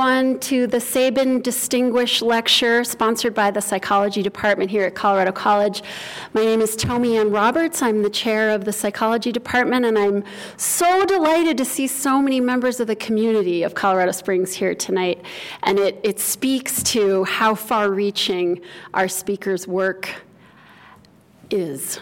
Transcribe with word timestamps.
on 0.00 0.38
to 0.40 0.66
the 0.66 0.80
Sabin 0.80 1.42
Distinguished 1.42 2.22
Lecture 2.22 2.82
sponsored 2.84 3.34
by 3.34 3.50
the 3.50 3.60
Psychology 3.60 4.22
Department 4.22 4.70
here 4.70 4.84
at 4.84 4.94
Colorado 4.94 5.30
College. 5.30 5.82
My 6.32 6.44
name 6.44 6.60
is 6.60 6.74
Tomi 6.74 7.18
Ann 7.18 7.30
Roberts. 7.30 7.82
I'm 7.82 8.02
the 8.02 8.10
chair 8.10 8.50
of 8.50 8.64
the 8.64 8.72
Psychology 8.72 9.30
Department, 9.30 9.84
and 9.84 9.98
I'm 9.98 10.24
so 10.56 11.04
delighted 11.04 11.58
to 11.58 11.64
see 11.64 11.86
so 11.86 12.20
many 12.20 12.40
members 12.40 12.80
of 12.80 12.86
the 12.86 12.96
community 12.96 13.62
of 13.62 13.74
Colorado 13.74 14.12
Springs 14.12 14.54
here 14.54 14.74
tonight. 14.74 15.22
And 15.62 15.78
it, 15.78 16.00
it 16.02 16.18
speaks 16.18 16.82
to 16.84 17.24
how 17.24 17.54
far 17.54 17.90
reaching 17.90 18.62
our 18.94 19.06
speaker's 19.06 19.68
work 19.68 20.08
is. 21.50 22.00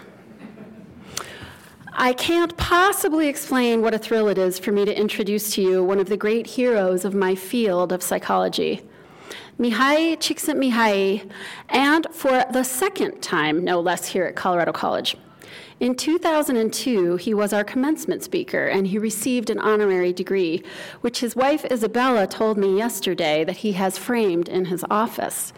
I 2.01 2.12
can't 2.12 2.57
possibly 2.57 3.27
explain 3.27 3.83
what 3.83 3.93
a 3.93 3.98
thrill 3.98 4.29
it 4.29 4.39
is 4.39 4.57
for 4.57 4.71
me 4.71 4.85
to 4.85 4.97
introduce 4.97 5.53
to 5.55 5.62
you 5.62 5.83
one 5.83 5.98
of 5.98 6.09
the 6.09 6.17
great 6.17 6.47
heroes 6.47 7.05
of 7.05 7.12
my 7.12 7.35
field 7.35 7.91
of 7.91 8.05
psychology. 8.05 8.83
Mihai 9.59 10.16
Csikszentmihalyi, 10.16 11.29
and 11.69 12.07
for 12.12 12.45
the 12.52 12.62
second 12.62 13.21
time, 13.21 13.65
no 13.65 13.80
less, 13.80 14.07
here 14.07 14.23
at 14.27 14.37
Colorado 14.37 14.71
College. 14.71 15.16
In 15.80 15.97
2002, 15.97 17.16
he 17.16 17.34
was 17.34 17.52
our 17.52 17.65
commencement 17.65 18.23
speaker 18.23 18.69
and 18.69 18.87
he 18.87 18.96
received 18.96 19.51
an 19.51 19.59
honorary 19.59 20.12
degree, 20.12 20.62
which 21.01 21.19
his 21.19 21.35
wife 21.35 21.65
Isabella 21.65 22.29
told 22.29 22.59
me 22.59 22.77
yesterday 22.77 23.43
that 23.43 23.57
he 23.57 23.73
has 23.73 23.99
framed 23.99 24.49
in 24.49 24.66
his 24.66 24.85
office. 24.88 25.52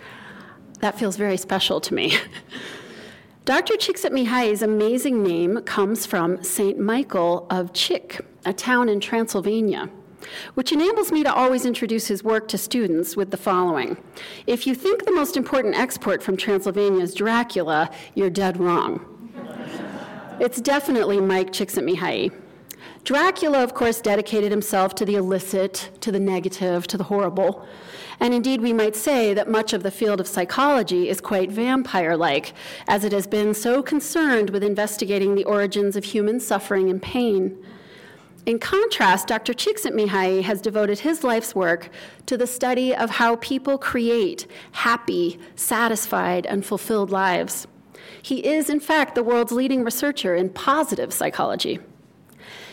That 0.79 0.99
feels 0.99 1.19
very 1.19 1.37
special 1.37 1.83
to 1.83 1.93
me. 1.93 2.17
Dr. 3.47 3.75
Csikszentmihalyi's 3.75 4.61
amazing 4.61 5.23
name 5.23 5.63
comes 5.63 6.05
from 6.05 6.45
St. 6.45 6.79
Michael 6.79 7.47
of 7.49 7.73
Chik, 7.73 8.21
a 8.45 8.53
town 8.53 8.91
in 8.91 9.01
Transylvania, 9.01 9.89
which 10.55 10.73
enables 10.73 11.11
me 11.11 11.25
to 11.25 11.33
always 11.33 11.65
introduce 11.65 12.07
his 12.07 12.23
work 12.23 12.49
to 12.49 12.59
students 12.59 13.17
with 13.17 13.31
the 13.31 13.39
following. 13.39 13.97
If 14.47 14.67
you 14.67 14.75
think 14.75 15.07
the 15.07 15.15
most 15.15 15.39
important 15.39 15.75
export 15.75 16.23
from 16.23 16.37
Transylvania 16.37 17.03
is 17.03 17.15
Dracula, 17.15 17.91
you're 18.15 18.29
dead 18.29 18.61
wrong. 18.61 19.01
it's 20.39 20.61
definitely 20.61 21.19
Mike 21.19 21.51
Csikszentmihalyi. 21.51 22.33
Dracula, 23.05 23.65
of 23.65 23.73
course, 23.73 24.03
dedicated 24.03 24.51
himself 24.51 24.95
to 24.97 25.07
the 25.07 25.15
illicit, 25.15 25.91
to 26.03 26.13
the 26.13 26.21
negative, 26.21 26.87
to 26.89 26.99
the 26.99 27.05
horrible. 27.05 27.67
And 28.21 28.35
indeed, 28.35 28.61
we 28.61 28.75
might 28.75 28.95
say 28.95 29.33
that 29.33 29.49
much 29.49 29.73
of 29.73 29.83
the 29.83 29.91
field 29.91 30.21
of 30.21 30.29
psychology 30.29 31.09
is 31.09 31.23
quite 31.23 31.51
vampire 31.51 32.17
like, 32.17 32.53
as 32.87 33.03
it 33.03 33.13
has 33.13 33.27
been 33.27 33.55
so 33.55 33.83
concerned 33.83 34.51
with 34.51 34.63
investigating 34.63 35.35
the 35.35 35.45
origins 35.45 35.97
of 35.97 36.05
human 36.05 36.39
suffering 36.39 36.91
and 36.91 37.01
pain. 37.01 37.57
In 38.45 38.59
contrast, 38.59 39.27
Dr. 39.27 39.53
Csikszentmihalyi 39.53 40.43
has 40.43 40.61
devoted 40.61 41.01
his 41.01 41.25
life's 41.25 41.55
work 41.55 41.91
to 42.27 42.37
the 42.37 42.47
study 42.47 42.95
of 42.95 43.11
how 43.11 43.37
people 43.37 43.79
create 43.79 44.47
happy, 44.73 45.39
satisfied, 45.55 46.47
and 46.47 46.65
fulfilled 46.65 47.11
lives. 47.11 47.67
He 48.23 48.47
is, 48.47 48.69
in 48.69 48.81
fact, 48.81 49.15
the 49.15 49.23
world's 49.23 49.53
leading 49.53 49.85
researcher 49.85 50.35
in 50.35 50.51
positive 50.51 51.13
psychology. 51.13 51.81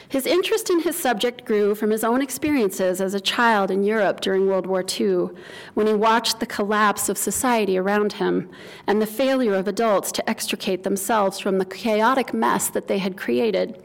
His 0.10 0.26
interest 0.26 0.70
in 0.70 0.80
his 0.80 0.96
subject 0.96 1.44
grew 1.44 1.76
from 1.76 1.90
his 1.90 2.04
own 2.04 2.22
experiences 2.22 3.02
as 3.02 3.14
a 3.14 3.20
child 3.20 3.70
in 3.70 3.84
Europe 3.84 4.22
during 4.22 4.48
World 4.48 4.66
War 4.66 4.82
II, 4.82 5.30
when 5.74 5.86
he 5.86 5.94
watched 5.94 6.40
the 6.40 6.46
collapse 6.46 7.10
of 7.10 7.18
society 7.18 7.78
around 7.78 8.14
him 8.14 8.50
and 8.88 9.02
the 9.02 9.06
failure 9.06 9.54
of 9.54 9.68
adults 9.68 10.14
to 10.14 10.30
extricate 10.30 10.84
themselves 10.84 11.40
from 11.40 11.58
the 11.58 11.66
chaotic 11.66 12.34
mess 12.34 12.70
that 12.70 12.88
they 12.88 13.00
had 13.00 13.18
created. 13.18 13.84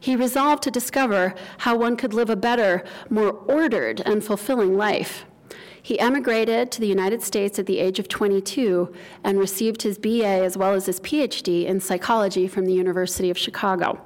He 0.00 0.16
resolved 0.16 0.62
to 0.62 0.70
discover 0.70 1.34
how 1.58 1.76
one 1.76 1.96
could 1.96 2.14
live 2.14 2.30
a 2.30 2.36
better, 2.36 2.82
more 3.10 3.32
ordered, 3.32 4.00
and 4.00 4.24
fulfilling 4.24 4.78
life. 4.78 5.26
He 5.82 6.00
emigrated 6.00 6.72
to 6.72 6.80
the 6.80 6.86
United 6.86 7.22
States 7.22 7.58
at 7.58 7.66
the 7.66 7.78
age 7.80 7.98
of 7.98 8.08
22 8.08 8.90
and 9.22 9.38
received 9.38 9.82
his 9.82 9.98
BA 9.98 10.24
as 10.24 10.56
well 10.56 10.72
as 10.72 10.86
his 10.86 11.00
PhD 11.00 11.66
in 11.66 11.80
psychology 11.80 12.48
from 12.48 12.64
the 12.64 12.72
University 12.72 13.28
of 13.28 13.36
Chicago. 13.36 14.00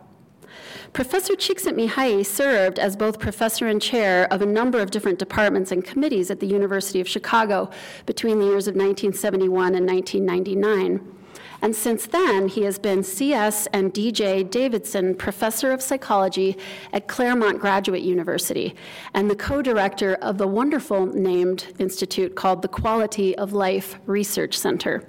Professor 0.92 1.34
Csikszentmihalyi 1.34 2.24
served 2.24 2.78
as 2.78 2.96
both 2.96 3.19
professor 3.19 3.66
and 3.66 3.80
chair 3.80 4.32
of 4.32 4.42
a 4.42 4.46
number 4.46 4.80
of 4.80 4.91
different 4.91 5.19
departments 5.19 5.72
and 5.72 5.84
committees 5.84 6.30
at 6.30 6.41
the 6.41 6.46
University 6.46 7.00
of 7.00 7.08
Chicago 7.08 7.70
between 8.06 8.38
the 8.38 8.46
years 8.46 8.66
of 8.66 8.74
1971 8.74 9.74
and 9.74 9.86
1999. 9.86 11.14
And 11.60 11.74
since 11.74 12.06
then, 12.06 12.48
he 12.48 12.62
has 12.62 12.78
been 12.78 13.02
C.S. 13.02 13.66
and 13.72 13.92
D.J. 13.92 14.44
Davidson 14.44 15.14
Professor 15.16 15.72
of 15.72 15.82
Psychology 15.82 16.56
at 16.92 17.08
Claremont 17.08 17.58
Graduate 17.58 18.02
University 18.02 18.76
and 19.12 19.28
the 19.28 19.36
co 19.36 19.60
director 19.60 20.14
of 20.16 20.38
the 20.38 20.47
wonderful 20.47 21.06
named 21.06 21.74
institute 21.78 22.36
called 22.36 22.62
the 22.62 22.68
Quality 22.68 23.36
of 23.36 23.52
Life 23.52 23.98
Research 24.06 24.56
Center. 24.56 25.08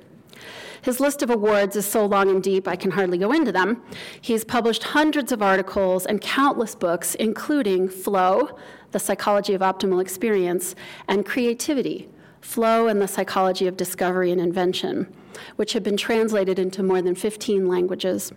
His 0.81 0.99
list 0.99 1.21
of 1.21 1.29
awards 1.29 1.75
is 1.75 1.85
so 1.85 2.05
long 2.05 2.29
and 2.29 2.41
deep 2.41 2.67
I 2.67 2.75
can 2.75 2.91
hardly 2.91 3.17
go 3.17 3.31
into 3.31 3.51
them. 3.51 3.83
He's 4.21 4.43
published 4.43 4.83
hundreds 4.83 5.31
of 5.31 5.41
articles 5.41 6.05
and 6.05 6.21
countless 6.21 6.75
books, 6.75 7.15
including 7.15 7.89
Flow, 7.89 8.57
The 8.91 8.99
Psychology 8.99 9.53
of 9.53 9.61
Optimal 9.61 10.01
Experience, 10.01 10.75
and 11.07 11.25
Creativity, 11.25 12.09
Flow 12.41 12.87
and 12.87 13.01
the 13.01 13.07
Psychology 13.07 13.67
of 13.67 13.77
Discovery 13.77 14.31
and 14.31 14.39
Invention, 14.39 15.13
which 15.57 15.73
have 15.73 15.83
been 15.83 15.97
translated 15.97 16.57
into 16.57 16.83
more 16.83 17.01
than 17.01 17.15
15 17.15 17.67
languages. 17.67 18.31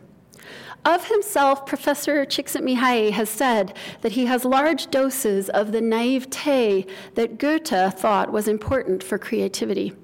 Of 0.84 1.06
himself, 1.06 1.64
Professor 1.64 2.26
Csikszentmihalyi 2.26 3.12
has 3.12 3.28
said 3.28 3.76
that 4.00 4.12
he 4.12 4.26
has 4.26 4.44
large 4.44 4.90
doses 4.90 5.48
of 5.48 5.70
the 5.70 5.80
naivete 5.80 6.86
that 7.14 7.38
Goethe 7.38 7.94
thought 7.94 8.32
was 8.32 8.48
important 8.48 9.04
for 9.04 9.16
creativity. 9.16 9.94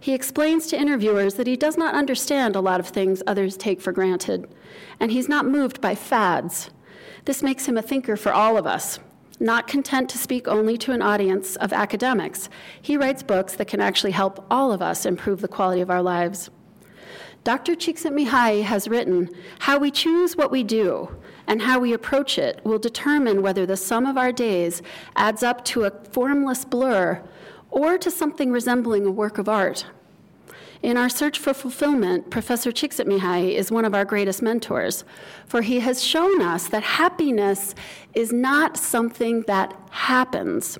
He 0.00 0.14
explains 0.14 0.66
to 0.68 0.80
interviewers 0.80 1.34
that 1.34 1.46
he 1.46 1.56
does 1.56 1.76
not 1.76 1.94
understand 1.94 2.56
a 2.56 2.60
lot 2.60 2.80
of 2.80 2.88
things 2.88 3.22
others 3.26 3.56
take 3.56 3.82
for 3.82 3.92
granted, 3.92 4.48
and 4.98 5.12
he's 5.12 5.28
not 5.28 5.44
moved 5.44 5.82
by 5.82 5.94
fads. 5.94 6.70
This 7.26 7.42
makes 7.42 7.66
him 7.66 7.76
a 7.76 7.82
thinker 7.82 8.16
for 8.16 8.32
all 8.32 8.56
of 8.56 8.66
us. 8.66 8.98
Not 9.38 9.66
content 9.66 10.08
to 10.10 10.18
speak 10.18 10.48
only 10.48 10.78
to 10.78 10.92
an 10.92 11.02
audience 11.02 11.56
of 11.56 11.74
academics, 11.74 12.48
he 12.80 12.96
writes 12.96 13.22
books 13.22 13.54
that 13.56 13.68
can 13.68 13.80
actually 13.80 14.12
help 14.12 14.46
all 14.50 14.72
of 14.72 14.80
us 14.80 15.04
improve 15.04 15.42
the 15.42 15.48
quality 15.48 15.82
of 15.82 15.90
our 15.90 16.02
lives. 16.02 16.48
Dr. 17.44 17.74
Csikszentmihalyi 17.74 18.62
has 18.62 18.88
written, 18.88 19.30
How 19.60 19.78
we 19.78 19.90
choose 19.90 20.36
what 20.36 20.50
we 20.50 20.62
do 20.62 21.14
and 21.46 21.62
how 21.62 21.78
we 21.78 21.92
approach 21.92 22.38
it 22.38 22.60
will 22.64 22.78
determine 22.78 23.42
whether 23.42 23.64
the 23.64 23.76
sum 23.76 24.06
of 24.06 24.18
our 24.18 24.32
days 24.32 24.82
adds 25.16 25.42
up 25.42 25.64
to 25.66 25.84
a 25.84 25.90
formless 25.90 26.64
blur 26.64 27.22
or 27.70 27.98
to 27.98 28.10
something 28.10 28.50
resembling 28.50 29.06
a 29.06 29.10
work 29.10 29.38
of 29.38 29.48
art. 29.48 29.86
In 30.82 30.96
our 30.96 31.10
search 31.10 31.38
for 31.38 31.52
fulfillment, 31.52 32.30
Professor 32.30 32.72
Csikszentmihalyi 32.72 33.54
is 33.54 33.70
one 33.70 33.84
of 33.84 33.94
our 33.94 34.06
greatest 34.06 34.40
mentors, 34.40 35.04
for 35.46 35.60
he 35.60 35.80
has 35.80 36.02
shown 36.02 36.40
us 36.40 36.68
that 36.68 36.82
happiness 36.82 37.74
is 38.14 38.32
not 38.32 38.78
something 38.78 39.42
that 39.42 39.74
happens. 39.90 40.78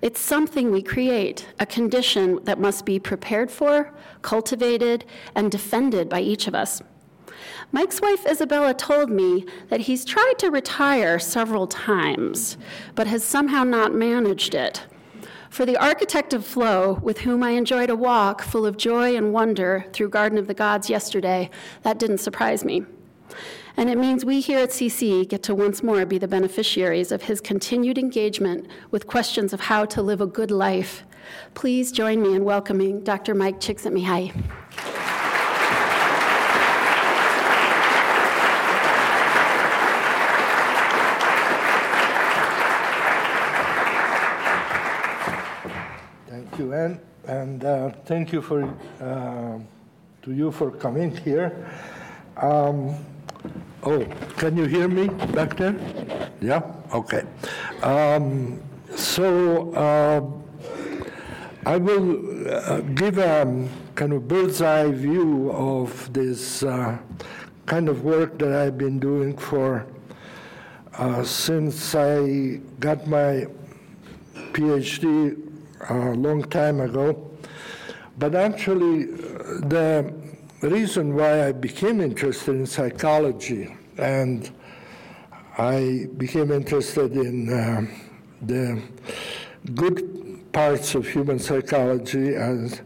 It's 0.00 0.20
something 0.20 0.70
we 0.70 0.80
create, 0.80 1.46
a 1.58 1.66
condition 1.66 2.38
that 2.44 2.60
must 2.60 2.84
be 2.84 2.98
prepared 2.98 3.50
for, 3.50 3.92
cultivated, 4.22 5.04
and 5.34 5.50
defended 5.50 6.08
by 6.08 6.20
each 6.20 6.46
of 6.46 6.54
us. 6.54 6.80
Mike's 7.72 8.00
wife 8.00 8.24
Isabella 8.26 8.74
told 8.74 9.10
me 9.10 9.44
that 9.68 9.80
he's 9.80 10.04
tried 10.04 10.34
to 10.38 10.50
retire 10.50 11.18
several 11.18 11.66
times, 11.66 12.56
but 12.94 13.08
has 13.08 13.24
somehow 13.24 13.64
not 13.64 13.92
managed 13.92 14.54
it. 14.54 14.86
For 15.50 15.66
the 15.66 15.76
architect 15.76 16.32
of 16.32 16.46
flow, 16.46 17.00
with 17.02 17.18
whom 17.18 17.42
I 17.42 17.50
enjoyed 17.50 17.90
a 17.90 17.96
walk 17.96 18.40
full 18.40 18.64
of 18.64 18.76
joy 18.76 19.16
and 19.16 19.32
wonder 19.32 19.84
through 19.92 20.10
Garden 20.10 20.38
of 20.38 20.46
the 20.46 20.54
Gods 20.54 20.88
yesterday, 20.88 21.50
that 21.82 21.98
didn't 21.98 22.18
surprise 22.18 22.64
me. 22.64 22.84
And 23.76 23.90
it 23.90 23.98
means 23.98 24.24
we 24.24 24.40
here 24.40 24.60
at 24.60 24.70
CC 24.70 25.28
get 25.28 25.42
to 25.42 25.54
once 25.54 25.82
more 25.82 26.06
be 26.06 26.18
the 26.18 26.28
beneficiaries 26.28 27.10
of 27.10 27.22
his 27.22 27.40
continued 27.40 27.98
engagement 27.98 28.68
with 28.92 29.08
questions 29.08 29.52
of 29.52 29.62
how 29.62 29.84
to 29.86 30.00
live 30.00 30.20
a 30.20 30.26
good 30.26 30.52
life. 30.52 31.02
Please 31.54 31.90
join 31.90 32.22
me 32.22 32.36
in 32.36 32.44
welcoming 32.44 33.02
Dr. 33.02 33.34
Mike 33.34 33.58
Csikszentmihalyi. 33.58 34.32
You, 46.60 46.74
Anne, 46.74 47.00
and 47.26 47.64
uh, 47.64 47.90
thank 48.04 48.32
you 48.32 48.42
for 48.42 48.62
uh, 49.00 49.58
to 50.22 50.32
you 50.32 50.52
for 50.52 50.70
coming 50.70 51.16
here. 51.16 51.50
Um, 52.36 52.94
oh, 53.82 54.04
can 54.36 54.56
you 54.56 54.66
hear 54.66 54.86
me 54.86 55.08
back 55.32 55.56
there? 55.56 55.74
Yeah. 56.40 56.62
Okay. 56.92 57.24
Um, 57.82 58.62
so 58.94 59.72
uh, 59.72 60.20
I 61.64 61.76
will 61.78 62.20
uh, 62.50 62.80
give 62.94 63.16
a 63.16 63.68
kind 63.94 64.12
of 64.12 64.28
bird's 64.28 64.60
eye 64.60 64.90
view 64.90 65.50
of 65.52 66.12
this 66.12 66.62
uh, 66.62 66.98
kind 67.64 67.88
of 67.88 68.04
work 68.04 68.38
that 68.38 68.52
I've 68.52 68.76
been 68.76 69.00
doing 69.00 69.34
for 69.36 69.86
uh, 70.98 71.24
since 71.24 71.94
I 71.94 72.60
got 72.80 73.06
my 73.06 73.46
PhD 74.52 75.49
a 75.88 76.12
long 76.14 76.42
time 76.44 76.80
ago. 76.80 77.30
But 78.18 78.34
actually, 78.34 79.04
the 79.04 80.12
reason 80.62 81.14
why 81.14 81.48
I 81.48 81.52
became 81.52 82.00
interested 82.00 82.54
in 82.54 82.66
psychology 82.66 83.74
and 83.96 84.50
I 85.56 86.06
became 86.16 86.52
interested 86.52 87.12
in 87.12 87.52
uh, 87.52 87.86
the 88.42 88.82
good 89.74 90.52
parts 90.52 90.94
of 90.94 91.06
human 91.06 91.38
psychology 91.38 92.34
as 92.34 92.82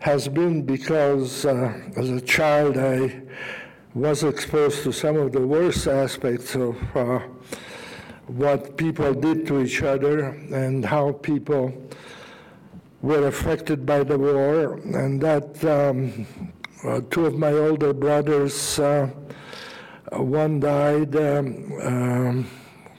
has 0.00 0.28
been 0.28 0.62
because 0.62 1.44
uh, 1.44 1.72
as 1.96 2.08
a 2.10 2.20
child 2.20 2.76
I 2.76 3.22
was 3.94 4.22
exposed 4.22 4.84
to 4.84 4.92
some 4.92 5.16
of 5.16 5.32
the 5.32 5.44
worst 5.44 5.86
aspects 5.88 6.54
of 6.54 6.76
uh, 6.96 7.18
what 8.26 8.76
people 8.76 9.12
did 9.14 9.46
to 9.48 9.60
each 9.62 9.82
other 9.82 10.26
and 10.52 10.84
how 10.84 11.12
people 11.12 11.72
were 13.02 13.26
affected 13.26 13.86
by 13.86 14.02
the 14.02 14.18
war, 14.18 14.74
and 14.74 15.20
that 15.20 15.64
um, 15.64 16.26
uh, 16.84 17.00
two 17.10 17.26
of 17.26 17.38
my 17.38 17.52
older 17.52 17.92
brothers, 17.92 18.78
uh, 18.78 19.08
one 20.12 20.60
died 20.60 21.14
um, 21.16 21.72
um, 21.82 22.50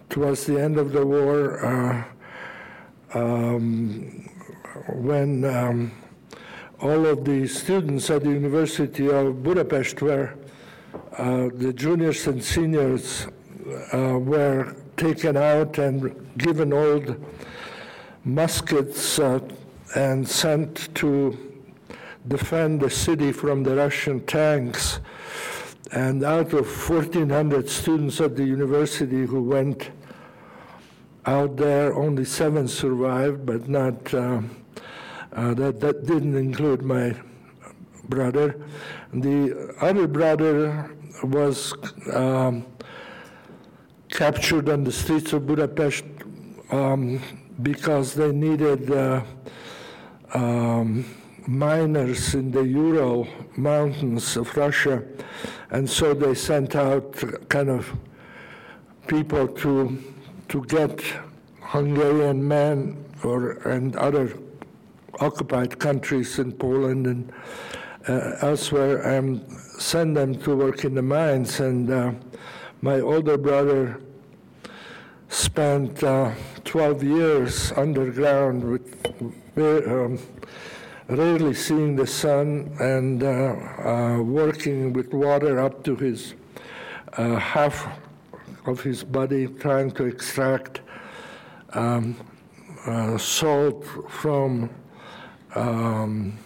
towards 0.10 0.46
the 0.46 0.60
end 0.60 0.78
of 0.78 0.92
the 0.92 1.06
war 1.06 1.66
uh, 1.66 2.04
um, 3.13 4.30
when 4.88 5.44
um, 5.46 5.92
all 6.81 7.06
of 7.06 7.25
the 7.25 7.48
students 7.48 8.10
at 8.10 8.24
the 8.24 8.30
University 8.30 9.10
of 9.10 9.44
Budapest 9.44 10.02
were, 10.02 10.34
uh, 11.18 11.50
the 11.54 11.74
juniors 11.74 12.25
and 12.28 12.44
seniors 12.44 13.28
uh, 13.94 14.18
were 14.18 14.75
taken 14.95 15.36
out 15.36 15.78
and 15.78 16.16
given 16.38 16.74
old 16.74 17.16
muskets 18.24 19.19
uh, 19.19 19.40
and 19.95 20.27
sent 20.27 20.94
to 20.95 21.38
defend 22.27 22.81
the 22.81 22.89
city 22.89 23.31
from 23.31 23.63
the 23.63 23.75
Russian 23.75 24.25
tanks. 24.25 25.00
And 25.91 26.24
out 26.24 26.53
of 26.53 26.68
1,400 26.68 27.68
students 27.68 28.21
at 28.21 28.36
the 28.36 28.44
university 28.44 29.25
who 29.25 29.41
went 29.41 29.89
out 31.25 31.57
there, 31.57 31.94
only 31.95 32.25
seven 32.25 32.68
survived, 32.68 33.45
but 33.45 33.68
not, 33.68 34.13
uh, 34.13 34.41
uh, 35.33 35.53
that, 35.56 35.80
that 35.80 36.06
didn't 36.06 36.35
include 36.35 36.83
my 36.83 37.15
brother. 38.07 38.62
The 39.13 39.75
other 39.81 40.07
brother 40.07 40.95
was 41.24 41.74
um, 42.13 42.65
captured 44.09 44.69
on 44.69 44.83
the 44.83 44.92
streets 44.92 45.33
of 45.33 45.47
Budapest 45.47 46.03
um, 46.71 47.21
because 47.62 48.13
they 48.13 48.31
needed 48.31 48.92
uh, 48.92 49.24
um, 50.34 51.06
miners 51.48 52.36
in 52.36 52.52
the 52.52 52.62
Ural 52.62 53.28
mountains 53.58 54.38
of 54.38 54.56
Russia, 54.56 55.04
and 55.72 55.90
so 55.90 56.14
they 56.14 56.36
sent 56.36 56.76
out 56.76 57.16
kind 57.50 57.70
of 57.70 57.92
people 59.08 59.48
to 59.48 59.98
to 60.50 60.64
get 60.66 61.02
Hungarian 61.62 62.48
men 62.48 63.06
or 63.24 63.52
and 63.68 63.96
other 63.96 64.38
occupied 65.20 65.80
countries 65.80 66.40
in 66.40 66.52
Poland 66.52 67.08
and 67.08 67.31
uh, 68.08 68.36
elsewhere 68.42 69.02
and 69.02 69.42
send 69.78 70.16
them 70.16 70.36
to 70.36 70.56
work 70.56 70.86
in 70.86 70.96
the 70.96 71.02
mines. 71.02 71.60
And 71.60 71.92
uh, 71.92 72.12
my 72.81 73.00
older 73.02 73.38
brother 73.38 74.00
spent 75.30 76.04
uh, 76.04 76.34
12 76.66 77.04
years 77.04 77.72
underground 77.74 78.64
with 78.64 79.88
um, 79.88 80.20
rarely 81.08 81.54
seeing 81.54 81.96
the 81.96 82.06
sun 82.06 82.76
and 82.80 83.24
uh, 83.24 83.28
uh, 83.28 84.22
working 84.22 84.92
with 84.92 85.14
water 85.14 85.60
up 85.60 85.84
to 85.84 85.96
his 85.96 86.34
uh, 87.14 87.36
half 87.36 87.88
of 88.66 88.81
his 88.81 89.04
body, 89.04 89.48
trying 89.48 89.92
to 89.92 90.06
extract 90.06 90.81
um, 91.74 92.16
uh, 92.86 93.18
salt 93.18 93.86
from 94.10 94.70
um, 95.56 96.38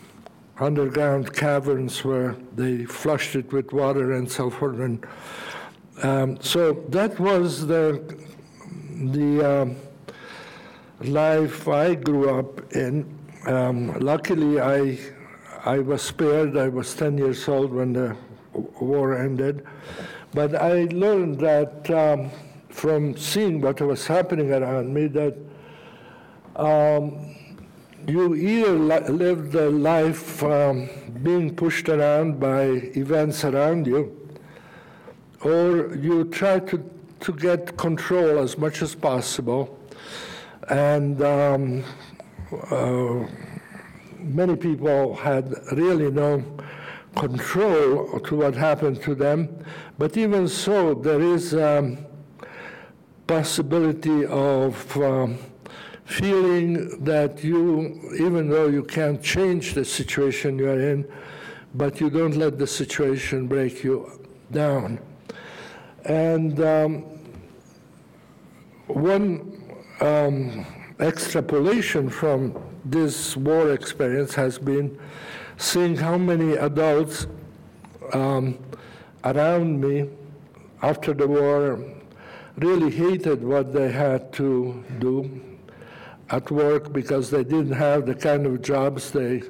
underground 0.59 1.33
caverns 1.33 2.03
where 2.03 2.35
they 2.55 2.85
flushed 2.85 3.35
it 3.35 3.51
with 3.51 3.71
water 3.73 4.13
and 4.13 4.31
so 4.31 4.49
forth. 4.49 4.79
And 4.79 5.05
um, 6.01 6.41
so 6.41 6.73
that 6.89 7.19
was 7.19 7.67
the 7.67 8.22
the 9.11 9.61
um, 9.61 9.75
life 11.01 11.67
I 11.67 11.95
grew 11.95 12.29
up 12.37 12.73
in. 12.73 13.17
Um, 13.45 13.99
luckily, 13.99 14.61
I 14.61 14.97
I 15.65 15.79
was 15.79 16.01
spared. 16.01 16.57
I 16.57 16.67
was 16.67 16.93
10 16.93 17.17
years 17.17 17.47
old 17.47 17.73
when 17.73 17.93
the 17.93 18.15
war 18.53 19.17
ended, 19.17 19.65
but 20.33 20.55
I 20.55 20.85
learned 20.91 21.39
that 21.39 21.89
um, 21.89 22.29
from 22.69 23.15
seeing 23.15 23.61
what 23.61 23.79
was 23.81 24.05
happening 24.05 24.51
around 24.51 24.93
me 24.93 25.07
that 25.07 25.37
um, 26.55 27.33
you 28.07 28.35
either 28.35 28.73
li- 28.73 29.07
live 29.07 29.51
the 29.51 29.69
life 29.69 30.43
um, 30.43 30.89
being 31.21 31.55
pushed 31.55 31.87
around 31.87 32.39
by 32.39 32.63
events 32.95 33.45
around 33.45 33.87
you, 33.87 34.19
or 35.41 35.95
you 35.95 36.25
try 36.25 36.59
to, 36.59 36.83
to 37.23 37.33
get 37.33 37.77
control 37.77 38.39
as 38.39 38.57
much 38.57 38.81
as 38.81 38.95
possible 38.95 39.79
and 40.69 41.21
um, 41.21 41.83
uh, 42.69 43.25
many 44.19 44.55
people 44.55 45.15
had 45.15 45.53
really 45.73 46.09
no 46.11 46.43
control 47.15 48.19
to 48.19 48.35
what 48.35 48.55
happened 48.55 49.01
to 49.03 49.15
them. 49.15 49.63
But 49.97 50.17
even 50.17 50.47
so, 50.47 50.93
there 50.93 51.21
is 51.21 51.53
a 51.53 51.79
um, 51.79 51.97
possibility 53.27 54.25
of 54.25 54.97
um, 54.97 55.37
feeling 56.05 57.03
that 57.03 57.43
you, 57.43 58.15
even 58.19 58.49
though 58.49 58.67
you 58.67 58.83
can't 58.83 59.21
change 59.21 59.73
the 59.73 59.85
situation 59.85 60.57
you're 60.57 60.79
in, 60.79 61.07
but 61.75 61.99
you 61.99 62.09
don't 62.09 62.35
let 62.35 62.57
the 62.57 62.67
situation 62.67 63.47
break 63.47 63.83
you 63.83 64.27
down. 64.51 64.99
And 66.05 66.59
um, 66.61 67.12
one 68.93 69.61
um, 70.01 70.65
extrapolation 70.99 72.09
from 72.09 72.61
this 72.85 73.35
war 73.35 73.71
experience 73.71 74.33
has 74.35 74.59
been 74.59 74.99
seeing 75.57 75.95
how 75.95 76.17
many 76.17 76.53
adults 76.53 77.27
um, 78.13 78.57
around 79.23 79.79
me 79.79 80.09
after 80.81 81.13
the 81.13 81.27
war 81.27 81.79
really 82.57 82.91
hated 82.91 83.43
what 83.43 83.73
they 83.73 83.91
had 83.91 84.31
to 84.33 84.83
do 84.99 85.41
at 86.29 86.49
work 86.51 86.93
because 86.93 87.29
they 87.29 87.43
didn't 87.43 87.71
have 87.71 88.05
the 88.05 88.15
kind 88.15 88.45
of 88.45 88.61
jobs 88.61 89.11
they 89.11 89.41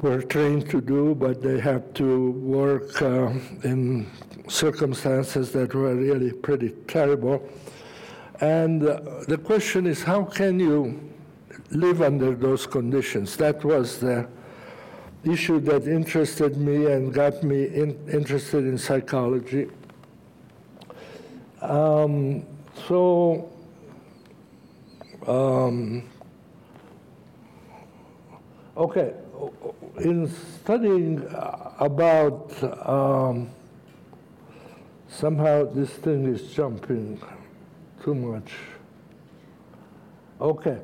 were 0.00 0.22
trained 0.22 0.68
to 0.70 0.80
do, 0.80 1.14
but 1.14 1.42
they 1.42 1.58
had 1.58 1.94
to 1.94 2.30
work 2.32 3.02
uh, 3.02 3.32
in 3.64 4.06
circumstances 4.48 5.50
that 5.52 5.74
were 5.74 5.94
really 5.94 6.32
pretty 6.32 6.70
terrible. 6.86 7.42
And 8.40 8.86
uh, 8.86 9.00
the 9.26 9.38
question 9.38 9.86
is, 9.86 10.02
how 10.02 10.24
can 10.24 10.60
you 10.60 11.12
live 11.70 12.02
under 12.02 12.34
those 12.34 12.66
conditions? 12.66 13.36
That 13.36 13.64
was 13.64 13.98
the 13.98 14.28
issue 15.24 15.58
that 15.60 15.88
interested 15.88 16.56
me 16.56 16.86
and 16.86 17.12
got 17.12 17.42
me 17.42 17.64
in, 17.64 17.98
interested 18.08 18.64
in 18.64 18.78
psychology. 18.78 19.68
Um, 21.60 22.46
so, 22.86 23.50
um, 25.26 26.04
okay, 28.76 29.14
in 29.98 30.30
studying 30.62 31.26
about, 31.80 32.52
um, 32.88 33.50
somehow 35.08 35.64
this 35.64 35.90
thing 35.90 36.26
is 36.26 36.52
jumping 36.52 37.20
too 38.08 38.14
much. 38.14 38.50
Okay. 40.40 40.78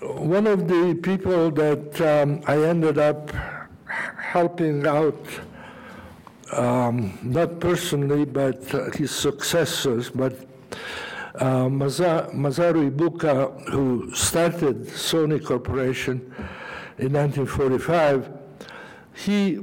One 0.00 0.46
of 0.46 0.68
the 0.68 0.94
people 1.02 1.50
that 1.50 2.00
um, 2.00 2.42
I 2.46 2.56
ended 2.58 2.96
up 2.96 3.32
helping 4.32 4.86
out, 4.86 5.18
um, 6.52 7.18
not 7.24 7.58
personally, 7.58 8.24
but 8.24 8.72
uh, 8.72 8.92
his 8.92 9.10
successors, 9.10 10.10
but 10.10 10.34
uh, 11.40 11.66
Masaru 11.66 12.88
Ibuka, 12.92 13.70
who 13.70 14.14
started 14.14 14.86
Sony 14.86 15.44
Corporation 15.44 16.20
in 16.98 17.12
1945, 17.14 18.30
he 19.14 19.58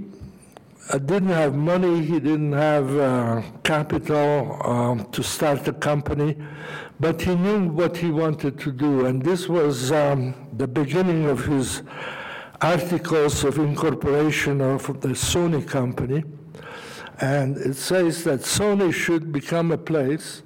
didn't 0.98 1.30
have 1.30 1.56
money, 1.56 2.04
he 2.04 2.20
didn't 2.20 2.54
have 2.54 2.98
uh, 2.98 3.42
capital 3.64 4.60
um, 4.66 5.06
to 5.12 5.24
start 5.24 5.68
a 5.68 5.74
company, 5.74 6.38
but 7.00 7.22
he 7.22 7.36
knew 7.36 7.70
what 7.70 7.98
he 7.98 8.12
wanted 8.12 8.60
to 8.60 8.72
do, 8.72 9.06
and 9.06 9.24
this 9.24 9.48
was 9.48 9.92
um, 9.92 10.34
the 10.58 10.68
beginning 10.68 11.26
of 11.26 11.46
his 11.46 11.84
articles 12.62 13.44
of 13.44 13.58
incorporation 13.58 14.62
of 14.62 14.86
the 15.02 15.10
Sony 15.10 15.68
company. 15.68 16.24
And 17.20 17.58
it 17.58 17.76
says 17.76 18.24
that 18.26 18.42
Sony 18.42 18.94
should 18.94 19.32
become 19.32 19.72
a 19.72 19.78
place 19.78 20.44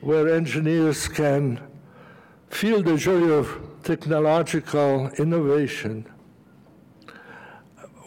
where 0.00 0.34
engineers 0.34 1.08
can 1.08 1.60
feel 2.48 2.82
the 2.82 2.96
joy 2.96 3.30
of 3.30 3.60
technological 3.82 5.08
innovation 5.18 6.06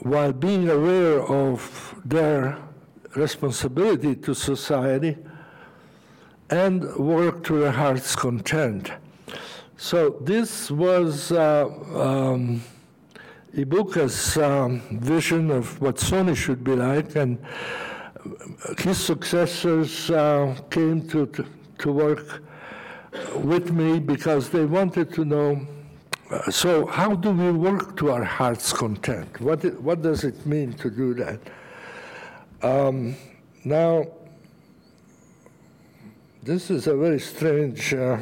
while 0.04 0.34
being 0.34 0.70
aware 0.70 1.22
of 1.22 1.96
their 2.06 2.58
responsibility 3.16 4.16
to 4.16 4.34
society 4.34 5.18
and 6.50 6.96
work 6.96 7.44
to 7.46 7.60
their 7.60 7.72
heart's 7.72 8.16
content. 8.16 8.92
So 9.78 10.18
this 10.22 10.70
was 10.70 11.32
uh, 11.32 11.66
um, 11.96 12.62
Ibuka's 13.56 14.38
um, 14.38 14.82
vision 15.00 15.52
of 15.52 15.82
what 15.82 15.96
Sony 15.98 16.36
should 16.36 16.64
be 16.64 16.76
like, 16.76 17.16
and 17.16 17.38
his 18.80 18.98
successors 18.98 20.10
uh, 20.12 20.56
came 20.70 21.08
to, 21.10 21.28
to, 21.28 21.46
to 21.80 21.92
work 21.92 22.44
with 23.36 23.72
me 23.72 24.00
because 24.00 24.50
they 24.50 24.66
wanted 24.66 25.14
to 25.14 25.26
know 25.26 25.52
uh, 25.56 25.73
so 26.50 26.86
how 26.86 27.16
do 27.16 27.32
we 27.32 27.52
work 27.52 27.98
to 27.98 28.12
our 28.12 28.24
heart's 28.24 28.72
content? 28.74 29.40
What, 29.42 29.64
what 29.82 30.02
does 30.02 30.24
it 30.24 30.46
mean 30.46 30.74
to 30.74 30.90
do 30.90 31.14
that? 31.16 31.40
Um, 32.62 33.16
now, 33.66 34.08
this 36.42 36.70
is 36.70 36.88
a 36.88 36.96
very 36.96 37.20
strange 37.20 37.94
uh, 37.94 38.18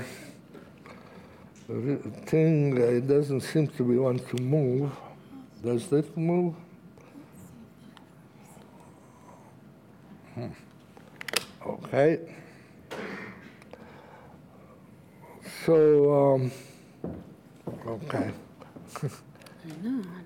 thing. 2.26 2.78
It 2.78 3.08
doesn't 3.08 3.42
seem 3.42 3.68
to 3.68 3.84
be 3.84 3.98
want 3.98 4.28
to 4.30 4.42
move. 4.42 4.92
Does 5.64 5.88
that 5.88 6.16
move? 6.18 6.56
Hmm. 10.34 10.48
Okay. 11.66 12.20
So, 15.66 16.34
um, 16.34 16.52
okay. 17.88 18.32
do, 19.02 19.12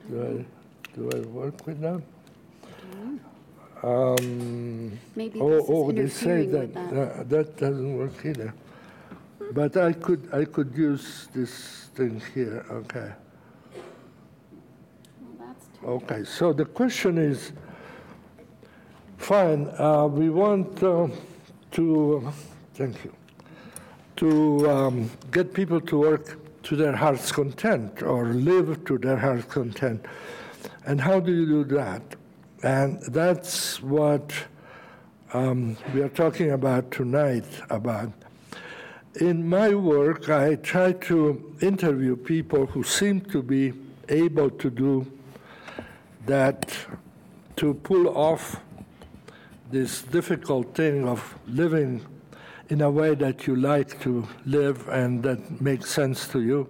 I, 0.09 0.95
do 0.95 1.11
I 1.11 1.19
work 1.27 1.65
with 1.67 1.79
them? 1.79 2.03
Um, 3.83 4.97
Maybe 5.15 5.39
oh, 5.39 5.49
this 5.49 5.63
is 5.63 5.69
oh, 5.69 5.91
they 5.91 6.09
say 6.09 6.45
that, 6.47 6.73
that. 6.73 6.93
uh, 6.93 7.23
that 7.23 7.57
doesn't 7.57 7.97
work 7.97 8.25
either. 8.25 8.53
But 9.51 9.77
I 9.77 9.93
could, 9.93 10.27
I 10.33 10.45
could 10.45 10.75
use 10.75 11.27
this 11.33 11.89
thing 11.93 12.21
here, 12.33 12.65
okay. 12.71 13.11
Well, 15.21 15.47
that's 15.47 15.65
Okay, 15.83 16.23
so 16.23 16.51
the 16.51 16.65
question 16.65 17.17
is, 17.17 17.51
fine, 19.17 19.69
uh, 19.77 20.07
we 20.07 20.29
want 20.29 20.81
uh, 20.81 21.07
to, 21.71 22.33
thank 22.73 23.03
you, 23.03 23.13
to 24.15 24.69
um, 24.69 25.11
get 25.31 25.53
people 25.53 25.79
to 25.81 25.99
work 25.99 26.39
to 26.65 26.75
their 26.75 26.95
heart's 26.95 27.31
content 27.31 28.01
or 28.01 28.25
live 28.25 28.83
to 28.85 28.97
their 28.97 29.17
heart's 29.17 29.45
content. 29.45 30.03
And 30.85 30.99
how 30.99 31.19
do 31.19 31.31
you 31.31 31.45
do 31.45 31.75
that? 31.75 32.01
And 32.63 33.01
that's 33.03 33.81
what 33.81 34.33
um, 35.31 35.77
we 35.93 36.01
are 36.01 36.09
talking 36.09 36.51
about 36.51 36.89
tonight 36.89 37.45
about. 37.69 38.11
In 39.21 39.47
my 39.47 39.75
work, 39.75 40.29
I 40.29 40.55
try 40.55 40.93
to 40.93 41.55
interview 41.61 42.15
people 42.15 42.65
who 42.65 42.83
seem 42.83 43.21
to 43.21 43.43
be 43.43 43.73
able 44.09 44.49
to 44.49 44.69
do 44.71 45.05
that, 46.25 46.75
to 47.57 47.75
pull 47.75 48.09
off 48.17 48.59
this 49.71 50.01
difficult 50.01 50.73
thing 50.73 51.07
of 51.07 51.35
living 51.47 52.03
in 52.69 52.81
a 52.81 52.89
way 52.89 53.15
that 53.15 53.45
you 53.47 53.55
like 53.55 53.99
to 54.01 54.27
live 54.45 54.87
and 54.89 55.23
that 55.23 55.61
makes 55.61 55.89
sense 55.89 56.27
to 56.29 56.41
you. 56.41 56.67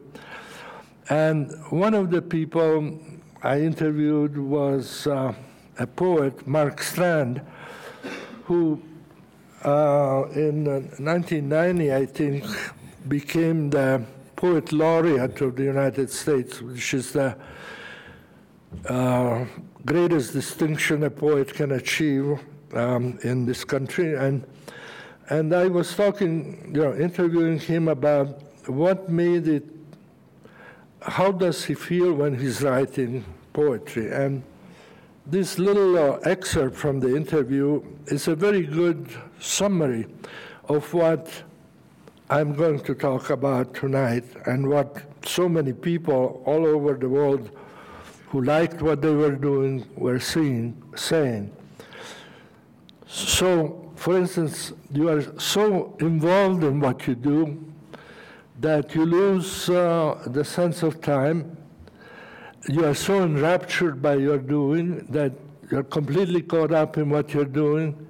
And 1.10 1.52
one 1.70 1.94
of 1.94 2.12
the 2.12 2.22
people 2.22 3.00
I 3.44 3.62
interviewed 3.62 4.38
was 4.38 5.08
uh, 5.08 5.34
a 5.78 5.88
poet, 5.88 6.48
Mark 6.48 6.82
Strand, 6.82 7.42
who 8.46 8.82
uh, 9.64 10.25
in 10.34 10.68
uh, 10.68 10.80
1990, 11.00 11.94
I 11.94 12.06
think, 12.06 12.46
became 13.08 13.70
the 13.70 14.04
poet 14.36 14.72
laureate 14.72 15.42
of 15.42 15.56
the 15.56 15.64
United 15.64 16.10
States, 16.12 16.62
which 16.62 16.94
is 16.94 17.14
the 17.14 17.38
uh, 18.88 19.46
greatest 19.86 20.34
distinction 20.34 21.04
a 21.04 21.10
poet 21.10 21.54
can 21.54 21.72
achieve 21.72 22.40
um, 22.74 23.18
in 23.24 23.46
this 23.46 23.64
country. 23.64 24.16
And, 24.16 24.46
and 25.29 25.53
I 25.53 25.67
was 25.67 25.96
talking, 25.96 26.72
you 26.74 26.82
know, 26.82 26.94
interviewing 26.94 27.60
him 27.60 27.88
about 27.88 28.41
what 28.67 29.10
made 29.10 29.48
it, 29.48 29.65
how 31.01 31.32
does 31.32 31.65
he 31.65 31.74
feel 31.74 32.13
when 32.13 32.38
he's 32.38 32.62
writing 32.62 33.25
poetry? 33.53 34.12
And 34.12 34.44
this 35.25 35.58
little 35.58 35.98
uh, 35.98 36.17
excerpt 36.20 36.75
from 36.75 37.00
the 37.00 37.15
interview 37.15 37.84
is 38.08 38.27
a 38.27 38.36
very 38.36 38.63
good 38.63 39.10
summary 39.39 40.05
of 40.70 40.94
what 40.94 41.32
I'm 42.29 42.53
going 42.53 42.79
to 42.82 42.96
talk 42.96 43.29
about 43.29 43.74
tonight 43.74 44.25
and 44.46 44.67
what 44.67 45.01
so 45.27 45.50
many 45.50 45.74
people 45.74 46.41
all 46.46 46.65
over 46.65 46.94
the 46.94 47.10
world 47.10 47.50
who 48.27 48.44
liked 48.44 48.82
what 48.82 49.01
they 49.01 49.13
were 49.13 49.36
doing 49.36 49.86
were 49.96 50.20
seeing, 50.20 50.82
saying. 50.96 51.51
So, 53.08 53.85
for 53.96 54.18
instance, 54.18 54.74
you 54.92 55.10
are 55.10 55.40
so 55.40 55.96
involved 56.00 56.64
in 56.64 56.80
what 56.80 57.08
you 57.08 57.16
do 57.16 57.64
that 58.60 58.96
you 58.96 59.06
lose 59.06 59.70
uh, 59.70 60.24
the 60.28 60.44
sense 60.44 60.84
of 60.84 61.02
time 61.02 61.58
you 62.68 62.84
are 62.84 62.96
so 62.96 63.22
enraptured 63.22 64.02
by 64.02 64.16
your 64.16 64.40
doing 64.40 65.06
that 65.10 65.32
you're 65.70 65.84
completely 65.84 66.42
caught 66.42 66.72
up 66.72 66.98
in 66.98 67.10
what 67.10 67.32
you're 67.34 67.46
doing. 67.46 68.08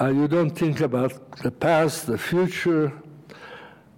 Uh, 0.00 0.08
you 0.08 0.28
don't 0.28 0.50
think 0.50 0.80
about 0.80 1.38
the 1.38 1.50
past, 1.50 2.06
the 2.06 2.18
future. 2.18 2.92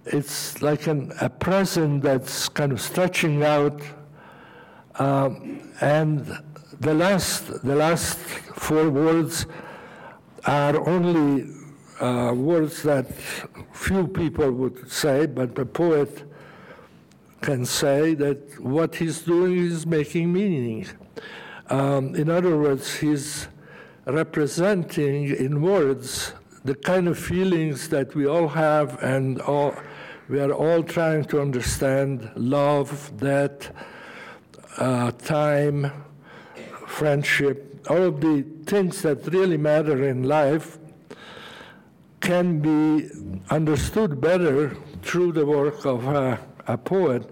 It's 0.05 0.61
like 0.61 0.87
an, 0.87 1.11
a 1.19 1.29
present 1.29 2.01
that's 2.01 2.47
kind 2.47 2.71
of 2.71 2.79
stretching 2.79 3.43
out. 3.43 3.81
Um, 4.99 5.73
and 5.81 6.25
the 6.79 6.93
last, 6.93 7.61
the 7.63 7.75
last 7.75 8.17
four 8.17 8.89
words 8.89 9.47
are 10.47 10.87
only 10.87 11.53
uh, 11.99 12.33
words 12.33 12.81
that 12.83 13.13
few 13.73 14.07
people 14.07 14.49
would 14.51 14.89
say, 14.89 15.25
but 15.25 15.55
the 15.55 15.65
poet 15.65 16.23
can 17.41 17.65
say 17.65 18.13
that 18.15 18.59
what 18.59 18.95
he's 18.95 19.21
doing 19.21 19.57
is 19.57 19.85
making 19.85 20.31
meaning. 20.31 20.87
Um, 21.69 22.15
in 22.15 22.29
other 22.29 22.57
words, 22.57 22.95
he's 22.95 23.49
representing 24.05 25.35
in 25.35 25.61
words 25.61 26.33
the 26.63 26.75
kind 26.75 27.07
of 27.07 27.19
feelings 27.19 27.89
that 27.89 28.15
we 28.15 28.25
all 28.25 28.47
have 28.47 29.01
and 29.03 29.41
all, 29.41 29.75
we 30.29 30.39
are 30.39 30.53
all 30.53 30.81
trying 30.81 31.25
to 31.25 31.41
understand 31.41 32.31
love, 32.35 33.11
death, 33.17 33.71
uh, 34.77 35.11
time, 35.11 35.91
friendship, 36.87 37.76
all 37.89 38.03
of 38.03 38.21
the 38.21 38.43
things 38.65 39.01
that 39.01 39.25
really 39.27 39.57
matter 39.57 40.07
in 40.07 40.23
life 40.23 40.77
can 42.19 42.59
be 42.59 43.09
understood 43.49 44.19
better 44.19 44.75
through 45.01 45.31
the 45.31 45.45
work 45.45 45.85
of 45.85 46.07
uh, 46.07 46.37
a 46.67 46.77
poet. 46.77 47.23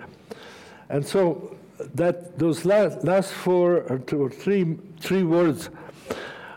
And 0.89 1.05
so 1.05 1.57
that 1.95 2.39
those 2.39 2.65
last, 2.65 3.03
last 3.03 3.33
four 3.33 3.81
or 3.83 3.99
two 3.99 4.23
or 4.23 4.29
three, 4.29 4.77
three 4.99 5.23
words, 5.23 5.69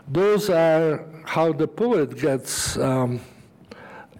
those 0.07 0.49
are 0.49 1.05
how 1.25 1.51
the 1.51 1.67
poet 1.67 2.17
gets 2.17 2.77
um, 2.77 3.19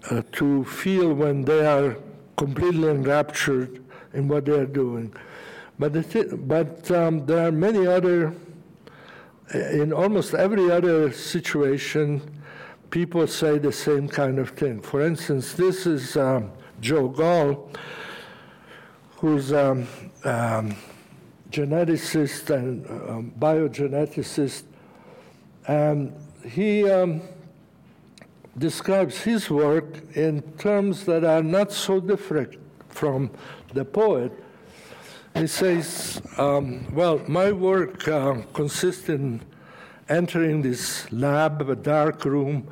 uh, 0.10 0.22
to 0.34 0.64
feel 0.66 1.14
when 1.14 1.44
they 1.44 1.66
are 1.66 1.98
completely 2.38 2.90
enraptured 2.90 3.84
in 4.14 4.28
what 4.28 4.46
they 4.46 4.54
are 4.54 4.66
doing. 4.66 5.14
But, 5.78 5.94
the 5.94 6.04
th- 6.04 6.32
but 6.32 6.90
um, 6.92 7.26
there 7.26 7.48
are 7.48 7.52
many 7.52 7.88
other, 7.88 8.34
in 9.54 9.94
almost 9.94 10.34
every 10.34 10.72
other 10.72 11.12
situation, 11.12 12.22
people 12.90 13.26
say 13.28 13.58
the 13.58 13.72
same 13.72 14.08
kind 14.08 14.40
of 14.40 14.52
thing. 14.52 14.82
For 14.82 15.02
instance, 15.02 15.54
this 15.54 15.86
is 15.86 16.18
um, 16.18 16.52
Joe 16.82 17.08
Gall 17.08 17.70
who's 19.20 19.52
a 19.52 19.72
um, 19.72 19.88
um, 20.24 20.76
geneticist 21.52 22.50
and 22.50 22.88
um, 22.88 23.34
biogeneticist. 23.38 24.64
And 25.68 26.14
he 26.48 26.90
um, 26.90 27.22
describes 28.58 29.22
his 29.22 29.50
work 29.50 30.16
in 30.16 30.42
terms 30.58 31.06
that 31.06 31.26
are 31.26 31.44
not 31.44 31.74
so 31.74 32.00
different 32.00 32.56
from 32.88 33.30
the 33.74 33.84
poet. 33.84 34.32
He 35.40 35.48
says, 35.48 36.22
um, 36.38 36.86
Well, 36.94 37.22
my 37.30 37.54
work 37.54 38.06
uh, 38.10 38.42
consists 38.52 39.08
in 39.08 39.40
entering 40.10 40.62
this 40.62 41.10
lab, 41.14 41.62
a 41.62 41.78
dark 41.78 42.26
room, 42.26 42.68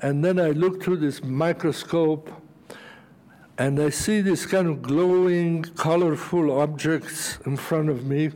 and 0.00 0.24
then 0.24 0.40
I 0.40 0.52
look 0.52 0.82
through 0.82 0.96
this 0.96 1.22
microscope 1.22 2.30
and 3.58 3.78
I 3.78 3.90
see 3.90 4.22
these 4.22 4.46
kind 4.46 4.66
of 4.66 4.80
glowing, 4.80 5.62
colorful 5.76 6.58
objects 6.58 7.38
in 7.44 7.58
front 7.58 7.90
of 7.90 8.06
me, 8.06 8.30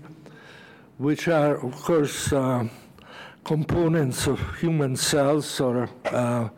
which 0.99 1.26
are, 1.26 1.57
of 1.57 1.75
course, 1.76 2.31
uh, 2.35 2.69
components 3.45 4.26
of 4.26 4.38
human 4.59 4.95
cells 4.95 5.59
or 5.59 5.88
uh, 6.05 6.50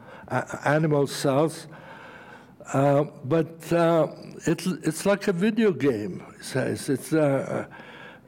animal 0.64 1.06
cells. 1.06 1.68
Uh, 2.72 3.04
but 3.24 3.72
uh, 3.72 4.08
it, 4.44 4.66
it's 4.82 5.06
like 5.06 5.28
a 5.28 5.32
video 5.32 5.70
game, 5.70 6.24
says. 6.40 6.88
It's, 6.88 7.12
uh, 7.12 7.66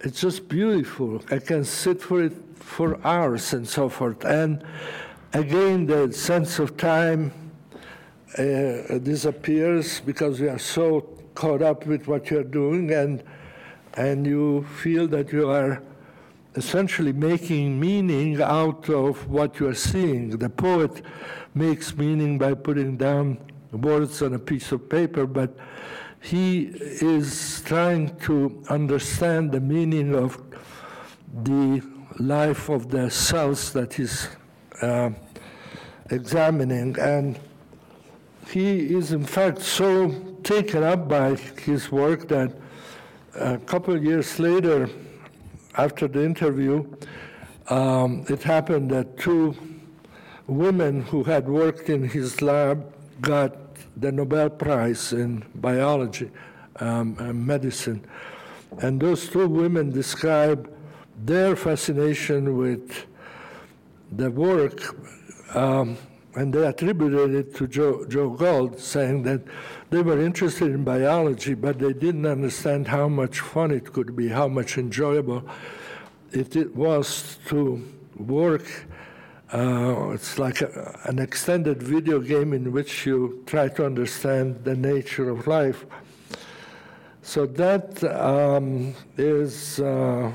it's 0.00 0.20
just 0.20 0.48
beautiful. 0.48 1.22
I 1.30 1.38
can 1.38 1.64
sit 1.64 2.00
for 2.00 2.22
it 2.22 2.32
for 2.56 3.04
hours 3.06 3.52
and 3.52 3.66
so 3.66 3.88
forth. 3.88 4.24
And 4.24 4.64
again, 5.32 5.86
the 5.86 6.12
sense 6.12 6.58
of 6.58 6.76
time 6.76 7.32
uh, 8.38 8.98
disappears 8.98 10.00
because 10.00 10.40
we 10.40 10.48
are 10.48 10.58
so 10.58 11.00
caught 11.34 11.62
up 11.62 11.86
with 11.86 12.06
what 12.08 12.30
you're 12.30 12.44
doing, 12.44 12.92
and, 12.92 13.22
and 13.94 14.26
you 14.26 14.66
feel 14.82 15.06
that 15.08 15.32
you 15.32 15.50
are 15.50 15.82
essentially 16.54 17.12
making 17.12 17.80
meaning 17.80 18.40
out 18.40 18.88
of 18.90 19.26
what 19.28 19.58
you 19.58 19.68
are 19.68 19.74
seeing. 19.74 20.30
The 20.30 20.50
poet 20.50 21.02
makes 21.54 21.96
meaning 21.96 22.38
by 22.38 22.54
putting 22.54 22.96
down 22.96 23.38
words 23.72 24.20
on 24.20 24.34
a 24.34 24.38
piece 24.38 24.72
of 24.72 24.88
paper, 24.88 25.26
but 25.26 25.56
he 26.22 26.66
is 26.66 27.62
trying 27.64 28.16
to 28.20 28.62
understand 28.68 29.50
the 29.50 29.60
meaning 29.60 30.14
of 30.14 30.40
the 31.42 31.82
life 32.18 32.68
of 32.68 32.90
the 32.90 33.10
cells 33.10 33.72
that 33.72 33.94
he's 33.94 34.28
uh, 34.80 35.10
examining. 36.10 36.96
And 36.98 37.38
he 38.48 38.94
is, 38.94 39.12
in 39.12 39.24
fact, 39.24 39.62
so 39.62 40.10
taken 40.44 40.82
up 40.82 41.08
by 41.08 41.34
his 41.34 41.90
work 41.90 42.28
that 42.28 42.52
a 43.34 43.58
couple 43.58 43.94
of 43.94 44.04
years 44.04 44.38
later, 44.38 44.88
after 45.76 46.06
the 46.06 46.24
interview, 46.24 46.86
um, 47.68 48.24
it 48.28 48.42
happened 48.42 48.90
that 48.90 49.18
two 49.18 49.56
women 50.46 51.02
who 51.02 51.24
had 51.24 51.48
worked 51.48 51.88
in 51.88 52.08
his 52.08 52.42
lab 52.42 52.92
got 53.20 53.56
the 53.96 54.12
Nobel 54.12 54.50
Prize 54.50 55.12
in 55.12 55.44
biology 55.54 56.30
um, 56.76 57.16
and 57.18 57.46
medicine. 57.46 58.04
And 58.78 59.00
those 59.00 59.28
two 59.28 59.46
women 59.46 59.90
describe 59.90 60.72
their 61.24 61.56
fascination 61.56 62.56
with 62.56 63.06
the 64.10 64.30
work, 64.30 64.80
um, 65.54 65.96
and 66.34 66.52
they 66.52 66.66
attributed 66.66 67.34
it 67.34 67.54
to 67.56 67.68
Joe, 67.68 68.06
Joe 68.06 68.30
Gold, 68.30 68.80
saying 68.80 69.22
that 69.24 69.42
they 69.90 70.00
were 70.02 70.20
interested 70.20 70.68
in 70.68 70.84
biology, 70.84 71.54
but 71.54 71.78
they 71.78 71.92
didn't 71.92 72.26
understand 72.26 72.88
how 72.88 73.08
much 73.08 73.40
fun 73.40 73.70
it 73.70 73.92
could 73.92 74.16
be, 74.16 74.28
how 74.28 74.48
much 74.48 74.78
enjoyable 74.78 75.44
it, 76.32 76.56
it 76.56 76.74
was 76.74 77.38
to 77.48 77.86
work. 78.16 78.86
Uh, 79.52 80.10
it's 80.14 80.38
like 80.38 80.62
a, 80.62 81.00
an 81.04 81.18
extended 81.18 81.82
video 81.82 82.18
game 82.20 82.52
in 82.52 82.72
which 82.72 83.04
you 83.04 83.42
try 83.46 83.68
to 83.68 83.84
understand 83.84 84.64
the 84.64 84.74
nature 84.74 85.28
of 85.28 85.46
life. 85.46 85.84
So 87.22 87.46
that 87.46 88.02
um, 88.04 88.94
is. 89.16 89.80
Uh, 89.80 90.32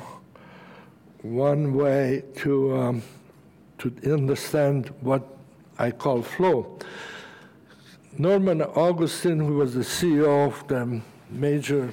one 1.27 1.73
way 1.73 2.23
to, 2.35 2.77
um, 2.77 3.03
to 3.79 3.93
understand 4.05 4.93
what 5.01 5.23
I 5.77 5.91
call 5.91 6.21
flow. 6.21 6.79
Norman 8.17 8.61
Augustine, 8.61 9.39
who 9.39 9.55
was 9.55 9.73
the 9.73 9.81
CEO 9.81 10.47
of 10.47 10.67
the 10.67 11.01
major, 11.29 11.91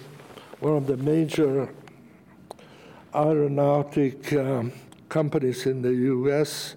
one 0.60 0.76
of 0.76 0.86
the 0.86 0.96
major 0.96 1.68
aeronautic 3.14 4.32
um, 4.32 4.72
companies 5.08 5.66
in 5.66 5.82
the 5.82 5.92
U.S., 5.92 6.76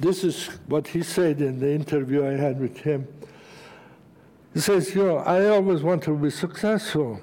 this 0.00 0.24
is 0.24 0.46
what 0.66 0.88
he 0.88 1.02
said 1.02 1.40
in 1.40 1.58
the 1.58 1.72
interview 1.72 2.26
I 2.26 2.32
had 2.32 2.60
with 2.60 2.78
him. 2.78 3.06
He 4.52 4.60
says, 4.60 4.94
You 4.94 5.04
know, 5.04 5.16
I 5.18 5.46
always 5.48 5.82
want 5.82 6.02
to 6.04 6.16
be 6.16 6.30
successful. 6.30 7.20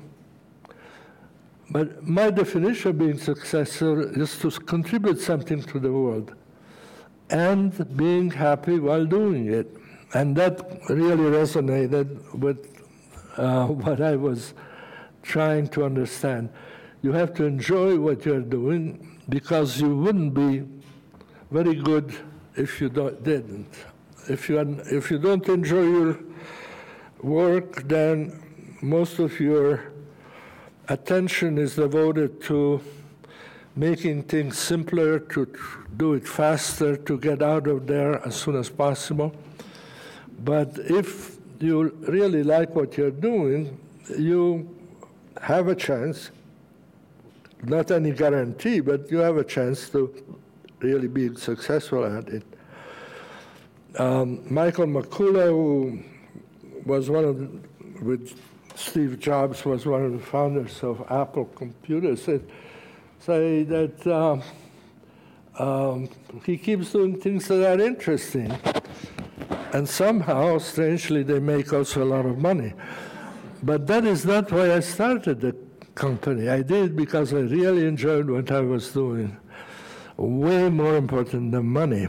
But 1.70 2.06
my 2.06 2.30
definition 2.32 2.92
of 2.92 3.00
being 3.00 3.18
successful 3.18 4.02
is 4.02 4.38
to 4.40 4.52
contribute 4.52 5.20
something 5.22 5.64
to 5.64 5.80
the 5.80 5.92
world 5.92 6.36
and 7.30 7.96
being 7.96 8.30
happy 8.30 8.78
while 8.78 9.06
doing 9.06 9.48
it. 9.54 9.78
And 10.14 10.36
that 10.36 10.82
really 10.90 11.30
resonated 11.32 12.38
with 12.38 12.68
uh, 13.38 13.68
what 13.86 14.02
I 14.02 14.18
was 14.18 14.54
trying 15.24 15.68
to 15.70 15.86
understand. 15.86 16.50
You 17.02 17.14
have 17.14 17.34
to 17.36 17.46
enjoy 17.46 17.98
what 17.98 18.26
you're 18.26 18.42
doing 18.42 19.20
because 19.30 19.80
you 19.80 19.96
wouldn't 19.96 20.34
be 20.34 20.68
very 21.50 21.76
good 21.76 22.14
if 22.56 22.82
you 22.82 22.90
didn't. 22.90 23.74
If 24.30 24.50
you, 24.50 24.60
if 24.92 25.10
you 25.10 25.18
don't 25.18 25.48
enjoy 25.48 25.84
your 25.84 26.20
work, 27.22 27.88
then 27.88 28.42
most 28.82 29.20
of 29.20 29.40
your 29.40 29.92
attention 30.88 31.58
is 31.58 31.76
devoted 31.76 32.42
to 32.44 32.82
making 33.76 34.24
things 34.24 34.58
simpler, 34.58 35.20
to 35.20 35.48
do 35.98 36.14
it 36.14 36.28
faster, 36.28 36.98
to 36.98 37.18
get 37.18 37.42
out 37.42 37.68
of 37.68 37.88
there 37.88 38.26
as 38.26 38.36
soon 38.36 38.56
as 38.56 38.70
possible. 38.70 39.34
But 40.44 40.78
if 40.78 41.38
you 41.60 41.96
really 42.08 42.44
like 42.44 42.76
what 42.76 42.98
you're 42.98 43.12
doing, 43.12 43.80
you 44.18 44.70
have 45.42 45.68
a 45.68 45.76
chance, 45.76 46.32
not 47.64 47.92
any 47.92 48.12
guarantee, 48.12 48.82
but 48.82 49.10
you 49.10 49.20
have 49.20 49.38
a 49.38 49.44
chance 49.44 49.90
to 49.90 50.31
really 50.84 51.08
be 51.08 51.36
successful 51.36 52.06
at 52.06 52.28
it. 52.30 52.44
Um, 53.98 54.42
Michael 54.54 54.86
Markkula, 54.86 55.50
who 55.50 56.00
was 56.86 57.10
one 57.10 57.26
of 57.26 57.40
the, 57.40 58.04
with 58.04 58.40
Steve 58.76 59.20
Jobs 59.20 59.66
was 59.66 59.86
one 59.86 60.04
of 60.04 60.14
the 60.14 60.20
founders 60.20 60.82
of 60.84 61.06
Apple 61.10 61.46
Computers, 61.46 62.24
said, 62.24 62.50
say 63.20 63.64
that 63.64 64.08
uh, 64.08 64.40
um, 65.60 66.10
he 66.46 66.58
keeps 66.58 66.92
doing 66.92 67.20
things 67.20 67.48
that 67.48 67.70
are 67.70 67.82
interesting. 67.82 68.58
And 69.74 69.88
somehow, 69.88 70.58
strangely, 70.58 71.24
they 71.24 71.40
make 71.40 71.72
also 71.72 72.04
a 72.04 72.06
lot 72.06 72.26
of 72.26 72.38
money. 72.38 72.74
But 73.64 73.88
that 73.88 74.06
is 74.06 74.26
not 74.26 74.52
why 74.52 74.74
I 74.74 74.80
started 74.80 75.40
the 75.42 75.56
company. 75.96 76.50
I 76.50 76.62
did 76.62 76.96
because 76.96 77.34
I 77.34 77.40
really 77.40 77.86
enjoyed 77.86 78.30
what 78.30 78.52
I 78.52 78.62
was 78.62 78.92
doing. 78.92 79.38
Way 80.22 80.70
more 80.70 80.98
important 80.98 81.52
than 81.52 81.66
money. 81.66 82.08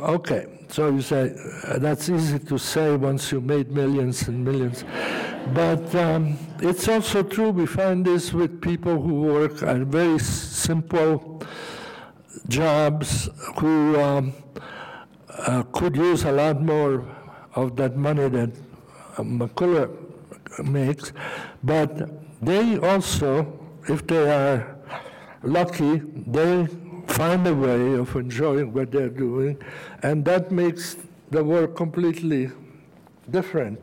Okay, 0.00 0.46
so 0.68 0.88
you 0.88 1.02
say, 1.02 1.36
uh, 1.66 1.78
that's 1.78 2.08
easy 2.08 2.38
to 2.38 2.58
say 2.58 2.96
once 2.96 3.30
you 3.30 3.42
made 3.42 3.70
millions 3.70 4.26
and 4.28 4.42
millions. 4.42 4.82
But 5.52 5.94
um, 5.94 6.38
it's 6.60 6.88
also 6.88 7.22
true, 7.22 7.50
we 7.50 7.66
find 7.66 8.02
this 8.02 8.32
with 8.32 8.62
people 8.62 8.98
who 9.02 9.12
work 9.12 9.62
at 9.62 9.76
very 9.80 10.18
simple 10.18 11.42
jobs 12.48 13.28
who 13.58 14.00
um, 14.00 14.32
uh, 15.28 15.62
could 15.64 15.96
use 15.96 16.24
a 16.24 16.32
lot 16.32 16.62
more 16.62 17.04
of 17.56 17.76
that 17.76 17.94
money 17.94 18.26
that 18.30 18.52
uh, 19.18 19.22
Markkula 19.22 19.90
makes, 20.64 21.12
but 21.62 22.08
they 22.40 22.78
also, 22.78 23.52
if 23.86 24.06
they 24.06 24.30
are 24.30 24.78
lucky, 25.42 26.00
they 26.26 26.66
find 27.10 27.46
a 27.46 27.54
way 27.54 27.94
of 27.94 28.14
enjoying 28.16 28.72
what 28.72 28.90
they're 28.90 29.08
doing, 29.08 29.58
and 30.02 30.24
that 30.24 30.50
makes 30.50 30.96
the 31.30 31.42
work 31.42 31.76
completely 31.76 32.50
different. 33.30 33.78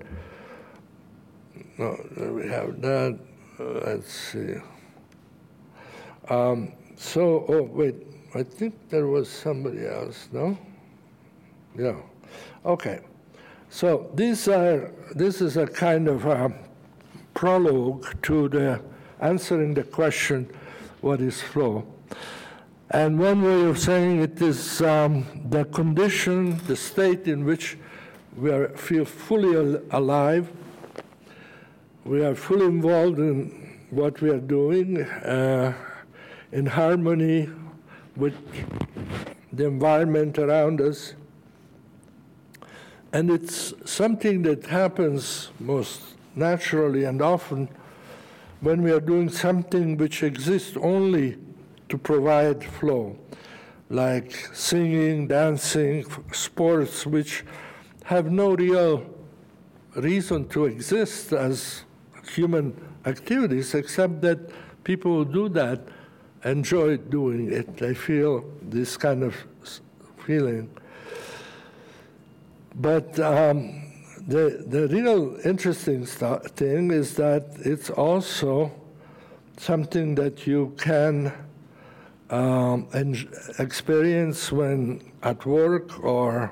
No, 1.77 1.95
we 2.33 2.47
have 2.47 2.81
that. 2.81 3.19
Uh, 3.59 3.63
let's 3.63 4.11
see. 4.11 4.55
Um, 6.29 6.73
so, 6.95 7.45
oh, 7.47 7.63
wait, 7.63 7.95
I 8.35 8.43
think 8.43 8.73
there 8.89 9.07
was 9.07 9.29
somebody 9.29 9.85
else, 9.87 10.27
no? 10.31 10.57
Yeah. 11.77 11.95
Okay. 12.65 12.99
So 13.69 14.09
these 14.15 14.47
are, 14.47 14.91
this 15.15 15.41
is 15.41 15.57
a 15.57 15.67
kind 15.67 16.07
of 16.07 16.25
a 16.25 16.53
prologue 17.33 18.05
to 18.23 18.49
the 18.49 18.81
answering 19.19 19.73
the 19.73 19.83
question, 19.83 20.49
what 21.01 21.21
is 21.21 21.41
flow? 21.41 21.85
And 22.89 23.19
one 23.19 23.41
way 23.41 23.65
of 23.65 23.77
saying 23.77 24.21
it 24.21 24.41
is 24.41 24.81
um, 24.81 25.25
the 25.49 25.65
condition, 25.65 26.57
the 26.67 26.75
state 26.77 27.27
in 27.27 27.43
which 27.43 27.77
we 28.37 28.49
are, 28.49 28.69
feel 28.77 29.03
fully 29.03 29.57
al- 29.57 29.81
alive, 29.91 30.49
we 32.05 32.23
are 32.23 32.33
fully 32.33 32.65
involved 32.65 33.19
in 33.19 33.75
what 33.89 34.21
we 34.21 34.29
are 34.29 34.39
doing, 34.39 35.01
uh, 35.01 35.73
in 36.53 36.65
harmony 36.65 37.49
with 38.15 38.35
the 39.51 39.65
environment 39.65 40.39
around 40.39 40.79
us. 40.79 41.13
And 43.11 43.29
it's 43.29 43.73
something 43.83 44.43
that 44.43 44.65
happens 44.65 45.49
most 45.59 46.01
naturally 46.35 47.03
and 47.03 47.21
often 47.21 47.67
when 48.61 48.81
we 48.81 48.91
are 48.91 49.01
doing 49.01 49.27
something 49.27 49.97
which 49.97 50.23
exists 50.23 50.77
only 50.77 51.37
to 51.89 51.97
provide 51.97 52.63
flow, 52.63 53.17
like 53.89 54.31
singing, 54.53 55.27
dancing, 55.27 56.05
sports, 56.31 57.05
which 57.05 57.43
have 58.03 58.31
no 58.31 58.55
real 58.55 59.05
reason 59.95 60.47
to 60.49 60.65
exist 60.65 61.33
as 61.33 61.83
human 62.33 62.73
activities, 63.05 63.73
except 63.73 64.21
that 64.21 64.39
people 64.83 65.23
who 65.23 65.25
do 65.25 65.49
that 65.49 65.81
enjoy 66.43 66.97
doing 66.97 67.51
it. 67.51 67.77
They 67.77 67.93
feel 67.93 68.45
this 68.61 68.97
kind 68.97 69.23
of 69.23 69.35
feeling. 70.25 70.69
But 72.75 73.19
um, 73.19 73.81
the, 74.27 74.63
the 74.67 74.87
real 74.89 75.39
interesting 75.43 76.05
thing 76.05 76.91
is 76.91 77.15
that 77.15 77.47
it's 77.59 77.89
also 77.89 78.71
something 79.57 80.15
that 80.15 80.45
you 80.45 80.75
can 80.77 81.33
um, 82.29 82.87
experience 83.59 84.51
when 84.51 85.11
at 85.23 85.45
work 85.45 86.03
or 86.03 86.51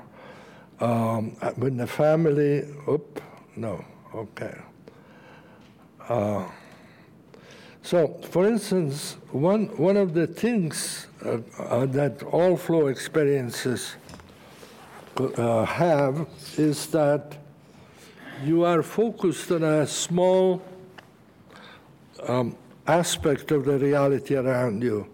um, 0.80 1.30
when 1.56 1.76
the 1.76 1.86
family. 1.86 2.64
Oop, 2.88 3.20
no, 3.56 3.84
okay. 4.14 4.54
Uh, 6.08 6.44
so, 7.82 8.08
for 8.30 8.46
instance, 8.46 9.16
one, 9.30 9.66
one 9.76 9.96
of 9.96 10.12
the 10.12 10.26
things 10.26 11.06
uh, 11.24 11.38
uh, 11.58 11.86
that 11.86 12.22
all 12.24 12.56
flow 12.56 12.88
experiences 12.88 13.94
uh, 15.18 15.64
have 15.64 16.26
is 16.56 16.86
that 16.88 17.38
you 18.44 18.64
are 18.64 18.82
focused 18.82 19.50
on 19.50 19.62
a 19.62 19.86
small 19.86 20.62
um, 22.26 22.56
aspect 22.86 23.50
of 23.50 23.64
the 23.64 23.78
reality 23.78 24.34
around 24.34 24.82
you. 24.82 25.06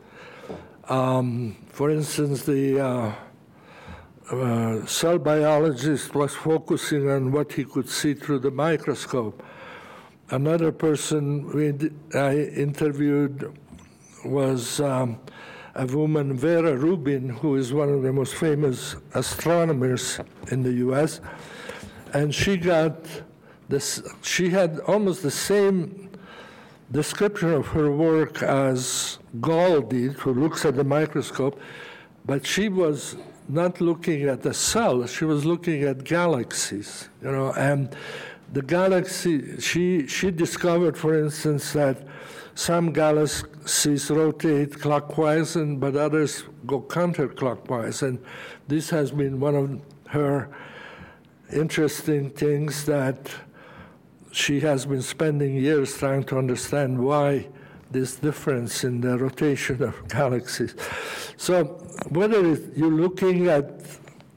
Um, 0.89 1.57
for 1.69 1.91
instance, 1.91 2.43
the 2.43 2.81
uh, 2.81 3.13
uh, 4.31 4.87
cell 4.87 5.19
biologist 5.19 6.15
was 6.15 6.35
focusing 6.35 7.09
on 7.09 7.31
what 7.31 7.53
he 7.53 7.65
could 7.65 7.89
see 7.89 8.15
through 8.15 8.41
the 8.41 8.51
microscope. 8.51 9.43
Another 10.31 10.73
person 10.73 11.49
we, 11.53 12.19
I 12.19 12.37
interviewed 12.37 13.57
was 14.25 14.81
um, 14.81 15.21
a 15.75 15.87
woman, 15.87 16.37
Vera 16.37 16.77
Rubin, 16.77 17.29
who 17.29 17.57
is 17.57 17.73
one 17.73 17.89
of 17.89 18.03
the 18.03 18.13
most 18.13 18.35
famous 18.35 18.97
astronomers 19.15 20.19
in 20.51 20.63
the 20.63 20.73
US. 20.89 21.21
And 22.13 22.35
she 22.35 22.57
got 22.57 22.97
this, 23.69 24.03
she 24.23 24.51
had 24.51 24.81
almost 24.81 25.23
the 25.23 25.31
same 25.31 26.11
description 26.93 27.53
of 27.53 27.67
her 27.69 27.91
work 27.91 28.43
as 28.43 29.19
Gall 29.41 29.81
did, 29.81 30.13
who 30.13 30.35
looks 30.35 30.65
at 30.65 30.77
the 30.77 30.85
microscope, 30.85 31.59
but 32.25 32.47
she 32.47 32.69
was 32.69 33.17
not 33.49 33.81
looking 33.81 34.25
at 34.25 34.43
the 34.43 34.55
cell, 34.55 35.07
she 35.07 35.25
was 35.25 35.45
looking 35.45 35.83
at 35.83 36.05
galaxies, 36.05 37.09
you 37.23 37.33
know, 37.33 37.53
and 37.55 37.97
the 38.53 38.63
galaxy, 38.63 39.59
she, 39.61 40.07
she 40.07 40.31
discovered, 40.31 40.97
for 40.97 41.19
instance, 41.19 41.73
that 41.73 42.07
some 42.55 42.93
galaxies 42.93 44.11
rotate 44.11 44.79
clockwise, 44.79 45.57
and, 45.57 45.81
but 45.81 45.97
others 45.97 46.45
go 46.67 46.83
counterclockwise. 46.83 48.03
And 48.03 48.23
this 48.69 48.91
has 48.91 49.11
been 49.11 49.41
one 49.41 49.55
of 49.55 49.81
her 50.09 50.55
interesting 51.51 52.29
things 52.31 52.85
that 52.85 53.31
she 54.33 54.61
has 54.61 54.87
been 54.87 55.03
spending 55.03 55.55
years 55.55 55.97
trying 55.97 56.25
to 56.25 56.39
understand 56.39 56.99
why 56.99 57.47
this 57.91 58.17
difference 58.17 58.83
in 58.83 59.03
the 59.03 59.19
rotation 59.19 59.83
of 59.83 60.09
galaxies. 60.09 60.75
So, 61.37 61.65
whether 62.09 62.41
you're 62.75 62.91
looking 62.91 63.49
at 63.49 63.81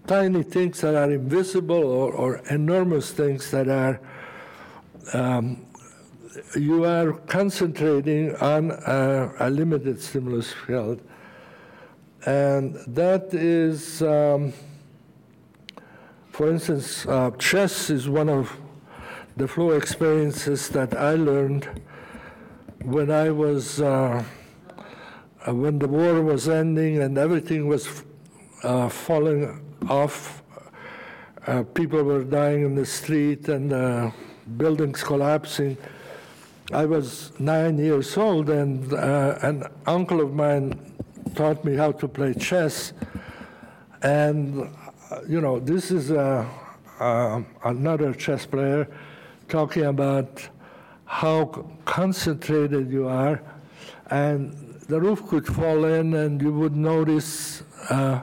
tiny 0.06 0.44
things 0.44 0.82
that 0.82 0.96
are 0.96 1.10
invisible 1.10 1.84
or, 1.84 2.12
or 2.12 2.38
enormous 2.50 3.12
things 3.12 3.50
that 3.52 3.70
are, 3.70 4.00
um, 5.14 5.66
you 6.56 6.84
are 6.84 7.14
concentrating 7.14 8.36
on 8.36 8.72
a, 8.72 9.32
a, 9.40 9.50
limited 9.50 10.02
stimulus 10.02 10.52
field. 10.52 11.02
And 12.26 12.76
that 12.88 13.34
is, 13.34 14.02
um, 14.02 14.54
for 16.32 16.52
instance, 16.52 17.06
uh, 17.08 17.32
chess 17.40 17.90
is 17.90 18.10
one 18.10 18.30
of 18.30 18.52
the 19.38 19.48
flow 19.48 19.72
experiences 19.72 20.70
that 20.70 20.96
I 20.96 21.16
learned 21.16 21.68
when 22.84 23.12
I 23.12 23.32
was, 23.32 23.82
uh, 23.82 24.24
uh 25.46 25.54
when 25.54 25.78
the 25.80 25.88
war 25.88 26.22
was 26.22 26.48
ending 26.48 27.02
and 27.02 27.18
everything 27.18 27.68
was 27.68 28.04
uh, 28.64 28.88
falling 28.88 29.62
off. 29.90 30.42
Uh, 31.46 31.64
people 31.64 32.02
were 32.02 32.24
dying 32.24 32.64
in 32.64 32.76
the 32.76 32.86
street 32.86 33.50
and 33.50 33.74
uh, 33.74 34.10
buildings 34.58 35.04
collapsing. 35.04 35.78
I 36.72 36.86
was 36.86 37.32
nine 37.38 37.78
years 37.78 38.18
old, 38.18 38.50
and 38.50 38.92
uh, 38.92 39.38
an 39.44 39.66
uncle 39.86 40.20
of 40.22 40.34
mine 40.34 40.74
taught 41.36 41.64
me 41.64 41.76
how 41.76 41.92
to 41.92 42.08
play 42.08 42.34
chess. 42.34 42.94
And, 44.02 44.72
you 45.28 45.42
know, 45.42 45.60
this 45.60 45.92
is 45.92 46.10
another 47.00 48.14
chess 48.14 48.48
player 48.48 48.88
talking 49.48 49.86
about 49.86 50.48
how 51.06 51.66
concentrated 51.86 52.92
you 52.92 53.08
are, 53.08 53.42
and 54.10 54.54
the 54.88 55.00
roof 55.00 55.26
could 55.28 55.46
fall 55.46 55.86
in, 55.86 56.14
and 56.14 56.42
you 56.42 56.52
would 56.52 56.76
notice 56.76 57.64
uh, 57.90 58.22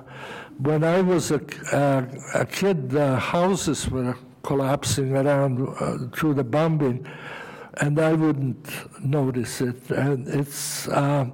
when 0.59 0.85
I 0.85 1.01
was 1.01 1.31
a, 1.31 1.41
uh, 1.73 2.07
a 2.35 2.47
kid, 2.47 2.91
the 2.91 3.17
houses 3.17 3.89
were 3.91 4.17
collapsing 4.43 5.17
around 5.17 5.69
uh, 5.81 5.99
through 6.15 6.35
the 6.35 6.45
bombing, 6.45 7.07
and 7.81 7.99
I 7.99 8.13
wouldn't 8.13 8.69
notice 9.05 9.61
it. 9.61 9.91
And 9.91 10.29
it's 10.29 10.89
uh, 10.89 11.27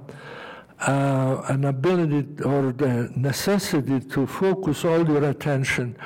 uh, 0.79 1.41
an 1.49 1.65
ability 1.65 2.41
or 2.43 2.71
the 2.71 3.11
necessity 3.15 3.99
to 3.99 4.25
focus 4.25 4.85
all 4.85 5.07
your 5.07 5.25
attention 5.25 5.97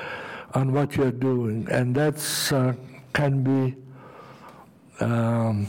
on 0.54 0.74
what 0.74 0.96
you're 0.96 1.12
doing, 1.12 1.68
and 1.70 1.96
that's 1.96 2.52
can 3.14 3.44
be 3.44 3.76
um, 5.00 5.68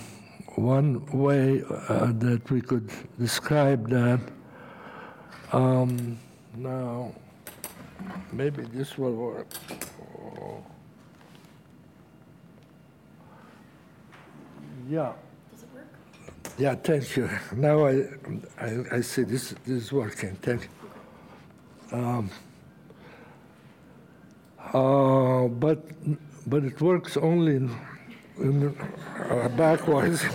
one 0.56 1.04
way 1.12 1.62
uh, 1.88 2.12
that 2.12 2.50
we 2.50 2.60
could 2.60 2.90
describe 3.18 3.88
that. 3.90 4.20
Um, 5.52 6.18
now, 6.56 7.12
maybe 8.32 8.62
this 8.64 8.98
will 8.98 9.14
work. 9.14 9.46
Oh. 10.18 10.64
Yeah. 14.88 15.12
Does 15.52 15.62
it 15.62 15.68
work? 15.74 15.86
Yeah, 16.58 16.74
thank 16.74 17.16
you. 17.16 17.28
Now 17.54 17.86
I, 17.86 18.08
I, 18.58 18.84
I 18.92 19.00
see 19.00 19.22
this, 19.22 19.54
this 19.64 19.84
is 19.84 19.92
working. 19.92 20.34
Thank 20.36 20.62
you. 20.62 21.98
Um, 21.98 22.30
uh, 24.72 25.48
but, 25.48 25.84
but 26.46 26.64
it 26.64 26.80
works 26.80 27.16
only 27.16 27.56
in, 27.56 27.70
in 28.38 28.76
uh, 29.30 29.48
backwards. 29.50 30.22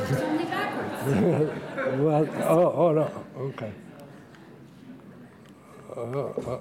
well, 1.98 2.28
oh, 2.44 2.74
oh, 2.74 2.92
no, 2.94 3.26
okay. 3.38 3.74
Uh, 5.96 6.02
uh 6.02 6.60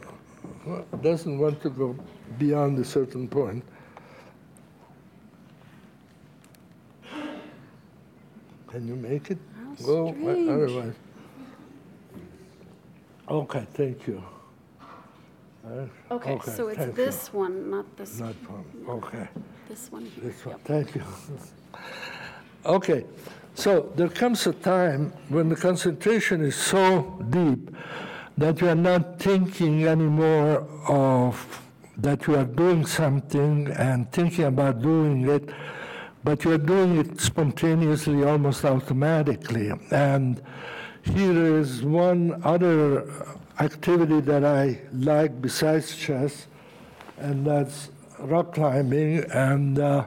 doesn't 1.02 1.38
want 1.38 1.60
to 1.62 1.70
go 1.70 1.96
beyond 2.38 2.78
a 2.78 2.84
certain 2.84 3.28
point. 3.28 3.64
Can 8.68 8.86
you 8.86 8.96
make 8.96 9.30
it 9.30 9.38
How 9.80 10.12
strange. 10.12 10.48
otherwise? 10.48 10.94
Okay, 13.30 13.66
thank 13.74 14.06
you. 14.06 14.22
Uh, 15.66 15.86
Okay, 16.10 16.38
so 16.44 16.68
it's 16.68 16.78
thank 16.78 16.96
you. 16.96 17.04
this 17.04 17.32
one, 17.32 17.70
not 17.70 17.96
this, 17.96 18.18
Not 18.20 18.34
one. 18.48 18.64
Okay, 18.88 19.28
this 19.68 19.90
one. 19.92 20.10
this 20.22 20.44
one. 20.46 20.54
Yep. 20.56 20.64
Thank 20.64 20.94
you. 20.94 21.02
okay, 22.66 23.04
so 23.54 23.92
there 23.96 24.08
comes 24.08 24.46
a 24.46 24.52
time 24.52 25.12
when 25.28 25.48
the 25.48 25.56
concentration 25.56 26.42
is 26.42 26.54
so 26.56 27.20
deep 27.30 27.70
that 28.38 28.60
you 28.60 28.68
are 28.68 28.74
not 28.76 29.18
thinking 29.18 29.84
anymore 29.86 30.66
of 30.88 31.62
that 31.96 32.26
you 32.28 32.36
are 32.36 32.44
doing 32.44 32.86
something 32.86 33.66
and 33.72 34.10
thinking 34.12 34.44
about 34.44 34.80
doing 34.80 35.28
it, 35.28 35.50
but 36.22 36.44
you 36.44 36.52
are 36.52 36.58
doing 36.58 36.96
it 36.98 37.20
spontaneously, 37.20 38.22
almost 38.22 38.64
automatically. 38.64 39.72
And 39.90 40.40
here 41.02 41.58
is 41.58 41.82
one 41.82 42.40
other 42.44 43.10
activity 43.60 44.20
that 44.20 44.44
I 44.44 44.80
like 44.92 45.40
besides 45.40 45.96
chess, 45.96 46.46
and 47.18 47.46
that's 47.46 47.90
rock 48.18 48.54
climbing. 48.54 49.24
And 49.30 49.78
uh, 49.78 50.06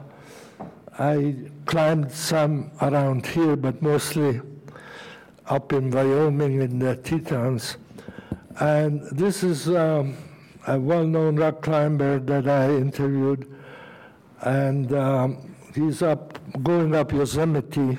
I 0.98 1.36
climbed 1.66 2.12
some 2.12 2.70
around 2.80 3.26
here, 3.26 3.56
but 3.56 3.82
mostly 3.82 4.40
up 5.46 5.72
in 5.72 5.90
Wyoming 5.90 6.60
in 6.60 6.78
the 6.78 6.96
Tetons. 6.96 7.76
And 8.60 9.02
this 9.10 9.42
is 9.42 9.68
um, 9.68 10.16
a 10.66 10.78
well 10.78 11.06
known 11.06 11.36
rock 11.36 11.62
climber 11.62 12.18
that 12.20 12.48
I 12.48 12.70
interviewed. 12.70 13.48
And 14.42 14.92
um, 14.92 15.54
he's 15.74 16.02
up, 16.02 16.38
going 16.62 16.94
up 16.94 17.12
Yosemite 17.12 17.98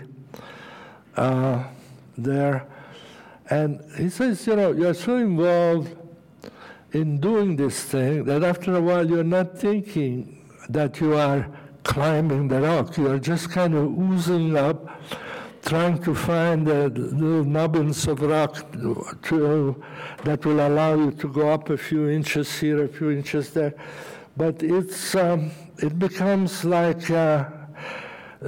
uh, 1.15 1.63
there. 2.17 2.67
And 3.49 3.81
he 3.97 4.09
says, 4.09 4.45
you 4.47 4.55
know, 4.55 4.71
you're 4.71 4.93
so 4.93 5.17
involved 5.17 5.95
in 6.93 7.19
doing 7.19 7.55
this 7.55 7.83
thing 7.83 8.23
that 8.25 8.43
after 8.43 8.75
a 8.75 8.81
while 8.81 9.09
you're 9.09 9.23
not 9.23 9.57
thinking 9.57 10.45
that 10.69 11.01
you 11.01 11.15
are 11.15 11.47
climbing 11.83 12.47
the 12.47 12.61
rock. 12.61 12.97
You're 12.97 13.19
just 13.19 13.49
kind 13.51 13.73
of 13.75 13.83
oozing 13.99 14.55
up 14.55 15.01
trying 15.65 16.01
to 16.03 16.13
find 16.13 16.67
the 16.67 16.89
little 16.89 17.45
nubbins 17.45 18.07
of 18.07 18.21
rock 18.21 18.65
to, 19.23 19.83
that 20.23 20.45
will 20.45 20.67
allow 20.67 20.95
you 20.95 21.11
to 21.11 21.27
go 21.29 21.49
up 21.49 21.69
a 21.69 21.77
few 21.77 22.09
inches 22.09 22.59
here, 22.59 22.83
a 22.83 22.87
few 22.87 23.11
inches 23.11 23.51
there. 23.51 23.73
But 24.35 24.61
it's, 24.61 25.15
um, 25.15 25.51
it 25.77 25.97
becomes 25.97 26.65
like, 26.65 27.09
uh, 27.09 27.45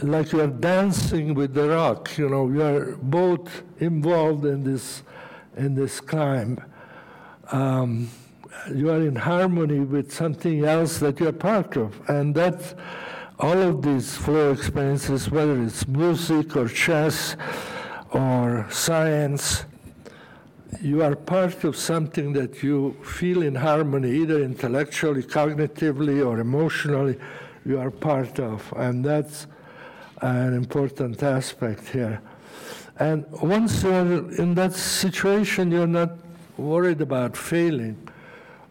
like 0.04 0.32
you're 0.32 0.48
dancing 0.48 1.34
with 1.34 1.54
the 1.54 1.70
rock. 1.70 2.18
You 2.18 2.30
know, 2.30 2.50
you're 2.50 2.98
both 2.98 3.64
involved 3.80 4.46
in 4.46 4.64
this, 4.64 5.04
in 5.56 5.76
this 5.76 6.00
climb. 6.00 6.60
Um, 7.52 8.10
you 8.74 8.90
are 8.90 9.02
in 9.02 9.16
harmony 9.16 9.80
with 9.80 10.12
something 10.12 10.66
else 10.66 10.98
that 11.00 11.20
you're 11.20 11.32
part 11.32 11.78
of. 11.78 12.00
And 12.10 12.34
that's 12.34 12.76
all 13.40 13.62
of 13.62 13.82
these 13.82 14.16
flow 14.16 14.52
experiences, 14.52 15.30
whether 15.30 15.62
it's 15.62 15.88
music 15.88 16.56
or 16.56 16.68
chess 16.68 17.36
or 18.12 18.66
science, 18.72 19.66
you 20.82 21.04
are 21.04 21.16
part 21.16 21.64
of 21.64 21.76
something 21.76 22.34
that 22.34 22.64
you 22.64 22.96
feel 23.04 23.42
in 23.42 23.56
harmony, 23.56 24.12
either 24.12 24.42
intellectually, 24.42 25.24
cognitively, 25.24 26.26
or 26.26 26.40
emotionally, 26.40 27.18
you 27.66 27.80
are 27.80 27.92
part 27.92 28.40
of. 28.40 28.74
And 28.76 29.04
that's 29.04 29.48
an 30.22 30.54
important 30.54 31.22
aspect 31.22 31.90
here. 31.90 32.22
And 32.98 33.26
once 33.42 33.84
you're 33.84 34.32
in 34.36 34.56
that 34.56 34.74
situation, 34.74 35.72
you're 35.72 35.88
not 35.88 36.12
worried 36.58 37.02
about 37.02 37.36
failing. 37.36 37.98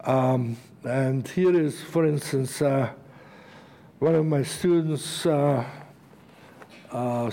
Um, 0.04 0.56
and 0.84 1.26
here 1.28 1.58
is, 1.58 1.82
for 1.82 2.06
instance, 2.06 2.62
uh, 2.62 2.90
one 3.98 4.14
of 4.14 4.26
my 4.26 4.42
students, 4.42 5.26
uh, 5.26 5.64
uh, 6.90 7.30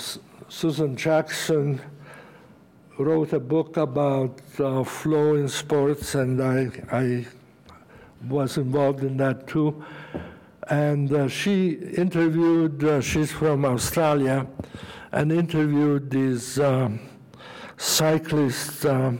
Susan 0.49 0.95
Jackson, 0.95 1.81
wrote 2.97 3.33
a 3.33 3.39
book 3.39 3.77
about 3.77 4.39
uh, 4.59 4.83
flow 4.83 5.35
in 5.35 5.47
sports, 5.47 6.15
and 6.15 6.41
I, 6.41 6.69
I 6.91 7.25
was 8.27 8.57
involved 8.57 9.03
in 9.03 9.17
that 9.17 9.47
too. 9.47 9.83
And 10.69 11.11
uh, 11.11 11.27
she 11.27 11.71
interviewed, 11.97 12.83
uh, 12.83 13.01
she's 13.01 13.31
from 13.31 13.65
Australia, 13.65 14.47
and 15.11 15.31
interviewed 15.31 16.09
these 16.09 16.59
um, 16.59 16.99
cyclists 17.77 18.85
um, 18.85 19.19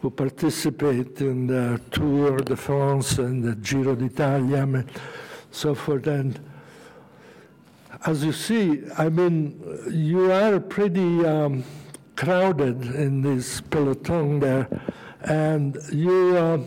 who 0.00 0.10
participate 0.10 1.20
in 1.20 1.46
the 1.46 1.80
Tour 1.90 2.38
de 2.38 2.56
France 2.56 3.18
and 3.18 3.42
the 3.42 3.56
Giro 3.56 3.94
d'Italia 3.94 4.62
and 4.62 4.90
so 5.50 5.74
forth. 5.74 6.06
And 6.06 6.38
as 8.04 8.22
you 8.22 8.32
see, 8.32 8.82
I 8.98 9.08
mean, 9.08 9.60
you 9.90 10.30
are 10.30 10.60
pretty 10.60 11.24
um, 11.24 11.64
crowded 12.14 12.82
in 12.94 13.22
this 13.22 13.60
peloton 13.62 14.40
there, 14.40 14.68
and 15.22 15.76
you 15.90 16.36
uh, 16.36 16.58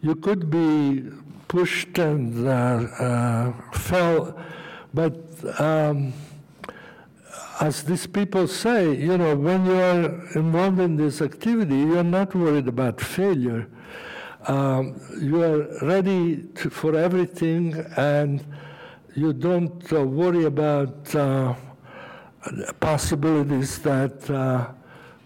you 0.00 0.14
could 0.14 0.50
be 0.50 1.04
pushed 1.50 1.98
and 1.98 2.46
uh, 2.46 2.50
uh, 2.50 3.52
fell, 3.72 4.38
but 4.94 5.16
um, 5.60 6.12
as 7.60 7.82
these 7.82 8.06
people 8.06 8.46
say, 8.46 8.94
you 8.94 9.18
know, 9.18 9.34
when 9.34 9.66
you 9.66 9.74
are 9.74 10.04
involved 10.36 10.78
in 10.78 10.94
this 10.94 11.20
activity, 11.20 11.74
you 11.74 11.98
are 11.98 12.04
not 12.04 12.36
worried 12.36 12.68
about 12.68 13.00
failure. 13.00 13.66
Um, 14.46 15.00
you 15.20 15.42
are 15.42 15.66
ready 15.84 16.44
to, 16.54 16.70
for 16.70 16.94
everything 16.96 17.74
and 17.96 18.44
you 19.16 19.32
don't 19.32 19.92
uh, 19.92 20.04
worry 20.04 20.44
about 20.44 21.12
uh, 21.16 21.54
possibilities 22.78 23.80
that 23.80 24.30
uh, 24.30 24.70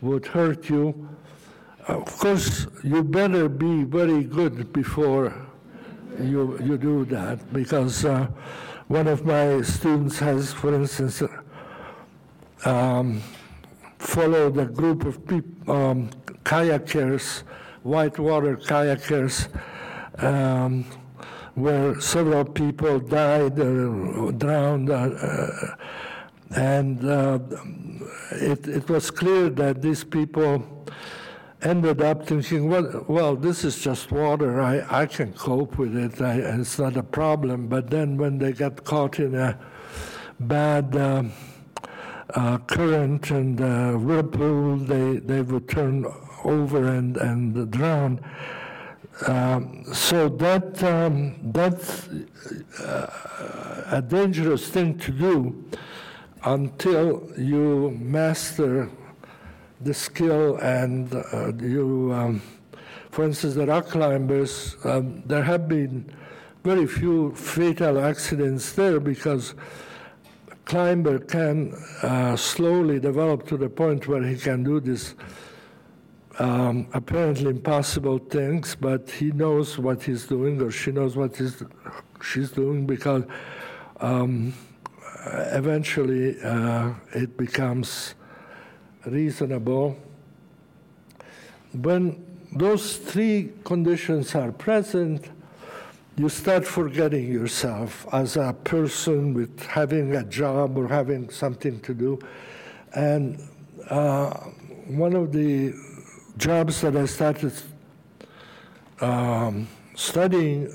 would 0.01 0.25
hurt 0.25 0.71
you. 0.71 1.07
Of 1.87 2.07
course, 2.19 2.67
you 2.83 3.05
better 3.05 3.47
be 3.51 3.85
very 3.85 4.25
good 4.25 4.73
before 4.73 5.35
you, 6.20 6.59
you 6.62 6.79
do 6.79 7.05
that 7.07 7.53
because 7.53 8.05
uh, 8.05 8.27
one 8.88 9.07
of 9.09 9.24
my 9.24 9.62
students 9.62 10.18
has, 10.18 10.53
for 10.53 10.74
instance, 10.74 11.22
um, 12.64 13.22
followed 13.98 14.57
a 14.59 14.66
group 14.66 15.05
of 15.05 15.27
people, 15.27 15.74
um, 15.74 16.11
kayakers, 16.44 17.42
whitewater 17.83 18.57
kayakers. 18.57 19.48
Um, 20.22 20.85
where 21.55 22.00
several 22.00 22.44
people 22.44 22.98
died 22.98 23.59
or 23.59 24.33
drowned. 24.33 24.90
Uh, 24.90 24.94
uh, 24.94 25.77
and 26.57 27.05
uh, 27.05 27.38
it, 28.33 28.66
it 28.66 28.88
was 28.88 29.11
clear 29.11 29.48
that 29.50 29.83
these 29.83 30.05
people 30.05 30.74
ended 31.64 32.03
up 32.03 32.27
thinking, 32.27 32.68
well, 32.68 33.05
well, 33.09 33.35
this 33.35 33.64
is 33.64 33.83
just 33.83 34.12
water. 34.12 34.61
I, 34.61 35.03
I 35.03 35.07
can 35.07 35.33
cope 35.33 35.79
with 35.79 35.96
it. 35.96 36.20
I, 36.20 36.35
it's 36.35 36.79
not 36.79 36.96
a 36.96 37.03
problem. 37.03 37.68
But 37.68 37.90
then 37.90 38.16
when 38.18 38.38
they 38.38 38.53
got 38.53 38.85
caught 38.85 39.18
in 39.18 39.35
a 39.35 39.59
bad 40.38 40.94
uh, 40.94 41.24
uh, 42.35 42.59
current 42.59 43.31
and 43.31 43.61
uh, 43.61 43.92
whirlpool, 43.92 44.77
they, 44.77 45.16
they 45.18 45.42
would 45.42 45.68
turn 45.68 46.07
over 46.44 46.88
and, 46.88 47.16
and 47.16 47.70
drown. 47.70 48.20
Um, 49.27 49.85
so 49.92 50.29
that 50.29 50.83
um, 50.83 51.37
that's 51.53 52.09
uh, 52.81 53.85
a 53.90 54.03
dangerous 54.03 54.68
thing 54.68 54.98
to 54.98 55.12
do 55.12 55.64
until 56.42 57.31
you 57.38 57.96
master 58.00 58.90
the 59.85 59.94
skill 59.94 60.57
and 60.57 61.14
uh, 61.14 61.53
you, 61.61 62.11
um, 62.12 62.42
for 63.11 63.25
instance, 63.25 63.55
the 63.55 63.66
rock 63.66 63.87
climbers. 63.88 64.77
Um, 64.85 65.23
there 65.27 65.42
have 65.42 65.68
been 65.68 66.12
very 66.64 66.87
few 66.87 67.35
fatal 67.35 67.99
accidents 67.99 68.73
there 68.73 68.99
because 68.99 69.55
climber 70.64 71.18
can 71.18 71.75
uh, 72.03 72.37
slowly 72.37 72.99
develop 72.99 73.47
to 73.49 73.57
the 73.57 73.68
point 73.68 74.09
where 74.09 74.23
he 74.23 74.37
can 74.37 74.64
do 74.64 74.81
this 74.81 75.14
um, 76.38 76.88
apparently 76.94 77.51
impossible 77.51 78.18
things, 78.18 78.75
but 78.75 79.11
he 79.11 79.31
knows 79.33 79.79
what 79.79 80.03
he's 80.03 80.27
doing 80.27 80.61
or 80.61 80.70
she 80.70 80.90
knows 80.90 81.16
what 81.16 81.37
he's, 81.37 81.62
she's 82.23 82.51
doing 82.51 82.87
because 82.87 83.25
um, 84.01 84.53
eventually 85.53 86.40
uh, 86.42 86.92
it 87.12 87.37
becomes 87.37 88.14
reasonable. 89.07 89.97
When 91.73 92.25
those 92.53 92.97
three 92.97 93.53
conditions 93.64 94.35
are 94.35 94.53
present, 94.53 95.29
you 96.17 96.29
start 96.29 96.64
forgetting 96.64 97.33
yourself 97.33 98.07
as 98.12 98.37
a 98.37 98.55
person 98.64 99.35
with 99.35 99.61
having 99.67 100.14
a 100.14 100.23
job 100.25 100.79
or 100.79 100.87
having 100.87 101.29
something 101.31 101.81
to 101.81 101.95
do. 101.95 102.19
And 102.95 103.40
uh, 103.90 104.31
one 104.87 105.14
of 105.14 105.33
the 105.33 105.75
jobs 106.37 106.81
that 106.83 106.97
I 106.97 107.07
started 107.07 107.53
um, 109.01 109.67
studying 109.97 110.73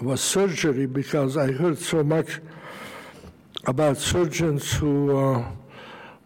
was 0.00 0.22
surgery 0.22 0.86
because 0.86 1.36
I 1.36 1.52
heard 1.52 1.78
so 1.78 2.02
much 2.02 2.40
about 3.66 3.98
surgeons 3.98 4.72
who 4.72 5.16
uh, 5.16 5.44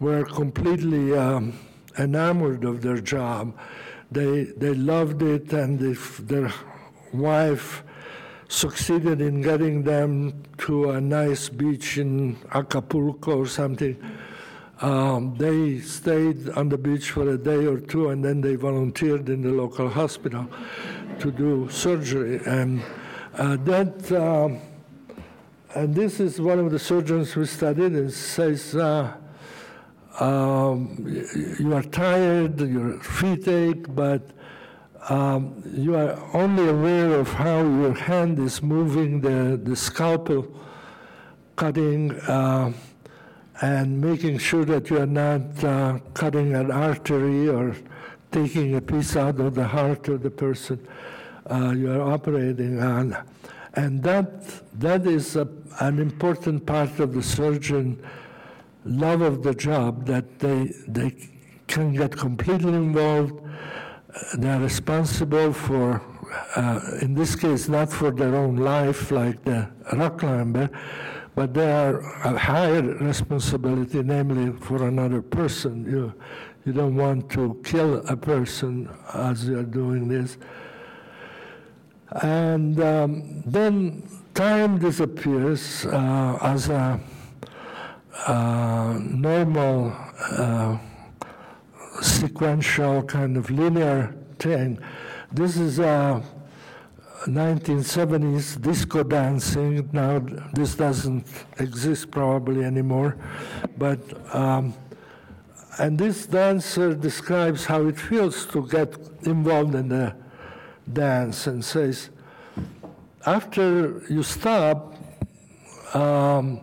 were 0.03 0.25
completely 0.25 1.17
um, 1.17 1.57
enamored 1.97 2.63
of 2.65 2.81
their 2.81 2.99
job. 3.15 3.55
they, 4.11 4.43
they 4.63 4.73
loved 4.73 5.21
it, 5.21 5.51
and 5.53 5.81
if 5.81 6.17
their 6.17 6.51
wife 7.13 7.83
succeeded 8.47 9.21
in 9.21 9.41
getting 9.41 9.83
them 9.83 10.43
to 10.57 10.91
a 10.91 11.01
nice 11.01 11.49
beach 11.49 11.97
in 11.97 12.37
Acapulco 12.53 13.37
or 13.39 13.47
something, 13.47 13.97
um, 14.81 15.35
they 15.37 15.79
stayed 15.79 16.49
on 16.49 16.69
the 16.69 16.77
beach 16.77 17.11
for 17.11 17.29
a 17.29 17.37
day 17.37 17.65
or 17.65 17.79
two, 17.79 18.09
and 18.09 18.23
then 18.23 18.41
they 18.41 18.55
volunteered 18.55 19.29
in 19.29 19.41
the 19.41 19.49
local 19.49 19.89
hospital 19.89 20.47
to 21.19 21.31
do 21.31 21.69
surgery. 21.69 22.41
And 22.45 22.83
uh, 23.35 23.55
that, 23.63 24.11
um, 24.11 24.59
and 25.73 25.95
this 25.95 26.19
is 26.19 26.41
one 26.41 26.59
of 26.59 26.69
the 26.71 26.79
surgeons 26.79 27.31
who 27.31 27.45
studied 27.45 27.93
and 27.93 28.11
says, 28.11 28.75
uh, 28.75 29.13
um, 30.19 30.97
you 31.59 31.73
are 31.73 31.83
tired, 31.83 32.59
your 32.59 32.99
feet 32.99 33.47
ache, 33.47 33.93
but 33.95 34.21
um, 35.09 35.61
you 35.65 35.95
are 35.95 36.17
only 36.33 36.67
aware 36.67 37.19
of 37.19 37.27
how 37.29 37.59
your 37.59 37.93
hand 37.93 38.39
is 38.39 38.61
moving 38.61 39.21
the, 39.21 39.59
the 39.61 39.75
scalpel, 39.75 40.47
cutting 41.55 42.11
uh, 42.21 42.71
and 43.61 43.99
making 43.99 44.37
sure 44.37 44.65
that 44.65 44.89
you 44.89 44.99
are 44.99 45.05
not 45.05 45.63
uh, 45.63 45.99
cutting 46.13 46.55
an 46.55 46.71
artery 46.71 47.49
or 47.49 47.75
taking 48.31 48.75
a 48.75 48.81
piece 48.81 49.15
out 49.15 49.39
of 49.39 49.55
the 49.55 49.67
heart 49.67 50.07
of 50.07 50.23
the 50.23 50.31
person 50.31 50.79
uh, 51.49 51.73
you 51.75 51.91
are 51.91 52.01
operating 52.01 52.81
on. 52.81 53.17
And 53.75 54.03
that, 54.03 54.79
that 54.79 55.05
is 55.05 55.35
a, 55.35 55.47
an 55.79 55.99
important 55.99 56.65
part 56.65 56.99
of 56.99 57.13
the 57.13 57.23
surgeon 57.23 58.01
love 58.85 59.21
of 59.21 59.43
the 59.43 59.53
job 59.53 60.05
that 60.05 60.39
they, 60.39 60.71
they 60.87 61.15
can 61.67 61.93
get 61.93 62.15
completely 62.15 62.73
involved. 62.73 63.41
They're 64.37 64.59
responsible 64.59 65.53
for, 65.53 66.01
uh, 66.55 66.79
in 67.01 67.13
this 67.15 67.35
case, 67.35 67.67
not 67.67 67.91
for 67.91 68.11
their 68.11 68.35
own 68.35 68.57
life 68.57 69.11
like 69.11 69.43
the 69.43 69.69
rock 69.93 70.19
climber, 70.19 70.69
but 71.35 71.53
they 71.53 71.71
are 71.71 71.99
a 72.23 72.37
higher 72.37 72.81
responsibility, 72.81 74.03
namely 74.03 74.51
for 74.59 74.87
another 74.87 75.21
person. 75.21 75.85
You, 75.89 76.13
you 76.65 76.73
don't 76.73 76.95
want 76.95 77.29
to 77.31 77.59
kill 77.63 78.05
a 78.07 78.15
person 78.15 78.89
as 79.13 79.47
you're 79.47 79.63
doing 79.63 80.07
this. 80.07 80.37
And 82.21 82.79
um, 82.79 83.41
then 83.45 84.07
time 84.35 84.77
disappears 84.77 85.85
uh, 85.87 86.37
as 86.41 86.69
a 86.69 86.99
uh, 88.27 88.99
normal 88.99 89.95
uh, 90.31 90.77
sequential 92.01 93.03
kind 93.03 93.37
of 93.37 93.49
linear 93.49 94.15
thing. 94.39 94.79
This 95.31 95.57
is 95.57 95.79
a 95.79 96.23
1970s 97.25 98.61
disco 98.61 99.03
dancing. 99.03 99.89
Now 99.91 100.19
this 100.53 100.75
doesn't 100.75 101.25
exist 101.59 102.11
probably 102.11 102.63
anymore, 102.63 103.17
but 103.77 103.99
um, 104.33 104.73
and 105.79 105.97
this 105.97 106.27
dancer 106.27 106.93
describes 106.93 107.65
how 107.65 107.87
it 107.87 107.99
feels 107.99 108.45
to 108.47 108.67
get 108.67 108.95
involved 109.23 109.73
in 109.73 109.89
the 109.89 110.15
dance 110.91 111.47
and 111.47 111.65
says, 111.65 112.09
after 113.25 114.03
you 114.09 114.21
stop. 114.21 114.93
Um, 115.95 116.61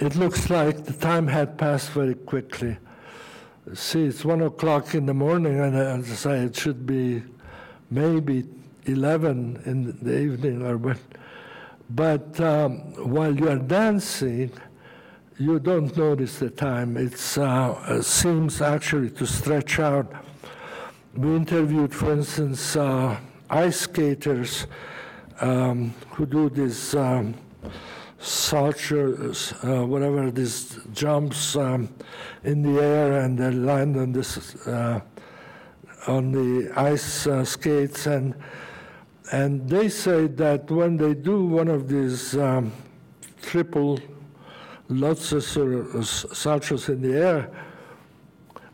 it 0.00 0.16
looks 0.16 0.48
like 0.48 0.84
the 0.84 0.94
time 0.94 1.26
had 1.26 1.58
passed 1.58 1.90
very 1.90 2.14
quickly. 2.14 2.78
See, 3.74 4.06
it's 4.06 4.24
one 4.24 4.40
o'clock 4.40 4.94
in 4.94 5.04
the 5.04 5.12
morning, 5.12 5.60
and 5.60 5.76
I 5.76 6.02
say 6.02 6.38
it 6.38 6.56
should 6.56 6.86
be 6.86 7.22
maybe 7.90 8.48
11 8.86 9.62
in 9.66 9.98
the 10.00 10.18
evening 10.18 10.64
or 10.64 10.78
what. 10.78 10.98
But 11.90 12.40
um, 12.40 12.78
while 13.12 13.36
you 13.36 13.50
are 13.50 13.58
dancing, 13.58 14.50
you 15.38 15.58
don't 15.58 15.94
notice 15.94 16.38
the 16.38 16.48
time. 16.48 16.96
Uh, 16.96 17.00
it 17.00 18.04
seems 18.04 18.62
actually 18.62 19.10
to 19.10 19.26
stretch 19.26 19.78
out. 19.78 20.10
We 21.14 21.36
interviewed, 21.36 21.94
for 21.94 22.12
instance, 22.12 22.74
uh, 22.74 23.18
ice 23.50 23.80
skaters 23.80 24.66
um, 25.42 25.92
who 26.12 26.24
do 26.24 26.48
this. 26.48 26.94
Um, 26.94 27.34
Salchow, 28.20 29.64
uh, 29.64 29.86
whatever 29.86 30.30
these 30.30 30.78
jumps 30.92 31.56
um, 31.56 31.88
in 32.44 32.62
the 32.62 32.82
air 32.82 33.20
and 33.20 33.38
they 33.38 33.50
land 33.50 33.96
on 33.96 34.12
this 34.12 34.66
uh, 34.66 35.00
on 36.06 36.30
the 36.30 36.70
ice 36.76 37.26
uh, 37.26 37.44
skates 37.44 38.06
and 38.06 38.34
and 39.32 39.68
they 39.68 39.88
say 39.88 40.26
that 40.26 40.70
when 40.70 40.96
they 40.96 41.14
do 41.14 41.44
one 41.46 41.68
of 41.68 41.88
these 41.88 42.36
um, 42.36 42.72
triple 43.40 43.98
lots 44.88 45.32
of 45.32 45.42
Salchows 45.42 46.88
in 46.88 47.00
the 47.00 47.16
air, 47.16 47.50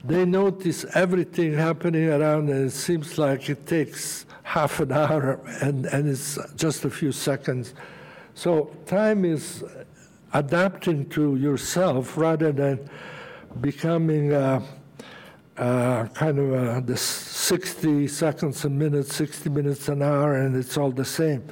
they 0.02 0.24
notice 0.24 0.86
everything 0.94 1.52
happening 1.52 2.08
around 2.08 2.48
and 2.48 2.66
it 2.66 2.70
seems 2.70 3.18
like 3.18 3.50
it 3.50 3.66
takes 3.66 4.24
half 4.42 4.80
an 4.80 4.92
hour 5.02 5.38
and, 5.60 5.86
and 5.86 6.08
it's 6.08 6.38
just 6.56 6.84
a 6.84 6.90
few 6.90 7.12
seconds 7.12 7.74
so 8.36 8.66
time 8.84 9.24
is 9.24 9.64
adapting 10.34 11.08
to 11.08 11.36
yourself 11.36 12.18
rather 12.18 12.52
than 12.52 12.86
becoming 13.62 14.34
uh, 14.34 14.60
uh, 15.56 16.04
kind 16.08 16.38
of 16.38 16.52
uh, 16.52 16.80
the 16.80 16.98
60 16.98 18.06
seconds 18.08 18.62
a 18.66 18.68
minute, 18.68 19.06
60 19.06 19.48
minutes 19.48 19.88
an 19.88 20.02
hour, 20.02 20.34
and 20.34 20.54
it's 20.54 20.76
all 20.76 20.90
the 20.90 21.04
same. 21.04 21.48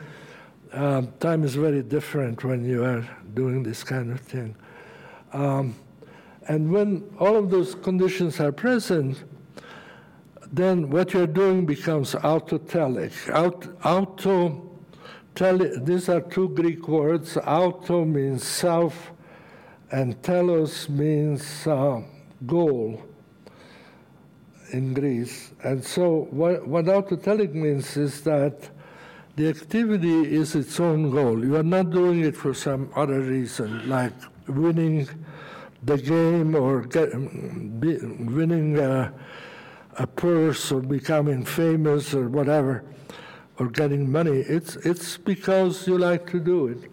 Um, 0.74 1.10
time 1.20 1.42
is 1.42 1.54
very 1.54 1.82
different 1.82 2.44
when 2.44 2.62
you 2.66 2.84
are 2.84 3.08
doing 3.32 3.62
this 3.62 3.82
kind 3.82 4.12
of 4.12 4.20
thing. 4.20 4.54
Um, 5.32 5.74
and 6.48 6.70
when 6.70 7.10
all 7.18 7.36
of 7.36 7.48
those 7.48 7.74
conditions 7.74 8.40
are 8.40 8.52
present, 8.52 9.24
then 10.52 10.90
what 10.90 11.14
you're 11.14 11.26
doing 11.26 11.64
becomes 11.64 12.14
autotelic. 12.14 13.34
Aut- 13.34 13.74
auto 13.82 14.73
these 15.34 16.08
are 16.08 16.20
two 16.20 16.48
Greek 16.50 16.86
words. 16.86 17.36
Auto 17.36 18.04
means 18.04 18.46
self, 18.46 19.12
and 19.90 20.22
telos 20.22 20.88
means 20.88 21.66
uh, 21.66 22.00
goal 22.46 23.02
in 24.70 24.94
Greece. 24.94 25.52
And 25.64 25.84
so, 25.84 26.28
what, 26.30 26.66
what 26.68 26.84
autotelic 26.84 27.52
means 27.52 27.96
is 27.96 28.20
that 28.22 28.70
the 29.34 29.48
activity 29.48 30.36
is 30.36 30.54
its 30.54 30.78
own 30.78 31.10
goal. 31.10 31.44
You 31.44 31.56
are 31.56 31.64
not 31.64 31.90
doing 31.90 32.20
it 32.20 32.36
for 32.36 32.54
some 32.54 32.90
other 32.94 33.20
reason, 33.20 33.88
like 33.88 34.12
winning 34.46 35.08
the 35.82 35.98
game 35.98 36.54
or 36.54 36.82
get, 36.82 37.10
be, 37.80 37.96
winning 37.96 38.78
a, 38.78 39.12
a 39.96 40.06
purse 40.06 40.70
or 40.70 40.80
becoming 40.80 41.44
famous 41.44 42.14
or 42.14 42.28
whatever 42.28 42.84
or 43.58 43.68
getting 43.68 44.10
money. 44.10 44.38
It's, 44.38 44.76
it's 44.76 45.16
because 45.16 45.86
you 45.86 45.98
like 45.98 46.30
to 46.30 46.40
do 46.40 46.68
it. 46.68 46.90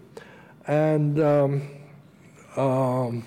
And 0.67 1.19
um, 1.19 1.67
um, 2.55 3.25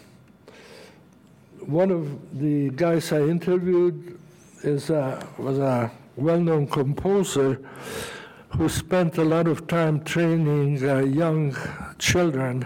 one 1.61 1.91
of 1.91 2.39
the 2.39 2.71
guys 2.71 3.13
I 3.13 3.23
interviewed 3.23 4.19
is 4.63 4.91
a, 4.91 5.27
was 5.39 5.59
a 5.59 5.91
well-known 6.17 6.67
composer 6.69 7.61
who 8.51 8.69
spent 8.69 9.19
a 9.19 9.25
lot 9.25 9.49
of 9.49 9.67
time 9.67 10.05
training 10.05 10.89
uh, 10.89 10.99
young 10.99 11.57
children 11.99 12.65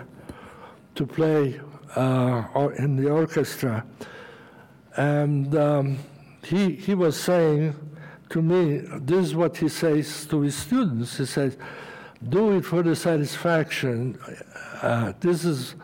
to 0.94 1.07
play 1.07 1.59
uh, 1.96 2.68
in 2.76 2.96
the 2.96 3.09
orchestra. 3.09 3.85
And 4.96 5.54
um, 5.57 5.98
he, 6.44 6.74
he 6.74 6.94
was 6.94 7.18
saying 7.18 7.74
to 8.31 8.43
me, 8.43 8.79
this 9.01 9.27
is 9.27 9.35
what 9.35 9.57
he 9.57 9.69
says 9.69 10.27
to 10.27 10.41
his 10.43 10.55
students. 10.55 11.19
He 11.19 11.27
says, 11.27 11.57
do 12.29 12.57
it 12.57 12.64
for 12.64 12.83
the 12.83 12.97
satisfaction. 12.97 14.19
Uh, 14.83 15.13
this 15.21 15.44
is, 15.44 15.75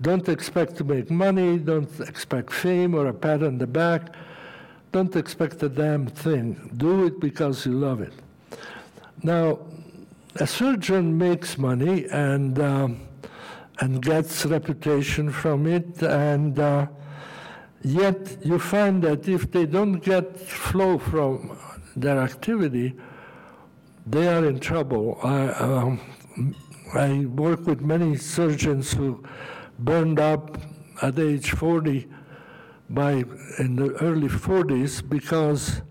don't 0.00 0.28
expect 0.28 0.76
to 0.76 0.84
make 0.84 1.10
money, 1.10 1.58
don't 1.58 2.00
expect 2.00 2.52
fame 2.52 2.94
or 2.94 3.06
a 3.06 3.14
pat 3.14 3.42
on 3.42 3.58
the 3.58 3.66
back. 3.66 4.14
Don't 4.92 5.14
expect 5.14 5.62
a 5.62 5.68
damn 5.68 6.06
thing. 6.06 6.72
Do 6.76 7.06
it 7.06 7.20
because 7.20 7.64
you 7.64 7.72
love 7.72 8.00
it. 8.00 8.12
Now, 9.22 9.60
a 10.36 10.46
surgeon 10.46 11.16
makes 11.16 11.58
money 11.58 12.06
and 12.10 12.58
um, 12.58 13.00
and 13.80 14.02
gets 14.02 14.44
reputation 14.44 15.30
from 15.30 15.66
it, 15.66 16.02
and 16.02 16.58
uh, 16.58 16.86
yet 17.82 18.44
you 18.44 18.58
find 18.58 19.02
that 19.02 19.26
if 19.26 19.50
they 19.50 19.64
don't 19.64 20.00
get 20.00 20.38
flow 20.38 20.98
from 20.98 21.58
their 21.96 22.18
activity, 22.18 22.94
they 24.06 24.28
are 24.28 24.44
in 24.44 24.60
trouble. 24.60 25.18
I, 25.22 25.48
um, 25.48 26.00
I 26.94 27.24
work 27.26 27.66
with 27.66 27.80
many 27.80 28.16
surgeons 28.16 28.92
who 28.92 29.24
burned 29.78 30.18
up 30.18 30.58
at 31.02 31.18
age 31.18 31.52
40 31.52 32.08
by 32.88 33.24
in 33.58 33.76
the 33.76 33.94
early 34.00 34.28
40s 34.28 35.08
because 35.08 35.82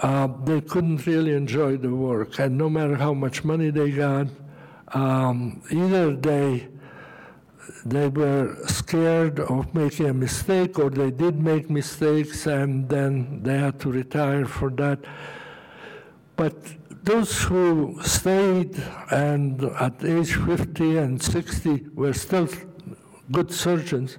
uh, 0.00 0.28
they 0.44 0.60
couldn't 0.60 1.06
really 1.06 1.34
enjoy 1.34 1.76
the 1.76 1.94
work. 1.94 2.38
And 2.38 2.56
no 2.56 2.68
matter 2.70 2.96
how 2.96 3.14
much 3.14 3.44
money 3.44 3.70
they 3.70 3.90
got, 3.90 4.28
um, 4.88 5.62
either 5.70 6.16
they 6.16 6.68
they 7.90 8.08
were 8.08 8.56
scared 8.66 9.38
of 9.38 9.72
making 9.74 10.06
a 10.06 10.14
mistake 10.14 10.78
or 10.78 10.90
they 10.90 11.10
did 11.10 11.40
make 11.40 11.70
mistakes 11.70 12.46
and 12.46 12.88
then 12.88 13.42
they 13.42 13.58
had 13.58 13.78
to 13.80 13.92
retire 13.92 14.44
for 14.44 14.70
that. 14.70 14.98
But 16.34 16.56
those 17.04 17.42
who 17.42 17.98
stayed 18.02 18.82
and 19.10 19.62
at 19.80 20.04
age 20.04 20.34
50 20.34 20.98
and 20.98 21.22
60 21.22 21.86
were 21.94 22.12
still 22.12 22.48
good 23.30 23.52
surgeons, 23.52 24.18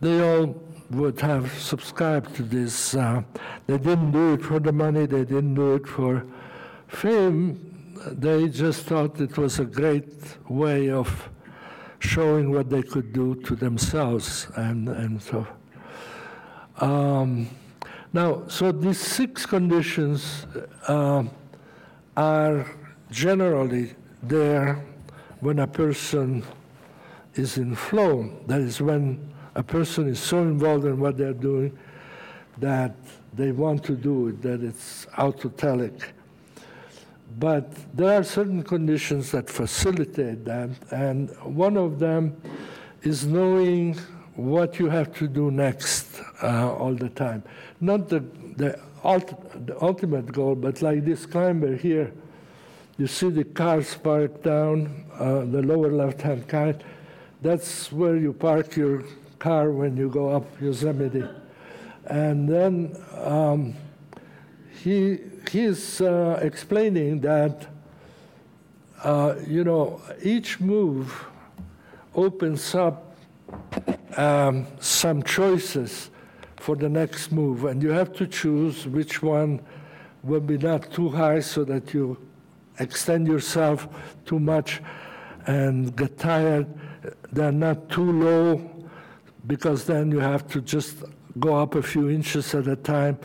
they 0.00 0.20
all 0.20 0.54
would 0.90 1.20
have 1.20 1.52
subscribed 1.58 2.34
to 2.36 2.42
this. 2.42 2.94
Uh, 2.94 3.22
they 3.66 3.76
didn't 3.76 4.12
do 4.12 4.34
it 4.34 4.42
for 4.42 4.60
the 4.60 4.72
money, 4.72 5.04
they 5.06 5.24
didn't 5.24 5.54
do 5.54 5.74
it 5.74 5.86
for 5.86 6.24
fame. 6.88 7.70
They 8.06 8.48
just 8.48 8.84
thought 8.86 9.20
it 9.20 9.36
was 9.36 9.58
a 9.58 9.64
great 9.64 10.14
way 10.48 10.90
of 10.90 11.28
showing 12.04 12.50
what 12.50 12.68
they 12.68 12.82
could 12.82 13.12
do 13.12 13.34
to 13.36 13.56
themselves 13.56 14.46
and, 14.56 14.88
and 14.88 15.22
so. 15.22 15.46
Um, 16.78 17.48
now, 18.12 18.46
so 18.46 18.70
these 18.72 19.00
six 19.00 19.46
conditions 19.46 20.46
uh, 20.86 21.24
are 22.16 22.70
generally 23.10 23.94
there 24.22 24.84
when 25.40 25.60
a 25.60 25.66
person 25.66 26.44
is 27.34 27.56
in 27.58 27.74
flow. 27.74 28.30
That 28.46 28.60
is 28.60 28.80
when 28.80 29.32
a 29.54 29.62
person 29.62 30.08
is 30.08 30.18
so 30.18 30.42
involved 30.42 30.84
in 30.84 31.00
what 31.00 31.16
they're 31.16 31.32
doing 31.32 31.76
that 32.58 32.94
they 33.32 33.50
want 33.50 33.82
to 33.84 33.96
do 33.96 34.28
it, 34.28 34.42
that 34.42 34.62
it's 34.62 35.06
autotelic. 35.16 36.12
But 37.38 37.72
there 37.96 38.18
are 38.18 38.22
certain 38.22 38.62
conditions 38.62 39.32
that 39.32 39.50
facilitate 39.50 40.44
that, 40.44 40.70
and 40.90 41.30
one 41.42 41.76
of 41.76 41.98
them 41.98 42.40
is 43.02 43.26
knowing 43.26 43.98
what 44.36 44.78
you 44.78 44.88
have 44.88 45.14
to 45.16 45.28
do 45.28 45.50
next 45.50 46.20
uh, 46.42 46.72
all 46.72 46.94
the 46.94 47.08
time. 47.08 47.42
Not 47.80 48.08
the, 48.08 48.20
the, 48.56 48.78
ult- 49.02 49.66
the 49.66 49.80
ultimate 49.82 50.32
goal, 50.32 50.54
but 50.54 50.82
like 50.82 51.04
this 51.04 51.26
climber 51.26 51.76
here, 51.76 52.12
you 52.98 53.06
see 53.06 53.30
the 53.30 53.44
cars 53.44 53.94
parked 53.94 54.44
down, 54.44 55.04
uh, 55.18 55.40
the 55.40 55.62
lower 55.62 55.90
left 55.90 56.22
hand 56.22 56.46
car. 56.48 56.74
That's 57.42 57.90
where 57.90 58.16
you 58.16 58.32
park 58.32 58.76
your 58.76 59.02
car 59.38 59.70
when 59.70 59.96
you 59.96 60.08
go 60.08 60.30
up 60.30 60.46
Yosemite. 60.60 61.24
And 62.06 62.48
then 62.48 62.96
um, 63.16 63.74
he 64.82 65.18
he's 65.48 66.00
uh, 66.00 66.38
explaining 66.42 67.20
that 67.20 67.66
uh, 69.02 69.34
you 69.46 69.64
know 69.64 70.00
each 70.22 70.60
move 70.60 71.26
opens 72.14 72.74
up 72.74 73.16
um, 74.16 74.66
some 74.80 75.22
choices 75.22 76.10
for 76.56 76.76
the 76.76 76.88
next 76.88 77.32
move, 77.32 77.64
and 77.64 77.82
you 77.82 77.90
have 77.90 78.12
to 78.14 78.26
choose 78.26 78.86
which 78.86 79.22
one 79.22 79.60
will 80.22 80.40
be 80.40 80.56
not 80.56 80.90
too 80.90 81.10
high 81.10 81.40
so 81.40 81.64
that 81.64 81.92
you 81.92 82.16
extend 82.78 83.26
yourself 83.26 83.88
too 84.24 84.38
much 84.38 84.80
and 85.46 85.94
get 85.96 86.18
tired. 86.18 86.66
They're 87.32 87.52
not 87.52 87.88
too 87.90 88.10
low 88.10 88.70
because 89.46 89.84
then 89.84 90.10
you 90.10 90.20
have 90.20 90.48
to 90.48 90.60
just 90.60 91.04
go 91.38 91.56
up 91.56 91.74
a 91.74 91.82
few 91.82 92.08
inches 92.08 92.54
at 92.54 92.66
a 92.66 92.76
time. 92.76 93.18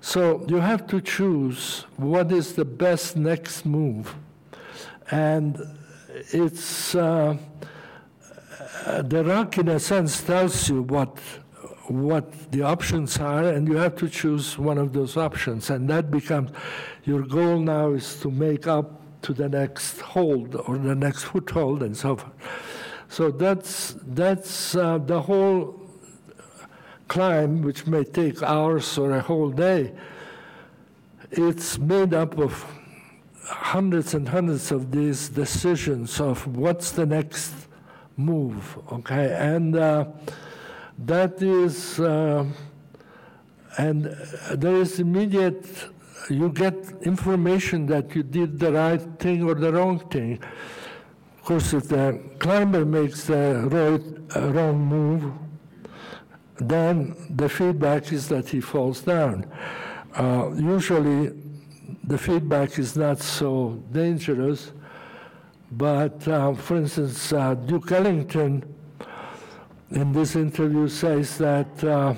So 0.00 0.44
you 0.48 0.56
have 0.56 0.86
to 0.88 1.00
choose 1.00 1.84
what 1.96 2.32
is 2.32 2.54
the 2.54 2.64
best 2.64 3.16
next 3.16 3.66
move. 3.66 4.14
And 5.10 5.60
it's 6.32 6.94
uh, 6.94 7.36
the 9.02 9.24
rock, 9.24 9.58
in 9.58 9.68
a 9.68 9.78
sense, 9.78 10.22
tells 10.22 10.68
you 10.68 10.82
what 10.82 11.18
what 11.88 12.52
the 12.52 12.62
options 12.62 13.18
are, 13.18 13.44
and 13.44 13.66
you 13.66 13.76
have 13.76 13.96
to 13.96 14.08
choose 14.08 14.56
one 14.56 14.78
of 14.78 14.92
those 14.92 15.16
options. 15.16 15.70
And 15.70 15.90
that 15.90 16.08
becomes 16.10 16.50
your 17.04 17.22
goal 17.22 17.58
now 17.58 17.90
is 17.90 18.20
to 18.20 18.30
make 18.30 18.68
up 18.68 19.00
to 19.22 19.34
the 19.34 19.48
next 19.48 20.00
hold 20.00 20.54
or 20.54 20.78
the 20.78 20.94
next 20.94 21.24
foothold 21.24 21.82
and 21.82 21.96
so 21.96 22.16
forth. 22.16 22.32
So 23.08 23.30
that's 23.32 23.96
that's 24.06 24.76
uh, 24.76 24.98
the 24.98 25.20
whole 25.20 25.79
climb, 27.10 27.60
which 27.62 27.86
may 27.86 28.04
take 28.04 28.40
hours 28.42 28.96
or 28.96 29.10
a 29.16 29.20
whole 29.20 29.50
day, 29.50 29.92
it's 31.32 31.76
made 31.76 32.14
up 32.14 32.38
of 32.38 32.64
hundreds 33.44 34.14
and 34.14 34.28
hundreds 34.28 34.70
of 34.70 34.92
these 34.92 35.28
decisions 35.28 36.20
of 36.20 36.46
what's 36.56 36.92
the 36.92 37.04
next 37.04 37.52
move, 38.16 38.78
okay? 38.92 39.34
And 39.34 39.74
uh, 39.74 40.06
that 40.98 41.42
is, 41.42 41.98
uh, 41.98 42.44
and 43.76 44.04
there 44.54 44.76
is 44.76 45.00
immediate, 45.00 45.66
you 46.28 46.48
get 46.50 46.76
information 47.02 47.86
that 47.86 48.14
you 48.14 48.22
did 48.22 48.60
the 48.60 48.72
right 48.72 49.02
thing 49.18 49.42
or 49.42 49.54
the 49.54 49.72
wrong 49.72 49.98
thing. 50.10 50.38
Of 51.38 51.44
course, 51.44 51.72
if 51.72 51.88
the 51.88 52.20
climber 52.38 52.84
makes 52.84 53.24
the 53.24 53.66
right, 53.76 54.04
uh, 54.36 54.52
wrong 54.52 54.78
move, 54.78 55.32
then 56.60 57.16
the 57.30 57.48
feedback 57.48 58.12
is 58.12 58.28
that 58.28 58.48
he 58.48 58.60
falls 58.60 59.00
down. 59.00 59.50
Uh, 60.14 60.50
usually, 60.54 61.32
the 62.04 62.18
feedback 62.18 62.78
is 62.78 62.96
not 62.96 63.18
so 63.20 63.82
dangerous, 63.92 64.72
but 65.72 66.26
uh, 66.28 66.52
for 66.54 66.76
instance, 66.76 67.32
uh, 67.32 67.54
Duke 67.54 67.92
Ellington 67.92 68.64
in 69.90 70.12
this 70.12 70.36
interview 70.36 70.86
says 70.88 71.38
that 71.38 71.84
uh, 71.84 72.14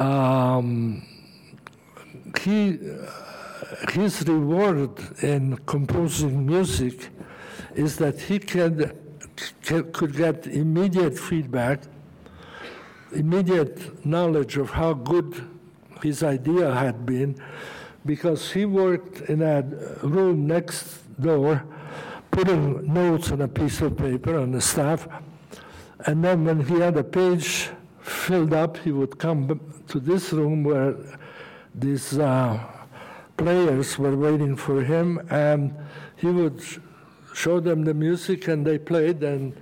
um, 0.00 1.02
he, 2.40 2.78
his 3.90 4.26
reward 4.28 4.90
in 5.22 5.56
composing 5.66 6.46
music 6.46 7.08
is 7.74 7.96
that 7.96 8.20
he 8.20 8.38
can, 8.38 8.92
can, 9.62 9.90
could 9.92 10.16
get 10.16 10.46
immediate 10.46 11.18
feedback 11.18 11.80
immediate 13.12 14.04
knowledge 14.04 14.56
of 14.56 14.70
how 14.70 14.92
good 14.92 15.44
his 16.02 16.22
idea 16.22 16.74
had 16.74 17.04
been 17.06 17.40
because 18.06 18.52
he 18.52 18.64
worked 18.64 19.22
in 19.28 19.42
a 19.42 19.62
room 20.02 20.46
next 20.46 21.00
door 21.20 21.64
putting 22.30 22.92
notes 22.92 23.32
on 23.32 23.40
a 23.40 23.48
piece 23.48 23.80
of 23.80 23.96
paper 23.96 24.38
on 24.38 24.52
the 24.52 24.60
staff 24.60 25.08
and 26.06 26.24
then 26.24 26.44
when 26.44 26.60
he 26.64 26.78
had 26.78 26.96
a 26.96 27.04
page 27.04 27.70
filled 28.00 28.52
up 28.52 28.76
he 28.78 28.92
would 28.92 29.18
come 29.18 29.60
to 29.88 29.98
this 29.98 30.32
room 30.32 30.62
where 30.62 30.94
these 31.74 32.18
uh, 32.18 32.58
players 33.36 33.98
were 33.98 34.16
waiting 34.16 34.54
for 34.54 34.82
him 34.82 35.18
and 35.30 35.74
he 36.16 36.26
would 36.26 36.62
show 37.34 37.60
them 37.60 37.84
the 37.84 37.94
music 37.94 38.48
and 38.48 38.66
they 38.66 38.78
played 38.78 39.22
and 39.22 39.54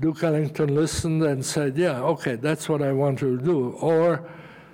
Duke 0.00 0.24
Ellington 0.24 0.74
listened 0.74 1.22
and 1.22 1.44
said, 1.44 1.76
Yeah, 1.76 2.00
okay, 2.02 2.34
that's 2.34 2.68
what 2.68 2.82
I 2.82 2.92
want 2.92 3.20
to 3.20 3.38
do. 3.38 3.70
Or 3.80 4.28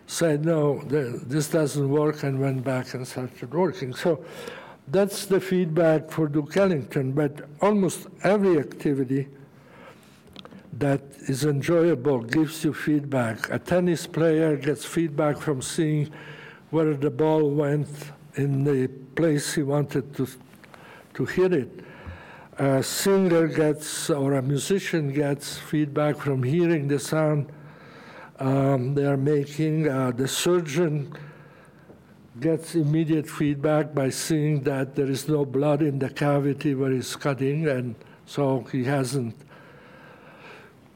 said, 0.07 0.45
No, 0.45 0.81
this 0.83 1.49
doesn't 1.49 1.89
work, 1.89 2.23
and 2.23 2.41
went 2.41 2.65
back 2.65 2.95
and 2.95 3.07
started 3.07 3.53
working. 3.53 3.95
So 3.95 4.25
that's 4.89 5.27
the 5.27 5.41
feedback 5.41 6.11
for 6.11 6.27
Duke 6.27 6.57
Ellington. 6.57 7.13
But 7.13 7.49
almost 7.61 8.07
every 8.25 8.59
activity 8.59 9.29
that 10.73 11.03
is 11.29 11.45
enjoyable 11.45 12.23
gives 12.23 12.65
you 12.65 12.73
feedback. 12.73 13.51
A 13.51 13.59
tennis 13.59 14.07
player 14.07 14.57
gets 14.57 14.85
feedback 14.87 15.39
from 15.39 15.61
seeing 15.61 16.11
where 16.71 16.95
the 16.95 17.11
ball 17.11 17.51
went 17.51 17.89
in 18.37 18.65
the 18.65 18.89
place 19.17 19.55
he 19.55 19.63
wanted 19.63 20.15
to, 20.15 20.27
to 21.15 21.25
hit 21.27 21.53
it 21.53 21.85
a 22.61 22.83
singer 22.83 23.47
gets 23.47 24.11
or 24.11 24.35
a 24.35 24.43
musician 24.43 25.11
gets 25.13 25.57
feedback 25.57 26.17
from 26.19 26.43
hearing 26.43 26.89
the 26.89 26.99
sound 26.99 27.51
um, 28.39 28.95
they 28.95 29.07
are 29.07 29.17
making. 29.17 29.89
Uh, 29.89 30.11
the 30.11 30.29
surgeon 30.29 31.11
gets 32.39 32.75
immediate 32.75 33.27
feedback 33.29 33.95
by 33.95 34.11
seeing 34.11 34.63
that 34.65 34.95
there 34.95 35.11
is 35.11 35.27
no 35.27 35.47
blood 35.47 35.81
in 35.81 35.99
the 35.99 36.11
cavity 36.11 36.75
where 36.75 36.91
he's 36.91 37.17
cutting, 37.17 37.67
and 37.67 37.95
so 38.27 38.61
he 38.71 38.85
hasn't 38.85 39.35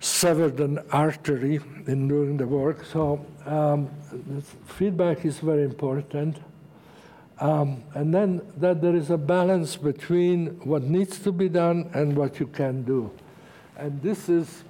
severed 0.01 0.61
an 0.61 0.79
artery 0.93 1.61
in 1.87 2.09
doing 2.09 2.37
the 2.37 2.47
work. 2.47 2.85
So 2.85 3.25
um, 3.47 3.89
feedback 4.67 5.25
is 5.25 5.39
very 5.39 5.63
important. 5.63 6.41
Um, 7.41 7.83
and 7.95 8.15
then 8.15 8.41
that 8.59 8.81
there 8.81 8.95
is 8.95 9.11
a 9.11 9.19
balance 9.19 9.77
between 9.77 10.47
what 10.65 10.83
needs 10.83 11.19
to 11.21 11.33
be 11.33 11.49
done 11.49 11.91
and 11.93 12.17
what 12.17 12.39
you 12.39 12.47
can 12.47 12.85
do. 12.85 13.11
And 13.77 14.01
this 14.03 14.29
is, 14.29 14.63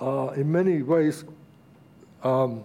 uh, 0.00 0.28
in 0.36 0.52
many 0.52 0.82
ways, 0.82 1.24
um, 2.22 2.64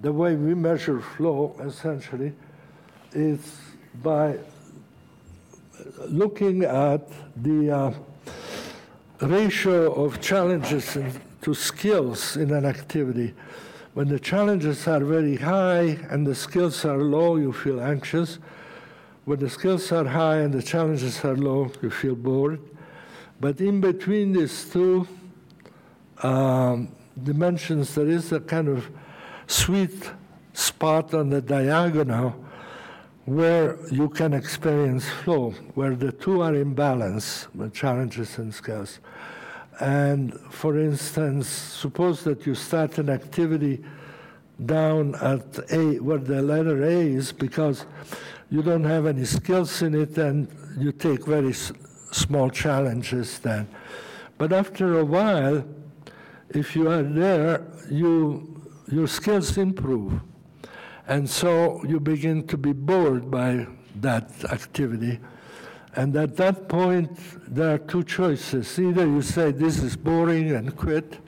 the 0.00 0.12
way 0.12 0.34
we 0.34 0.54
measure 0.54 1.00
flow 1.00 1.54
essentially 1.60 2.32
is 3.12 3.58
by 4.02 4.38
looking 6.08 6.64
at 6.64 7.08
the 7.42 7.70
uh, 7.70 7.94
ratio 9.20 9.92
of 9.92 10.20
challenges 10.20 10.96
to 11.42 11.54
skills 11.54 12.36
in 12.36 12.50
an 12.52 12.64
activity. 12.64 13.34
When 13.96 14.08
the 14.08 14.20
challenges 14.20 14.86
are 14.86 15.00
very 15.00 15.36
high 15.36 15.96
and 16.10 16.26
the 16.26 16.34
skills 16.34 16.84
are 16.84 16.98
low, 16.98 17.36
you 17.36 17.50
feel 17.50 17.80
anxious. 17.80 18.38
When 19.24 19.38
the 19.38 19.48
skills 19.48 19.90
are 19.90 20.04
high 20.04 20.40
and 20.40 20.52
the 20.52 20.62
challenges 20.62 21.24
are 21.24 21.34
low, 21.34 21.72
you 21.80 21.88
feel 21.88 22.14
bored. 22.14 22.60
But 23.40 23.58
in 23.58 23.80
between 23.80 24.34
these 24.34 24.68
two 24.68 25.08
um, 26.22 26.94
dimensions, 27.22 27.94
there 27.94 28.06
is 28.06 28.32
a 28.32 28.40
kind 28.40 28.68
of 28.68 28.86
sweet 29.46 30.10
spot 30.52 31.14
on 31.14 31.30
the 31.30 31.40
diagonal 31.40 32.36
where 33.24 33.78
you 33.90 34.10
can 34.10 34.34
experience 34.34 35.08
flow, 35.08 35.52
where 35.74 35.96
the 35.96 36.12
two 36.12 36.42
are 36.42 36.54
in 36.54 36.74
balance, 36.74 37.48
the 37.54 37.70
challenges 37.70 38.36
and 38.36 38.52
skills. 38.52 39.00
And 39.80 40.38
for 40.50 40.78
instance, 40.78 41.48
suppose 41.48 42.24
that 42.24 42.46
you 42.46 42.54
start 42.54 42.98
an 42.98 43.10
activity 43.10 43.84
down 44.64 45.14
at 45.16 45.70
A, 45.70 45.98
where 45.98 46.18
the 46.18 46.40
letter 46.40 46.82
A 46.82 46.88
is, 46.90 47.32
because 47.32 47.84
you 48.50 48.62
don't 48.62 48.84
have 48.84 49.06
any 49.06 49.24
skills 49.24 49.82
in 49.82 49.94
it, 49.94 50.16
and 50.16 50.48
you 50.78 50.92
take 50.92 51.26
very 51.26 51.50
s- 51.50 51.72
small 52.10 52.48
challenges 52.48 53.38
then. 53.40 53.68
But 54.38 54.52
after 54.52 54.98
a 54.98 55.04
while, 55.04 55.64
if 56.50 56.74
you 56.74 56.88
are 56.88 57.02
there, 57.02 57.66
you, 57.90 58.62
your 58.90 59.08
skills 59.08 59.58
improve. 59.58 60.20
And 61.06 61.28
so 61.28 61.84
you 61.84 62.00
begin 62.00 62.46
to 62.46 62.56
be 62.56 62.72
bored 62.72 63.30
by 63.30 63.66
that 64.00 64.30
activity. 64.50 65.20
And 65.96 66.14
at 66.14 66.36
that 66.36 66.68
point, 66.68 67.10
there 67.48 67.74
are 67.74 67.78
two 67.78 68.04
choices. 68.04 68.78
Either 68.78 69.06
you 69.06 69.22
say, 69.22 69.50
This 69.50 69.82
is 69.82 69.96
boring 69.96 70.52
and 70.52 70.76
quit, 70.76 71.18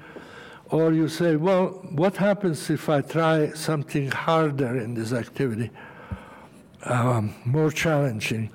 or 0.71 0.93
you 0.93 1.09
say, 1.09 1.37
Well, 1.37 1.69
what 1.91 2.19
happens 2.19 2.69
if 2.69 2.91
I 2.91 3.01
try 3.01 3.51
something 3.53 4.11
harder 4.11 4.79
in 4.79 4.93
this 4.93 5.15
activity, 5.15 5.71
um, 6.85 7.35
more 7.47 7.71
challenging? 7.71 8.51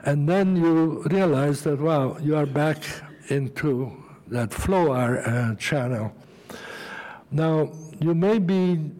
And 0.00 0.26
then 0.26 0.56
you 0.56 1.02
realize 1.10 1.62
that, 1.64 1.78
wow, 1.80 2.16
you 2.18 2.34
are 2.34 2.46
back 2.46 2.82
into 3.28 3.92
that 4.28 4.54
flow 4.54 4.92
uh, 4.92 5.54
channel. 5.56 6.14
Now, 7.30 7.72
you 8.00 8.14
may 8.14 8.38
be 8.38 8.90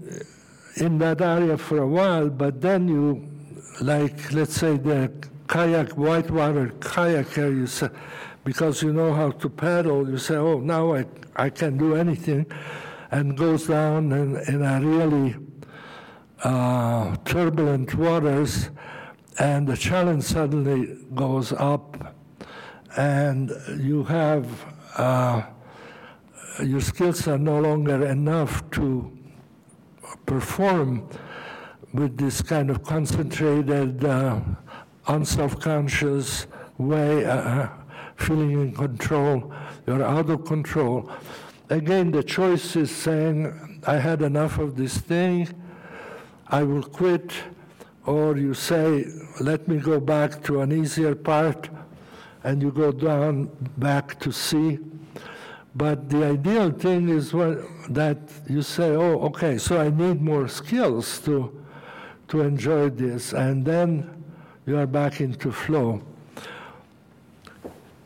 in 0.76 0.98
that 0.98 1.22
area 1.22 1.56
for 1.56 1.78
a 1.78 1.86
while, 1.86 2.28
but 2.28 2.60
then 2.60 2.88
you, 2.88 3.26
like, 3.80 4.32
let's 4.34 4.54
say 4.54 4.76
the 4.76 5.10
kayak, 5.48 5.96
whitewater 5.96 6.68
kayaker, 6.78 7.50
you 7.54 7.66
say, 7.66 7.88
because 8.44 8.82
you 8.82 8.92
know 8.92 9.12
how 9.12 9.30
to 9.30 9.48
paddle, 9.48 10.08
you 10.08 10.18
say, 10.18 10.36
oh, 10.36 10.60
now 10.60 10.94
I, 10.94 11.06
I 11.36 11.50
can 11.50 11.76
do 11.76 11.96
anything, 11.96 12.46
and 13.10 13.36
goes 13.36 13.66
down 13.66 14.12
in, 14.12 14.36
in 14.48 14.62
a 14.62 14.80
really 14.80 15.36
uh, 16.44 17.16
turbulent 17.24 17.94
waters, 17.94 18.70
and 19.38 19.66
the 19.66 19.76
challenge 19.76 20.24
suddenly 20.24 20.96
goes 21.14 21.52
up, 21.52 22.14
and 22.96 23.50
you 23.78 24.04
have 24.04 24.46
uh, 24.96 25.42
your 26.62 26.80
skills 26.80 27.26
are 27.28 27.38
no 27.38 27.60
longer 27.60 28.04
enough 28.06 28.68
to 28.72 29.10
perform 30.26 31.08
with 31.94 32.16
this 32.18 32.42
kind 32.42 32.68
of 32.68 32.82
concentrated, 32.82 34.04
uh, 34.04 34.40
unself-conscious 35.08 36.46
way, 36.76 37.24
uh, 37.24 37.68
feeling 38.16 38.52
in 38.52 38.72
control. 38.74 39.52
You're 39.86 40.04
out 40.04 40.30
of 40.30 40.44
control. 40.44 41.10
Again, 41.70 42.10
the 42.12 42.22
choice 42.22 42.76
is 42.76 42.90
saying, 42.90 43.80
I 43.86 43.96
had 43.96 44.22
enough 44.22 44.58
of 44.58 44.76
this 44.76 44.98
thing, 44.98 45.48
I 46.48 46.62
will 46.62 46.82
quit, 46.82 47.32
or 48.06 48.38
you 48.38 48.54
say, 48.54 49.06
let 49.40 49.68
me 49.68 49.78
go 49.78 50.00
back 50.00 50.42
to 50.44 50.62
an 50.62 50.72
easier 50.72 51.14
part, 51.14 51.68
and 52.44 52.62
you 52.62 52.70
go 52.70 52.92
down 52.92 53.50
back 53.76 54.18
to 54.20 54.32
C. 54.32 54.78
But 55.74 56.08
the 56.08 56.24
ideal 56.24 56.70
thing 56.70 57.10
is 57.10 57.34
what, 57.34 57.58
that 57.90 58.18
you 58.48 58.62
say, 58.62 58.90
oh, 58.90 59.20
okay, 59.26 59.58
so 59.58 59.78
I 59.80 59.90
need 59.90 60.22
more 60.22 60.48
skills 60.48 61.18
to, 61.20 61.52
to 62.28 62.40
enjoy 62.40 62.90
this, 62.90 63.32
and 63.34 63.64
then 63.64 64.17
you 64.68 64.76
are 64.76 64.86
back 64.86 65.22
into 65.22 65.50
flow. 65.50 66.02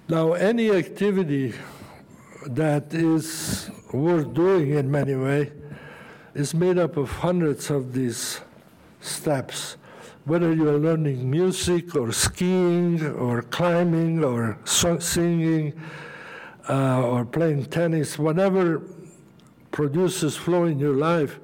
Now, 0.08 0.34
any 0.34 0.70
activity 0.70 1.54
that 2.46 2.94
is 2.94 3.68
worth 3.92 4.32
doing 4.32 4.70
in 4.70 4.88
many 4.88 5.16
ways 5.16 5.50
is 6.34 6.54
made 6.54 6.78
up 6.78 6.96
of 6.96 7.10
hundreds 7.10 7.68
of 7.68 7.92
these 7.92 8.40
steps. 9.00 9.76
Whether 10.24 10.52
you 10.52 10.68
are 10.68 10.78
learning 10.78 11.28
music 11.28 11.96
or 11.96 12.12
skiing 12.12 13.04
or 13.06 13.42
climbing 13.42 14.22
or 14.22 14.56
singing 14.64 15.72
uh, 16.68 17.02
or 17.02 17.24
playing 17.24 17.64
tennis, 17.64 18.20
whatever 18.20 18.82
produces 19.72 20.36
flow 20.36 20.66
in 20.66 20.78
your 20.78 20.94
life 20.94 21.40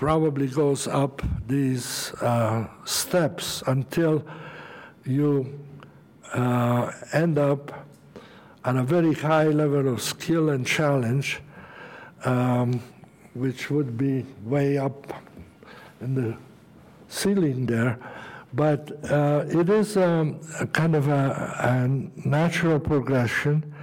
probably 0.00 0.46
goes 0.46 0.88
up 0.88 1.20
these 1.46 2.14
uh, 2.22 2.66
steps 2.86 3.62
until 3.66 4.24
you 5.04 5.60
uh, 6.32 6.90
end 7.12 7.38
up 7.38 7.86
at 8.64 8.76
a 8.76 8.82
very 8.82 9.12
high 9.12 9.48
level 9.48 9.86
of 9.92 10.00
skill 10.00 10.48
and 10.48 10.66
challenge, 10.66 11.42
um, 12.24 12.82
which 13.34 13.70
would 13.70 13.98
be 13.98 14.24
way 14.42 14.78
up 14.78 15.12
in 16.00 16.14
the 16.14 16.34
ceiling 17.08 17.66
there. 17.66 17.98
But 18.54 19.04
uh, 19.04 19.44
it 19.50 19.68
is 19.68 19.98
um, 19.98 20.40
a 20.58 20.66
kind 20.66 20.96
of 20.96 21.08
a, 21.08 21.56
a 21.58 22.26
natural 22.26 22.80
progression. 22.80 23.74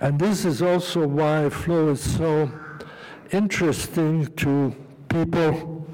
And 0.00 0.18
this 0.18 0.44
is 0.44 0.60
also 0.60 1.06
why 1.06 1.48
flow 1.50 1.90
is 1.90 2.02
so 2.02 2.50
interesting 3.30 4.26
to 4.38 4.74
people 5.12 5.86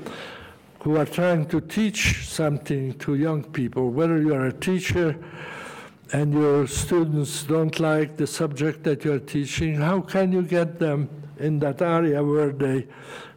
who 0.81 0.97
are 0.97 1.05
trying 1.05 1.45
to 1.45 1.61
teach 1.61 2.29
something 2.29 2.97
to 2.99 3.17
young 3.17 3.43
people, 3.43 3.91
whether 3.91 4.21
you 4.21 4.33
are 4.33 4.47
a 4.47 4.53
teacher 4.53 5.19
and 6.13 6.33
your 6.33 6.69
students 6.69 7.43
don't 7.43 7.81
like 7.81 8.17
the 8.17 8.27
subject 8.27 8.85
that 8.85 9.05
you're 9.05 9.19
teaching, 9.19 9.75
how 9.75 10.01
can 10.01 10.31
you 10.31 10.43
get 10.43 10.79
them 10.79 11.11
in 11.39 11.59
that 11.59 11.83
area 11.83 12.23
where 12.23 12.53
they 12.53 12.87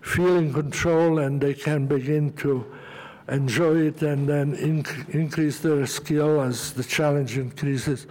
feel 0.01 0.37
in 0.37 0.53
control 0.53 1.19
and 1.19 1.41
they 1.41 1.53
can 1.53 1.87
begin 1.87 2.31
to 2.33 2.63
enjoy 3.27 3.87
it 3.87 4.03
and 4.03 4.29
then 4.29 4.55
inc- 4.57 5.09
increase 5.09 5.59
their 5.59 5.85
skill 5.87 6.41
as 6.41 6.73
the 6.73 6.83
challenge 6.83 7.39
increases? 7.39 8.05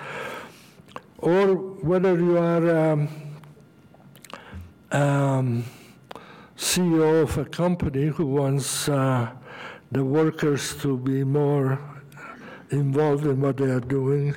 Or 1.18 1.54
whether 1.54 2.18
you 2.18 2.36
are 2.36 2.92
um, 2.92 3.08
um, 4.90 5.64
CEO 6.60 7.22
of 7.22 7.38
a 7.38 7.46
company 7.46 8.08
who 8.08 8.26
wants 8.26 8.86
uh, 8.86 9.30
the 9.90 10.04
workers 10.04 10.76
to 10.76 10.98
be 10.98 11.24
more 11.24 11.78
involved 12.68 13.24
in 13.24 13.40
what 13.40 13.56
they 13.56 13.70
are 13.70 13.80
doing. 13.80 14.36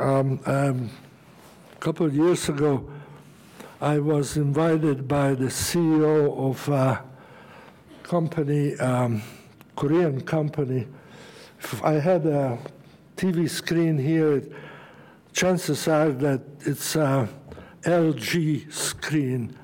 Um, 0.00 0.40
um, 0.46 0.90
a 1.72 1.76
couple 1.76 2.06
of 2.06 2.14
years 2.14 2.48
ago, 2.48 2.90
I 3.80 4.00
was 4.00 4.36
invited 4.36 5.06
by 5.06 5.34
the 5.34 5.44
CEO 5.44 6.36
of 6.50 6.68
a 6.68 7.04
company, 8.02 8.74
um, 8.80 9.22
Korean 9.76 10.20
company. 10.22 10.88
If 11.60 11.84
I 11.84 12.00
had 12.00 12.26
a 12.26 12.58
TV 13.16 13.48
screen 13.48 13.96
here, 13.96 14.42
chances 15.32 15.86
are 15.86 16.10
that 16.10 16.40
it's 16.66 16.96
a 16.96 17.28
LG 17.84 18.72
screen. 18.72 19.56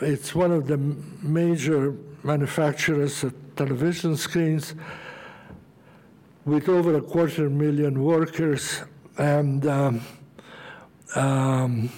It's 0.00 0.34
one 0.34 0.50
of 0.50 0.66
the 0.66 0.76
major 0.76 1.94
manufacturers 2.24 3.22
of 3.22 3.32
television 3.54 4.16
screens 4.16 4.74
with 6.44 6.68
over 6.68 6.96
a 6.96 7.00
quarter 7.00 7.48
million 7.48 8.02
workers. 8.02 8.82
And 9.16 9.64
um, 9.66 10.00
um, 11.14 11.90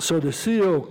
so 0.00 0.18
the 0.18 0.30
CEO 0.30 0.88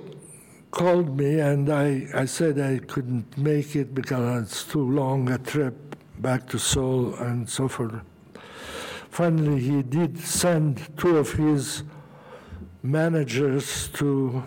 called 0.71 1.17
me, 1.17 1.41
and 1.41 1.69
I, 1.69 2.07
I 2.13 2.23
said 2.23 2.57
I 2.57 2.79
couldn't 2.79 3.37
make 3.37 3.75
it 3.75 3.93
because 3.93 4.43
it's 4.43 4.63
too 4.63 4.89
long 4.89 5.29
a 5.29 5.37
trip 5.37 5.97
back 6.19 6.47
to 6.49 6.59
Seoul 6.59 7.15
and 7.15 7.49
so 7.49 7.67
forth. 7.67 8.01
Finally, 9.09 9.59
he 9.59 9.83
did 9.83 10.17
send 10.17 10.97
two 10.97 11.17
of 11.17 11.33
his 11.33 11.83
managers 12.81 13.89
to 13.89 14.41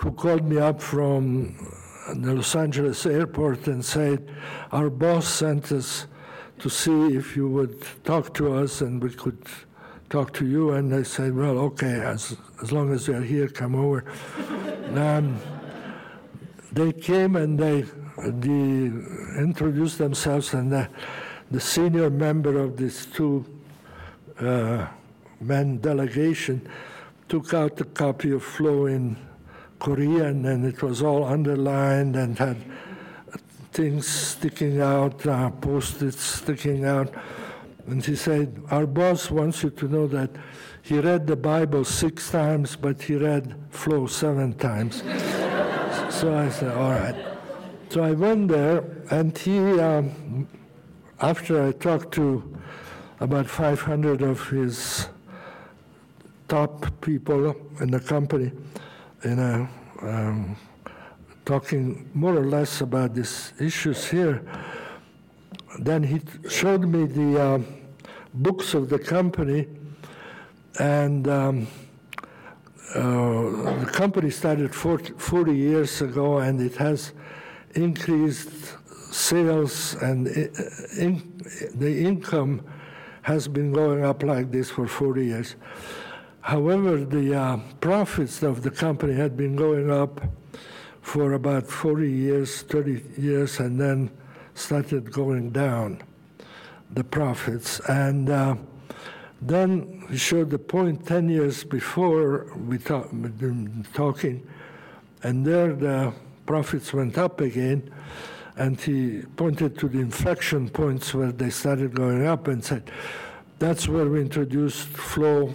who 0.00 0.12
called 0.12 0.44
me 0.44 0.58
up 0.58 0.80
from 0.80 1.56
the 2.14 2.34
Los 2.34 2.54
Angeles 2.54 3.04
airport 3.06 3.66
and 3.66 3.84
said, 3.84 4.28
Our 4.72 4.90
boss 4.90 5.28
sent 5.28 5.72
us 5.72 6.06
to 6.58 6.68
see 6.68 7.16
if 7.16 7.36
you 7.36 7.48
would 7.48 7.84
talk 8.04 8.34
to 8.34 8.54
us 8.54 8.80
and 8.80 9.02
we 9.02 9.10
could 9.10 9.42
talk 10.10 10.32
to 10.34 10.46
you. 10.46 10.72
And 10.72 10.94
I 10.94 11.02
said, 11.02 11.34
Well, 11.34 11.58
okay, 11.58 12.00
as, 12.00 12.36
as 12.62 12.72
long 12.72 12.92
as 12.92 13.06
you're 13.06 13.22
here, 13.22 13.48
come 13.48 13.74
over. 13.74 14.04
um, 14.94 15.38
they 16.72 16.92
came 16.92 17.36
and 17.36 17.58
they, 17.58 17.84
introduced 19.38 19.98
themselves, 19.98 20.52
and 20.52 20.72
the, 20.72 20.88
the 21.52 21.60
senior 21.60 22.10
member 22.10 22.58
of 22.58 22.76
this 22.76 23.06
two 23.06 23.44
uh, 24.40 24.88
men 25.40 25.78
delegation 25.78 26.68
took 27.28 27.54
out 27.54 27.80
a 27.80 27.84
copy 27.84 28.32
of 28.32 28.42
Flow 28.42 28.86
in 28.86 29.16
Korean, 29.78 30.44
and 30.44 30.64
it 30.64 30.82
was 30.82 31.02
all 31.02 31.24
underlined 31.24 32.16
and 32.16 32.38
had 32.38 32.56
things 33.72 34.08
sticking 34.08 34.80
out, 34.80 35.24
uh, 35.26 35.50
post-its 35.50 36.20
sticking 36.20 36.84
out. 36.84 37.12
And 37.86 38.04
he 38.04 38.16
said, 38.16 38.60
Our 38.70 38.86
boss 38.86 39.30
wants 39.30 39.62
you 39.62 39.70
to 39.70 39.88
know 39.88 40.06
that 40.08 40.30
he 40.82 40.98
read 40.98 41.26
the 41.26 41.36
Bible 41.36 41.84
six 41.84 42.30
times, 42.30 42.76
but 42.76 43.02
he 43.02 43.16
read 43.16 43.54
Flow 43.70 44.06
seven 44.06 44.54
times. 44.54 45.02
so 46.10 46.36
I 46.36 46.48
said, 46.48 46.76
All 46.76 46.90
right. 46.90 47.16
So 47.90 48.02
I 48.02 48.12
went 48.12 48.48
there, 48.48 48.84
and 49.10 49.36
he, 49.36 49.58
um, 49.80 50.46
after 51.20 51.66
I 51.66 51.72
talked 51.72 52.12
to 52.14 52.58
about 53.20 53.46
500 53.48 54.22
of 54.22 54.48
his 54.48 55.08
top 56.48 56.86
people 57.00 57.56
in 57.80 57.90
the 57.90 58.00
company, 58.00 58.52
in 59.24 59.36
know, 59.36 59.68
um, 60.02 60.56
talking 61.44 62.08
more 62.14 62.36
or 62.36 62.46
less 62.46 62.80
about 62.80 63.14
these 63.14 63.52
issues 63.58 64.08
here, 64.08 64.42
then 65.80 66.02
he 66.02 66.20
showed 66.48 66.82
me 66.82 67.06
the 67.06 67.40
uh, 67.40 67.58
books 68.34 68.74
of 68.74 68.88
the 68.88 68.98
company, 68.98 69.66
and 70.78 71.26
um, 71.28 71.66
uh, 72.94 73.00
the 73.80 73.90
company 73.92 74.30
started 74.30 74.74
40, 74.74 75.14
40, 75.14 75.54
years 75.54 76.00
ago, 76.00 76.38
and 76.38 76.60
it 76.60 76.76
has 76.76 77.12
increased 77.74 78.76
sales, 79.12 79.94
and 79.96 80.26
in, 80.96 81.42
the 81.74 82.04
income 82.04 82.62
has 83.22 83.48
been 83.48 83.72
going 83.72 84.04
up 84.04 84.22
like 84.22 84.50
this 84.50 84.70
for 84.70 84.86
40 84.86 85.26
years. 85.26 85.56
However, 86.48 87.04
the 87.04 87.34
uh, 87.34 87.58
profits 87.78 88.42
of 88.42 88.62
the 88.62 88.70
company 88.70 89.12
had 89.12 89.36
been 89.36 89.54
going 89.54 89.90
up 89.90 90.18
for 91.02 91.34
about 91.34 91.66
40 91.66 92.10
years, 92.10 92.62
30 92.62 93.02
years, 93.18 93.60
and 93.60 93.78
then 93.78 94.10
started 94.54 95.12
going 95.12 95.50
down 95.50 96.00
the 96.90 97.04
profits. 97.04 97.80
And 97.80 98.30
uh, 98.30 98.56
then 99.42 100.06
he 100.08 100.16
showed 100.16 100.48
the 100.48 100.58
point 100.58 101.06
10 101.06 101.28
years 101.28 101.64
before 101.64 102.50
we 102.56 102.78
talk, 102.78 103.10
talking, 103.92 104.42
and 105.22 105.44
there 105.44 105.74
the 105.74 106.14
profits 106.46 106.94
went 106.94 107.18
up 107.18 107.42
again. 107.42 107.92
And 108.56 108.80
he 108.80 109.20
pointed 109.36 109.78
to 109.80 109.88
the 109.88 109.98
inflection 109.98 110.70
points 110.70 111.12
where 111.12 111.30
they 111.30 111.50
started 111.50 111.94
going 111.94 112.26
up 112.26 112.48
and 112.48 112.64
said, 112.64 112.90
that's 113.58 113.86
where 113.86 114.08
we 114.08 114.22
introduced 114.22 114.88
flow 114.88 115.52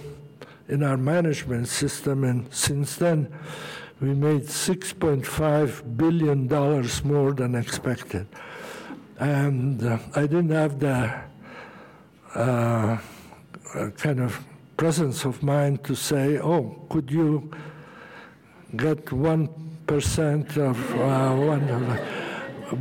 in 0.68 0.84
our 0.84 0.98
management 0.98 1.68
system. 1.68 2.24
And 2.24 2.54
since 2.54 2.96
then, 2.96 3.34
we 4.02 4.14
made 4.14 4.44
$6.5 4.44 5.98
billion 5.98 6.48
more 7.04 7.34
than 7.34 7.56
expected. 7.56 8.28
And 9.20 9.84
uh, 9.84 10.00
I 10.16 10.22
didn't 10.22 10.50
have 10.50 10.80
the 10.80 11.22
uh, 12.36 12.98
kind 13.98 14.20
of 14.20 14.44
presence 14.78 15.24
of 15.26 15.42
mind 15.44 15.84
to 15.86 15.96
say, 15.96 16.40
oh, 16.40 16.86
could 16.90 17.12
you 17.12 17.52
get 18.76 19.06
1% 19.06 20.58
of 20.58 20.96
uh, 20.96 21.36
one? 21.36 22.00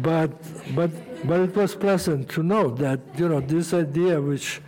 But, 0.03 0.30
but, 0.74 0.91
but 1.26 1.41
it 1.41 1.55
was 1.55 1.74
pleasant 1.74 2.30
to 2.30 2.43
know 2.43 2.70
that, 2.70 3.01
you 3.16 3.28
know, 3.28 3.41
this 3.41 3.74
idea 3.74 4.20
which 4.20 4.62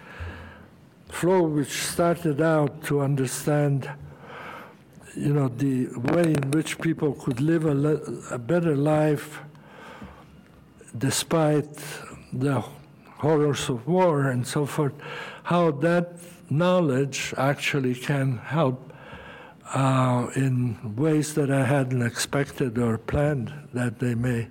flow 1.15 1.43
which 1.43 1.75
started 1.95 2.41
out 2.41 2.83
to 2.83 3.01
understand 3.01 3.89
you 5.17 5.33
know 5.33 5.49
the 5.49 5.87
way 6.13 6.27
in 6.39 6.51
which 6.51 6.79
people 6.81 7.13
could 7.13 7.41
live 7.41 7.65
a, 7.65 7.75
le- 7.75 8.03
a 8.31 8.39
better 8.39 8.77
life 8.77 9.41
despite 10.99 11.77
the 12.33 12.57
horrors 13.19 13.69
of 13.69 13.87
war 13.87 14.29
and 14.33 14.47
so 14.47 14.67
forth 14.67 14.95
how 15.45 15.71
that 15.71 16.07
knowledge 16.51 17.33
actually 17.37 17.95
can 17.95 18.39
help 18.39 18.93
uh, 19.73 20.27
in 20.37 20.95
ways 20.97 21.35
that 21.35 21.51
I 21.51 21.65
hadn't 21.65 22.03
expected 22.03 22.79
or 22.79 22.99
planned 22.99 23.53
that 23.73 23.99
they 23.99 24.15
may 24.15 24.49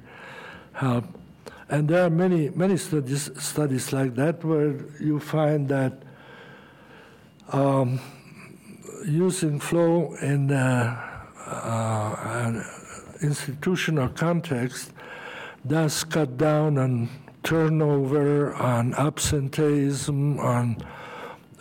help. 0.73 1.05
And 1.69 1.87
there 1.87 2.05
are 2.05 2.09
many, 2.09 2.49
many 2.49 2.77
studies, 2.77 3.29
studies 3.37 3.93
like 3.93 4.15
that 4.15 4.43
where 4.43 4.75
you 4.99 5.19
find 5.19 5.69
that 5.69 6.03
um, 7.51 7.99
using 9.05 9.59
flow 9.59 10.15
in 10.21 10.51
uh, 10.51 11.13
uh, 11.45 12.15
an 12.45 12.65
institutional 13.21 14.09
context 14.09 14.91
does 15.67 16.03
cut 16.03 16.37
down 16.37 16.77
on 16.77 17.09
turnover, 17.43 18.53
on 18.55 18.93
absenteeism, 18.95 20.39
on 20.39 20.77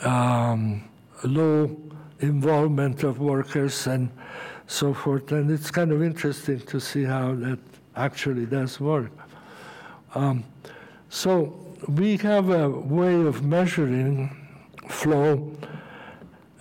um, 0.03 0.89
low 1.25 1.77
involvement 2.21 3.03
of 3.03 3.19
workers, 3.19 3.87
and 3.87 4.11
so 4.67 4.95
forth. 4.95 5.31
And 5.33 5.51
it's 5.51 5.71
kind 5.71 5.93
of 5.93 6.03
interesting 6.03 6.61
to 6.61 6.81
see 6.81 7.05
how 7.05 7.35
that 7.37 7.59
actually 7.97 8.47
does 8.47 8.81
work. 8.81 9.11
Um, 10.15 10.45
so 11.09 11.59
we 11.89 12.17
have 12.19 12.51
a 12.51 12.69
way 12.69 13.15
of 13.15 13.45
measuring 13.45 14.42
flow 14.93 15.57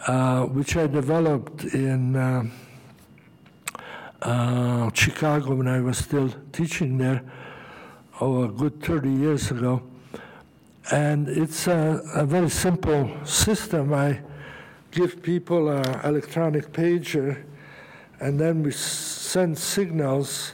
uh, 0.07 0.45
which 0.45 0.75
I 0.77 0.87
developed 0.87 1.63
in 1.63 2.15
uh, 2.15 2.43
uh, 4.21 4.89
Chicago 4.93 5.55
when 5.55 5.67
I 5.67 5.79
was 5.79 5.99
still 5.99 6.33
teaching 6.51 6.97
there, 6.97 7.21
oh, 8.19 8.45
a 8.45 8.47
good 8.47 8.81
30 8.83 9.11
years 9.11 9.51
ago. 9.51 9.83
And 10.91 11.29
it's 11.29 11.67
a, 11.67 12.01
a 12.15 12.25
very 12.25 12.49
simple 12.49 13.11
system. 13.25 13.93
I 13.93 14.21
give 14.89 15.21
people 15.21 15.69
an 15.69 16.01
electronic 16.03 16.71
pager, 16.73 17.43
and 18.19 18.39
then 18.39 18.63
we 18.63 18.71
send 18.71 19.57
signals 19.57 20.53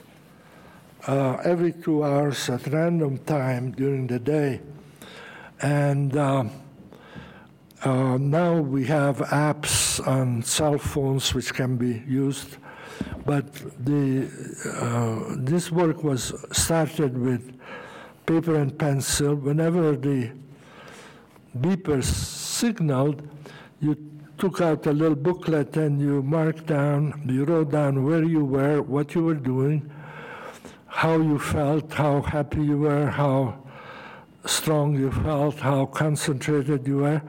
uh, 1.07 1.37
every 1.45 1.71
two 1.71 2.03
hours 2.03 2.49
at 2.49 2.67
random 2.67 3.17
time 3.19 3.71
during 3.71 4.07
the 4.07 4.19
day. 4.19 4.59
And 5.61 6.15
uh, 7.83 8.17
now 8.17 8.59
we 8.59 8.85
have 8.85 9.17
apps 9.17 10.05
on 10.07 10.41
cell 10.41 10.77
phones 10.79 11.33
which 11.33 11.53
can 11.53 11.77
be 11.77 12.03
used, 12.07 12.57
but 13.25 13.53
the, 13.85 14.27
uh, 14.81 15.35
this 15.37 15.71
work 15.71 16.03
was 16.03 16.33
started 16.51 17.15
with 17.17 17.55
paper 18.25 18.55
and 18.55 18.77
pencil. 18.77 19.35
Whenever 19.35 19.95
the 19.95 20.31
beeper 21.59 22.03
signaled, 22.03 23.21
you 23.79 23.95
took 24.39 24.59
out 24.59 24.85
a 24.87 24.91
little 24.91 25.15
booklet 25.15 25.77
and 25.77 26.01
you 26.01 26.23
marked 26.23 26.65
down, 26.65 27.23
you 27.27 27.45
wrote 27.45 27.71
down 27.71 28.03
where 28.03 28.23
you 28.23 28.43
were, 28.43 28.81
what 28.81 29.13
you 29.13 29.23
were 29.23 29.35
doing, 29.35 29.87
how 30.87 31.17
you 31.17 31.37
felt, 31.37 31.93
how 31.93 32.21
happy 32.21 32.63
you 32.63 32.79
were, 32.79 33.05
how 33.05 33.63
strong 34.45 34.95
you 34.95 35.11
felt, 35.11 35.59
how 35.59 35.85
concentrated 35.85 36.87
you 36.87 36.97
were. 36.97 37.21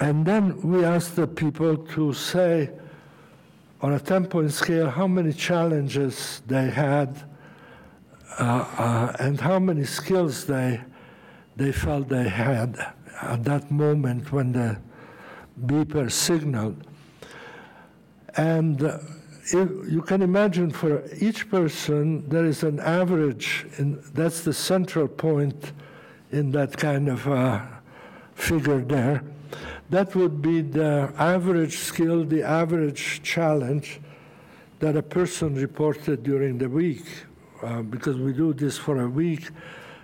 And 0.00 0.26
then 0.26 0.60
we 0.60 0.84
asked 0.84 1.16
the 1.16 1.26
people 1.26 1.76
to 1.76 2.12
say, 2.12 2.70
on 3.80 3.94
a 3.94 4.00
10 4.00 4.26
point 4.26 4.52
scale, 4.52 4.90
how 4.90 5.06
many 5.06 5.32
challenges 5.32 6.42
they 6.46 6.70
had 6.70 7.22
uh, 8.38 8.66
uh, 8.78 9.16
and 9.18 9.40
how 9.40 9.58
many 9.58 9.84
skills 9.84 10.44
they, 10.44 10.80
they 11.56 11.72
felt 11.72 12.08
they 12.08 12.28
had 12.28 12.94
at 13.22 13.44
that 13.44 13.70
moment 13.70 14.32
when 14.32 14.52
the 14.52 14.78
beeper 15.64 16.10
signaled. 16.12 16.76
And 18.36 18.82
uh, 18.82 18.98
you 19.52 20.02
can 20.06 20.20
imagine 20.20 20.70
for 20.70 21.04
each 21.18 21.48
person, 21.48 22.28
there 22.28 22.44
is 22.44 22.62
an 22.62 22.80
average, 22.80 23.66
and 23.78 24.02
that's 24.12 24.42
the 24.42 24.52
central 24.52 25.08
point 25.08 25.72
in 26.32 26.50
that 26.50 26.76
kind 26.76 27.08
of 27.08 27.26
uh, 27.26 27.62
figure 28.34 28.80
there 28.80 29.22
that 29.90 30.14
would 30.14 30.42
be 30.42 30.60
the 30.60 31.12
average 31.18 31.78
skill, 31.78 32.24
the 32.24 32.42
average 32.42 33.22
challenge 33.22 34.00
that 34.78 34.96
a 34.96 35.02
person 35.02 35.54
reported 35.54 36.22
during 36.22 36.58
the 36.58 36.68
week, 36.68 37.04
uh, 37.62 37.82
because 37.82 38.16
we 38.16 38.32
do 38.32 38.52
this 38.52 38.76
for 38.76 39.02
a 39.02 39.08
week. 39.08 39.48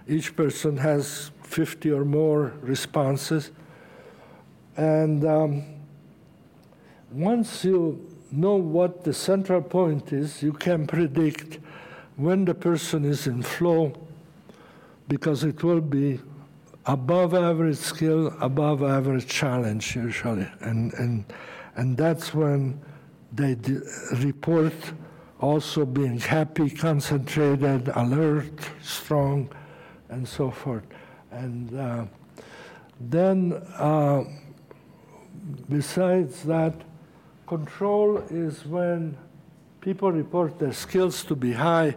Each 0.09 0.35
person 0.35 0.77
has 0.79 1.31
50 1.43 1.91
or 1.91 2.05
more 2.05 2.55
responses. 2.63 3.51
And 4.77 5.25
um, 5.27 5.65
once 7.11 7.65
you 7.65 8.09
know 8.31 8.57
what 8.57 9.05
the 9.05 9.13
central 9.13 9.61
point 9.61 10.13
is, 10.13 10.43
you 10.43 10.53
can 10.53 10.87
predict 10.87 11.59
when 12.17 12.45
the 12.45 12.55
person 12.55 13.05
is 13.05 13.27
in 13.27 13.43
flow 13.43 13.93
because 15.09 15.45
it 15.45 15.63
will 15.63 15.81
be 15.81 16.21
above 16.87 17.35
average 17.35 17.77
skill, 17.77 18.35
above 18.41 18.83
average 18.83 19.27
challenge 19.27 19.95
usually. 19.95 20.49
And, 20.61 20.93
and, 20.95 21.25
and 21.77 21.97
that's 21.97 22.35
when 22.35 22.81
they 23.33 23.57
report 24.17 24.75
also 25.41 25.85
being 25.85 26.19
happy, 26.19 26.71
concentrated, 26.71 27.89
alert, 27.95 28.53
strong, 28.83 29.51
and 30.09 30.27
so 30.27 30.51
forth. 30.51 30.85
And 31.31 31.79
uh, 31.79 32.05
then, 33.01 33.55
uh, 33.77 34.25
besides 35.69 36.43
that, 36.45 36.75
control 37.47 38.19
is 38.31 38.65
when 38.65 39.17
people 39.81 40.13
report 40.13 40.59
their 40.59 40.73
skills 40.73 41.25
to 41.25 41.35
be 41.35 41.53
high 41.53 41.97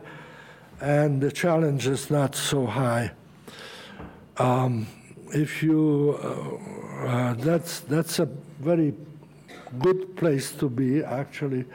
and 0.82 1.22
the 1.22 1.32
challenge 1.32 1.88
is 1.88 2.10
not 2.10 2.36
so 2.36 2.66
high. 2.66 3.12
Um, 4.38 4.88
if 5.34 5.64
you, 5.64 6.20
uh, 6.22 7.08
uh, 7.08 7.34
that's, 7.36 7.80
that's 7.82 8.20
a 8.20 8.26
very 8.60 8.94
good 9.80 10.16
place 10.18 10.52
to 10.54 10.70
be, 10.70 11.04
actually, 11.04 11.66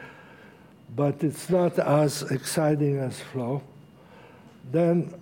but 0.95 1.23
it's 1.23 1.49
not 1.49 1.79
as 1.79 2.23
exciting 2.23 2.97
as 2.97 3.19
flow. 3.19 3.63
Then 4.71 5.13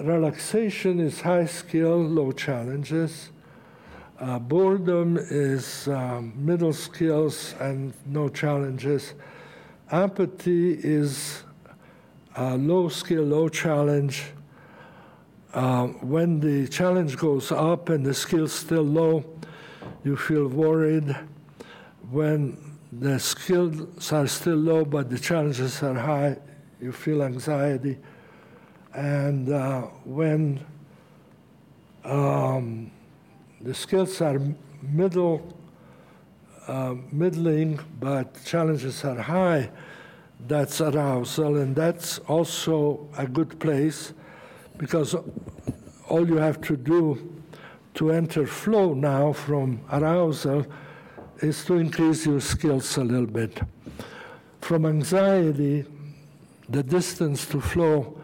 relaxation 0.00 1.00
is 1.00 1.20
high 1.20 1.46
skill, 1.46 1.98
low 1.98 2.32
challenges. 2.32 3.30
Uh, 4.18 4.38
boredom 4.38 5.18
is 5.18 5.88
um, 5.88 6.32
middle 6.36 6.72
skills 6.72 7.54
and 7.60 7.92
no 8.06 8.28
challenges. 8.28 9.14
Apathy 9.90 10.74
is 10.74 11.42
uh, 12.36 12.54
low 12.56 12.88
skill, 12.88 13.24
low 13.24 13.48
challenge. 13.48 14.24
Uh, 15.52 15.86
when 16.00 16.40
the 16.40 16.66
challenge 16.68 17.18
goes 17.18 17.52
up 17.52 17.90
and 17.90 18.06
the 18.06 18.14
skill's 18.14 18.54
still 18.54 18.82
low, 18.82 19.22
you 20.02 20.16
feel 20.16 20.48
worried. 20.48 21.14
When 22.10 22.78
the 22.90 23.18
skills 23.18 24.12
are 24.12 24.26
still 24.26 24.56
low 24.56 24.86
but 24.86 25.10
the 25.10 25.18
challenges 25.18 25.82
are 25.82 25.94
high, 25.94 26.38
you 26.80 26.90
feel 26.90 27.22
anxiety. 27.22 27.98
And 28.94 29.50
uh, 29.52 29.82
when 30.04 30.64
um, 32.04 32.90
the 33.60 33.74
skills 33.74 34.22
are 34.22 34.40
middle, 34.80 35.54
uh, 36.66 36.94
middling, 37.10 37.78
but 38.00 38.42
challenges 38.46 39.04
are 39.04 39.20
high, 39.20 39.70
that's 40.46 40.80
arousal, 40.80 41.58
and 41.58 41.76
that's 41.76 42.20
also 42.20 43.06
a 43.18 43.26
good 43.26 43.60
place 43.60 44.14
because 44.82 45.14
all 46.08 46.28
you 46.28 46.38
have 46.38 46.60
to 46.60 46.76
do 46.76 47.40
to 47.94 48.10
enter 48.10 48.44
flow 48.48 48.94
now 48.94 49.32
from 49.32 49.80
arousal 49.92 50.66
is 51.38 51.64
to 51.64 51.74
increase 51.74 52.26
your 52.26 52.40
skills 52.40 52.96
a 52.96 53.04
little 53.04 53.28
bit. 53.28 53.60
From 54.60 54.84
anxiety, 54.84 55.84
the 56.68 56.82
distance 56.82 57.46
to 57.46 57.60
flow 57.60 58.18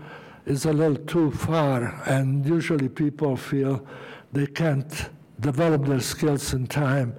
is 0.46 0.64
a 0.64 0.72
little 0.72 0.96
too 0.96 1.30
far, 1.30 2.02
and 2.06 2.44
usually 2.44 2.88
people 2.88 3.36
feel 3.36 3.86
they 4.32 4.48
can't 4.48 5.10
develop 5.38 5.84
their 5.84 6.00
skills 6.00 6.54
in 6.54 6.66
time 6.66 7.14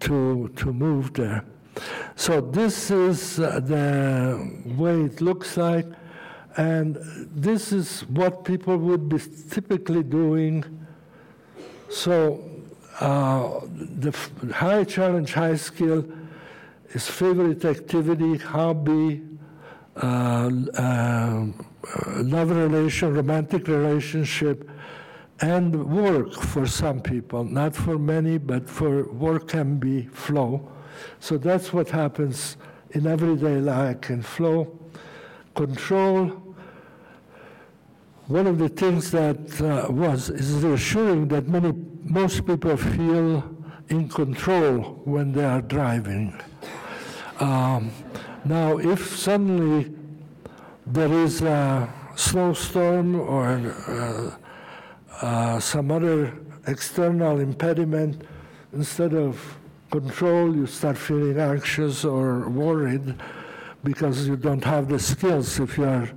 to, 0.00 0.48
to 0.56 0.74
move 0.74 1.14
there. 1.14 1.42
So 2.16 2.42
this 2.42 2.90
is 2.90 3.40
uh, 3.40 3.60
the 3.60 4.74
way 4.76 5.04
it 5.04 5.22
looks 5.22 5.56
like, 5.56 5.86
and 6.56 6.96
this 7.34 7.72
is 7.72 8.02
what 8.02 8.44
people 8.44 8.76
would 8.76 9.08
be 9.08 9.18
typically 9.50 10.02
doing. 10.02 10.64
So 11.88 12.42
uh, 13.00 13.60
the 13.70 14.16
high 14.52 14.84
challenge, 14.84 15.32
high 15.32 15.56
skill 15.56 16.04
is 16.90 17.08
favorite 17.08 17.64
activity, 17.64 18.36
hobby, 18.36 19.22
uh, 19.96 20.50
uh, 20.74 21.46
love 22.16 22.50
relation, 22.50 23.14
romantic 23.14 23.68
relationship, 23.68 24.68
and 25.40 25.90
work 25.90 26.32
for 26.34 26.66
some 26.66 27.00
people. 27.00 27.44
Not 27.44 27.74
for 27.74 27.98
many, 27.98 28.38
but 28.38 28.68
for 28.68 29.04
work 29.12 29.48
can 29.48 29.78
be 29.78 30.02
flow. 30.06 30.70
So 31.20 31.36
that's 31.36 31.72
what 31.72 31.88
happens 31.90 32.56
in 32.90 33.06
everyday 33.06 33.60
life 33.60 34.10
and 34.10 34.24
flow. 34.24 34.78
Control. 35.54 36.41
One 38.32 38.46
of 38.46 38.58
the 38.58 38.70
things 38.70 39.10
that 39.10 39.60
uh, 39.60 39.92
was 39.92 40.30
is 40.30 40.64
reassuring 40.64 41.28
that 41.28 41.48
many 41.48 41.70
most 42.02 42.46
people 42.46 42.78
feel 42.78 43.44
in 43.90 44.08
control 44.08 45.02
when 45.04 45.32
they 45.32 45.44
are 45.44 45.60
driving. 45.60 46.40
Um, 47.40 47.90
now, 48.46 48.78
if 48.78 49.18
suddenly 49.18 49.94
there 50.86 51.12
is 51.12 51.42
a 51.42 51.92
snowstorm 52.16 53.20
or 53.20 53.48
uh, 53.86 54.34
uh, 55.20 55.60
some 55.60 55.90
other 55.90 56.32
external 56.66 57.38
impediment, 57.38 58.22
instead 58.72 59.12
of 59.12 59.58
control, 59.90 60.56
you 60.56 60.66
start 60.66 60.96
feeling 60.96 61.38
anxious 61.38 62.02
or 62.02 62.48
worried 62.48 63.14
because 63.84 64.26
you 64.26 64.36
don't 64.36 64.64
have 64.64 64.88
the 64.88 64.98
skills. 64.98 65.60
If 65.60 65.76
you 65.76 65.84
are 65.84 66.08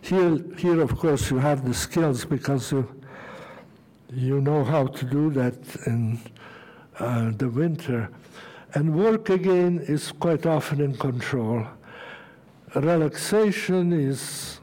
here, 0.00 0.38
here 0.56 0.80
of 0.80 0.96
course, 0.96 1.30
you 1.30 1.38
have 1.38 1.66
the 1.66 1.74
skills 1.74 2.24
because 2.24 2.72
you 2.72 2.88
you 4.14 4.40
know 4.40 4.62
how 4.62 4.86
to 4.86 5.04
do 5.06 5.30
that 5.30 5.54
in 5.86 6.20
uh, 6.98 7.32
the 7.36 7.48
winter. 7.48 8.10
And 8.74 8.94
work 8.94 9.30
again 9.30 9.78
is 9.78 10.12
quite 10.12 10.44
often 10.44 10.80
in 10.80 10.96
control. 10.96 11.66
Relaxation 12.74 13.92
is 13.92 14.60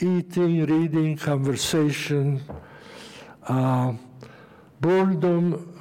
eating, 0.00 0.64
reading, 0.64 1.16
conversation. 1.18 2.42
Uh, 3.46 3.92
boredom 4.80 5.76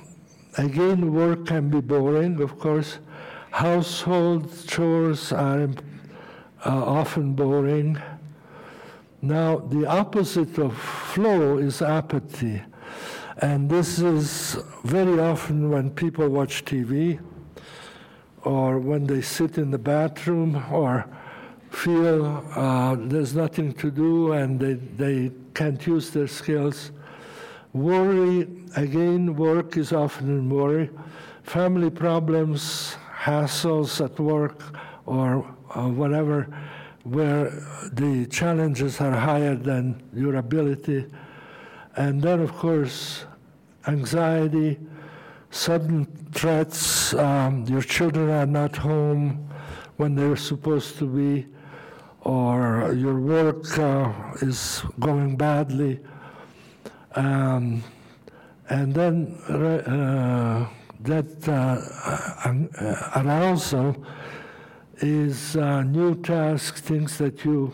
Again, 0.58 1.14
work 1.14 1.48
can 1.48 1.70
be 1.70 1.82
boring, 1.82 2.42
of 2.42 2.58
course. 2.60 3.00
Household 3.52 4.50
chores 4.66 5.34
are 5.34 5.68
uh, 6.66 6.70
often 6.70 7.34
boring. 7.34 8.02
Now, 9.26 9.58
the 9.58 9.88
opposite 9.88 10.60
of 10.60 10.78
flow 10.78 11.58
is 11.58 11.82
apathy. 11.82 12.62
And 13.40 13.68
this 13.68 13.98
is 13.98 14.60
very 14.84 15.20
often 15.20 15.72
when 15.72 15.90
people 15.90 16.30
watch 16.30 16.64
TV 16.64 17.20
or 18.44 18.78
when 18.78 19.08
they 19.08 19.22
sit 19.22 19.58
in 19.58 19.72
the 19.72 19.80
bathroom 19.80 20.64
or 20.72 21.08
feel 21.72 22.46
uh, 22.56 22.98
there's 23.00 23.34
nothing 23.34 23.74
to 23.74 23.90
do 23.90 24.34
and 24.34 24.60
they, 24.60 24.74
they 24.74 25.32
can't 25.56 25.88
use 25.88 26.12
their 26.12 26.28
skills. 26.28 26.92
Worry, 27.74 28.48
again, 28.76 29.36
work 29.36 29.76
is 29.76 29.92
often 29.92 30.30
in 30.30 30.52
worry. 30.52 30.92
Family 31.42 31.90
problems, 31.90 32.96
hassles 33.12 34.06
at 34.06 34.20
work, 34.20 34.62
or 35.08 35.44
uh, 35.74 35.90
whatever, 35.90 36.48
where 37.06 37.50
the 37.94 38.26
challenges 38.28 39.00
are 39.00 39.16
higher 39.16 39.56
than 39.56 40.04
your 40.14 40.36
ability. 40.36 41.06
And 41.96 42.22
then, 42.22 42.42
of 42.42 42.52
course, 42.54 43.26
anxiety, 43.88 44.78
sudden 45.52 46.06
threats, 46.34 47.14
um, 47.14 47.66
your 47.66 47.82
children 47.82 48.30
are 48.30 48.46
not 48.46 48.76
home 48.76 49.48
when 49.96 50.16
they're 50.16 50.36
supposed 50.36 50.98
to 50.98 51.06
be, 51.06 51.48
or 52.22 52.94
your 52.94 53.20
work 53.20 53.80
uh, 53.80 54.12
is 54.42 54.84
going 55.00 55.38
badly 55.38 56.02
um, 57.16 57.82
and 58.70 58.94
then 58.94 59.38
uh, 59.48 60.68
that 61.02 61.48
uh, 61.48 63.20
arousal 63.20 63.96
is 65.00 65.56
uh, 65.56 65.82
new 65.84 66.16
tasks, 66.22 66.82
things 66.82 67.18
that 67.18 67.44
you 67.46 67.74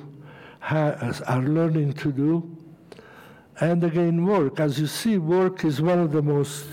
are 0.69 1.41
learning 1.41 1.93
to 1.93 2.11
do. 2.11 2.57
And 3.59 3.83
again, 3.83 4.25
work. 4.25 4.59
As 4.59 4.79
you 4.79 4.87
see, 4.87 5.17
work 5.17 5.63
is 5.65 5.81
one 5.81 5.99
of 5.99 6.11
the 6.11 6.21
most 6.21 6.65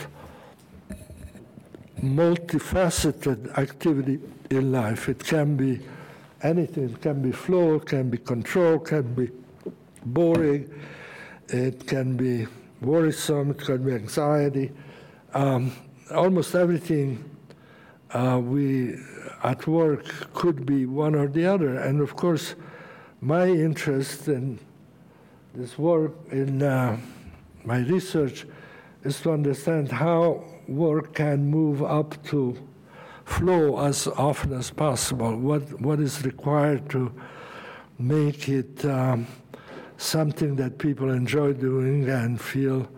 multifaceted 2.01 3.57
activity 3.59 4.20
in 4.51 4.72
life. 4.72 5.09
It 5.09 5.24
can 5.24 5.57
be 5.57 5.80
anything. 6.42 6.90
It 6.90 7.03
can 7.03 7.20
be 7.20 7.32
flow, 7.32 7.74
it 7.74 7.86
can 7.86 8.09
be 8.11 8.18
control, 8.18 8.76
It 8.76 8.84
can 8.84 9.14
be 9.14 9.30
boring, 10.07 10.72
it 11.49 11.86
can 11.86 12.16
be 12.16 12.46
worrisome, 12.80 13.51
it 13.51 13.59
can 13.59 13.84
be 13.84 13.92
anxiety. 13.92 14.70
Um, 15.34 15.72
almost 16.14 16.55
everything 16.55 17.28
uh, 18.12 18.40
we 18.42 18.96
at 19.43 19.66
work 19.66 20.32
could 20.34 20.66
be 20.66 20.86
one 20.86 21.14
or 21.14 21.28
the 21.28 21.47
other. 21.47 21.76
And 21.76 22.01
of 22.01 22.16
course, 22.16 22.55
my 23.20 23.47
interest 23.47 24.28
in 24.28 24.59
this 25.55 25.78
work, 25.78 26.12
in 26.30 26.62
uh, 26.62 26.99
my 27.64 27.78
research, 27.78 28.47
is 29.05 29.20
to 29.22 29.32
understand 29.32 29.91
how 29.91 30.45
work 30.66 31.14
can 31.14 31.51
move 31.51 31.82
up 31.82 32.22
to 32.26 32.57
flow 33.24 33.78
as 33.84 34.07
often 34.07 34.53
as 34.53 34.70
possible. 34.70 35.36
What, 35.36 35.80
what 35.80 36.01
is 36.01 36.24
required 36.24 36.89
to 36.91 37.12
make 37.99 38.49
it 38.49 38.84
um, 38.84 39.26
something 39.97 40.57
that 40.57 40.78
people 40.78 41.11
enjoy 41.11 41.53
doing 41.53 42.09
and 42.09 42.41
feel 42.41 42.89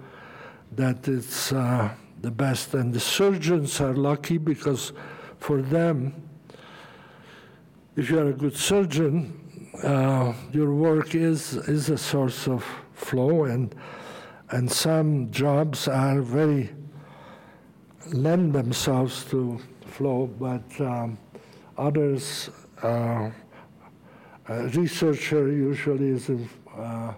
that 0.72 1.08
it's 1.08 1.52
uh, 1.52 1.90
the 2.20 2.30
best. 2.30 2.74
And 2.74 2.92
the 2.92 3.00
surgeons 3.00 3.80
are 3.80 3.94
lucky 3.94 4.38
because 4.38 4.92
for 5.38 5.62
them, 5.62 6.19
if 8.00 8.08
you 8.08 8.18
are 8.18 8.28
a 8.28 8.32
good 8.32 8.56
surgeon, 8.56 9.38
uh, 9.84 10.32
your 10.52 10.72
work 10.72 11.14
is, 11.14 11.56
is 11.68 11.90
a 11.90 11.98
source 11.98 12.48
of 12.48 12.64
flow, 12.94 13.44
and, 13.44 13.74
and 14.52 14.72
some 14.72 15.30
jobs 15.30 15.86
are 15.86 16.22
very 16.22 16.70
lend 18.06 18.54
themselves 18.54 19.24
to 19.24 19.60
flow, 19.84 20.26
but 20.38 20.62
um, 20.80 21.18
others, 21.76 22.48
uh, 22.82 23.30
a 24.48 24.62
researcher 24.68 25.52
usually 25.52 26.08
is 26.08 26.30
in, 26.30 26.48
uh, 26.78 27.12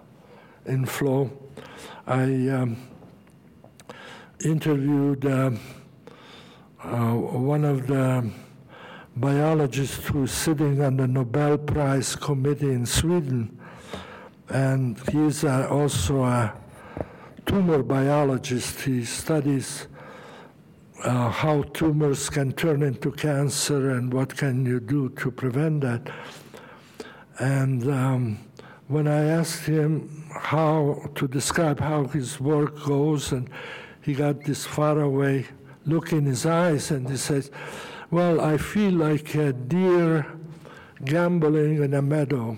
in 0.65 0.85
flow. 0.85 1.31
I 2.07 2.23
um, 2.49 2.75
interviewed 4.43 5.25
uh, 5.25 5.51
uh, 6.83 7.13
one 7.13 7.63
of 7.63 7.87
the 7.87 8.29
biologists 9.15 10.07
who's 10.07 10.31
sitting 10.31 10.81
on 10.81 10.97
the 10.97 11.07
Nobel 11.07 11.57
Prize 11.57 12.15
Committee 12.15 12.71
in 12.71 12.85
Sweden, 12.85 13.59
and 14.49 14.97
he's 15.09 15.43
uh, 15.43 15.67
also 15.69 16.23
a 16.23 16.53
tumor 17.45 17.83
biologist. 17.83 18.81
He 18.81 19.05
studies 19.05 19.87
uh, 21.03 21.29
how 21.29 21.63
tumors 21.63 22.29
can 22.29 22.53
turn 22.53 22.81
into 22.81 23.11
cancer 23.11 23.91
and 23.91 24.11
what 24.13 24.35
can 24.35 24.65
you 24.65 24.79
do 24.79 25.09
to 25.09 25.31
prevent 25.31 25.81
that. 25.81 26.09
And 27.39 27.89
um, 27.89 28.39
when 28.87 29.07
I 29.07 29.25
asked 29.25 29.65
him 29.65 30.25
how 30.31 31.09
to 31.15 31.27
describe 31.27 31.79
how 31.79 32.05
his 32.05 32.39
work 32.39 32.83
goes, 32.83 33.31
and 33.31 33.49
he 34.01 34.13
got 34.13 34.43
this 34.43 34.65
faraway 34.65 35.45
look 35.85 36.13
in 36.13 36.25
his 36.25 36.45
eyes, 36.45 36.91
and 36.91 37.09
he 37.09 37.17
says, 37.17 37.51
"Well, 38.13 38.39
I 38.39 38.57
feel 38.57 38.93
like 38.93 39.33
a 39.35 39.51
deer 39.53 40.27
gambling 41.03 41.83
in 41.83 41.93
a 41.93 42.01
meadow." 42.01 42.57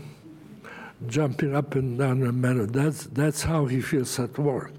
jumping 1.08 1.56
up 1.56 1.76
and 1.76 1.98
down 1.98 2.24
a 2.24 2.32
meadow. 2.32 2.66
That's 2.66 3.06
that's 3.08 3.44
how 3.44 3.66
he 3.66 3.82
feels 3.82 4.20
at 4.20 4.38
work, 4.38 4.72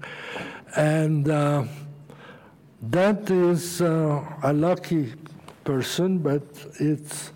and 0.75 1.29
uh, 1.29 1.63
that 2.81 3.29
is 3.29 3.81
uh, 3.81 4.23
a 4.43 4.53
lucky 4.53 5.13
person, 5.63 6.19
but 6.19 6.43
it 6.79 7.31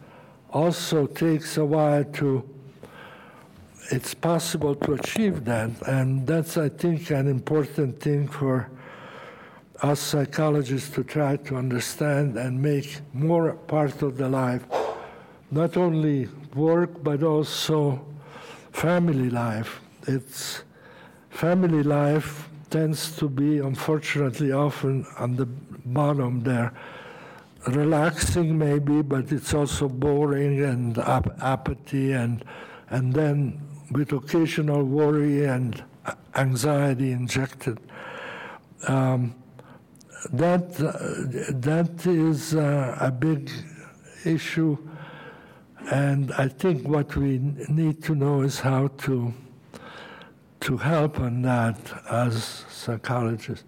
also 0.51 1.07
takes 1.07 1.57
a 1.57 1.65
while 1.65 2.03
to. 2.03 2.47
It's 3.91 4.13
possible 4.13 4.75
to 4.75 4.93
achieve 4.93 5.43
that, 5.45 5.69
and 5.85 6.25
that's, 6.25 6.55
I 6.55 6.69
think, 6.69 7.09
an 7.11 7.27
important 7.27 7.99
thing 7.99 8.25
for 8.27 8.69
us 9.81 9.99
psychologists 9.99 10.89
to 10.91 11.03
try 11.03 11.35
to 11.37 11.55
understand 11.55 12.37
and 12.37 12.61
make 12.61 12.99
more 13.13 13.53
part 13.53 14.01
of 14.01 14.17
the 14.17 14.29
life, 14.29 14.63
not 15.49 15.75
only 15.75 16.27
work 16.55 17.03
but 17.03 17.23
also 17.23 18.05
family 18.71 19.29
life. 19.29 19.81
It's 20.07 20.63
family 21.29 21.83
life 21.83 22.47
tends 22.69 23.15
to 23.17 23.27
be, 23.27 23.59
unfortunately, 23.59 24.51
often 24.51 25.05
on 25.17 25.35
the 25.35 25.45
bottom 25.45 26.41
there. 26.43 26.73
Relaxing, 27.67 28.57
maybe, 28.57 29.01
but 29.01 29.31
it's 29.31 29.53
also 29.53 29.87
boring 29.87 30.63
and 30.63 30.97
ap- 30.97 31.39
apathy, 31.41 32.13
and, 32.13 32.43
and 32.89 33.13
then 33.13 33.59
with 33.91 34.13
occasional 34.13 34.83
worry 34.83 35.45
and 35.45 35.83
anxiety 36.35 37.11
injected. 37.11 37.77
Um, 38.87 39.35
that, 40.29 40.75
that 40.77 42.05
is 42.05 42.55
uh, 42.55 42.97
a 42.99 43.11
big 43.11 43.49
issue, 44.25 44.77
and 45.91 46.31
I 46.33 46.47
think 46.47 46.87
what 46.87 47.15
we 47.15 47.39
need 47.69 48.03
to 48.03 48.15
know 48.15 48.41
is 48.41 48.59
how 48.59 48.87
to 48.87 49.33
to 50.59 50.77
help 50.77 51.19
on 51.19 51.41
that 51.41 51.75
as 52.07 52.65
psychologists. 52.69 53.65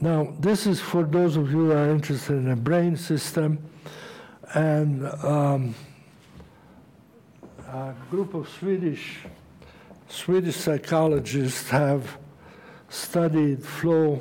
Now, 0.00 0.34
this 0.40 0.66
is 0.66 0.80
for 0.80 1.04
those 1.04 1.36
of 1.36 1.52
you 1.52 1.66
who 1.66 1.72
are 1.72 1.90
interested 1.90 2.34
in 2.34 2.48
the 2.48 2.56
brain 2.56 2.96
system, 2.96 3.58
and 4.54 5.06
um, 5.22 5.74
a 7.68 7.94
group 8.10 8.34
of 8.34 8.48
Swedish 8.48 9.18
Swedish 10.08 10.56
psychologists 10.56 11.68
have 11.70 12.18
studied 12.88 13.62
flow 13.62 14.20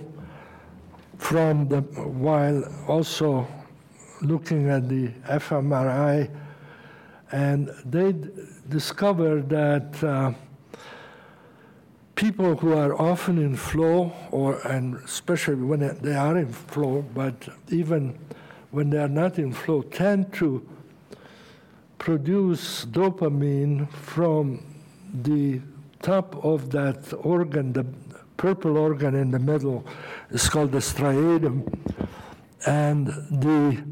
from 1.17 1.67
the 1.67 1.81
while 1.81 2.63
also 2.87 3.47
looking 4.21 4.69
at 4.69 4.87
the 4.89 5.09
fMRI, 5.27 6.29
and 7.31 7.69
they 7.85 8.15
discovered 8.69 9.49
that. 9.49 10.03
Uh, 10.03 10.33
people 12.17 12.55
who 12.55 12.73
are 12.73 12.99
often 12.99 13.37
in 13.37 13.55
flow, 13.55 14.11
or 14.31 14.59
and 14.67 14.95
especially 15.05 15.53
when 15.53 15.81
they 16.01 16.15
are 16.15 16.35
in 16.35 16.51
flow, 16.51 17.05
but 17.13 17.47
even 17.69 18.17
when 18.71 18.89
they 18.89 18.97
are 18.97 19.07
not 19.07 19.37
in 19.37 19.53
flow, 19.53 19.83
tend 19.83 20.33
to 20.33 20.67
produce 21.99 22.85
dopamine 22.85 23.87
from 23.91 24.59
the 25.13 25.61
top 26.01 26.43
of 26.43 26.71
that 26.71 27.13
organ, 27.19 27.71
the 27.73 27.85
purple 28.37 28.77
organ 28.77 29.15
in 29.15 29.31
the 29.31 29.39
middle, 29.39 29.85
is 30.29 30.47
called 30.47 30.71
the 30.71 30.79
striatum, 30.79 31.67
and 32.65 33.07
the 33.07 33.83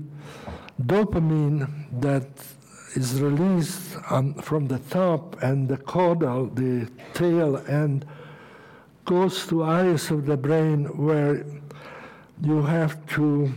dopamine 0.82 1.68
that 2.02 2.28
is 2.96 3.22
released 3.22 3.96
from 4.42 4.68
the 4.68 4.80
top 4.90 5.42
and 5.42 5.68
the 5.68 5.78
caudal, 5.78 6.48
the 6.48 6.88
tail 7.14 7.58
end, 7.68 8.06
goes 9.04 9.46
to 9.48 9.66
areas 9.66 10.10
of 10.10 10.26
the 10.26 10.38
brain 10.38 10.86
where 10.98 11.46
you 12.42 12.62
have 12.64 13.06
to 13.08 13.52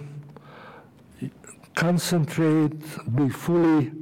concentrate, 1.74 2.80
be 3.14 3.28
fully 3.28 3.92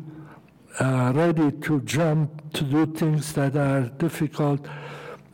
uh, 0.80 1.12
ready 1.14 1.52
to 1.52 1.80
jump, 1.82 2.52
to 2.52 2.64
do 2.64 2.86
things 2.86 3.32
that 3.34 3.56
are 3.56 3.82
difficult, 3.98 4.66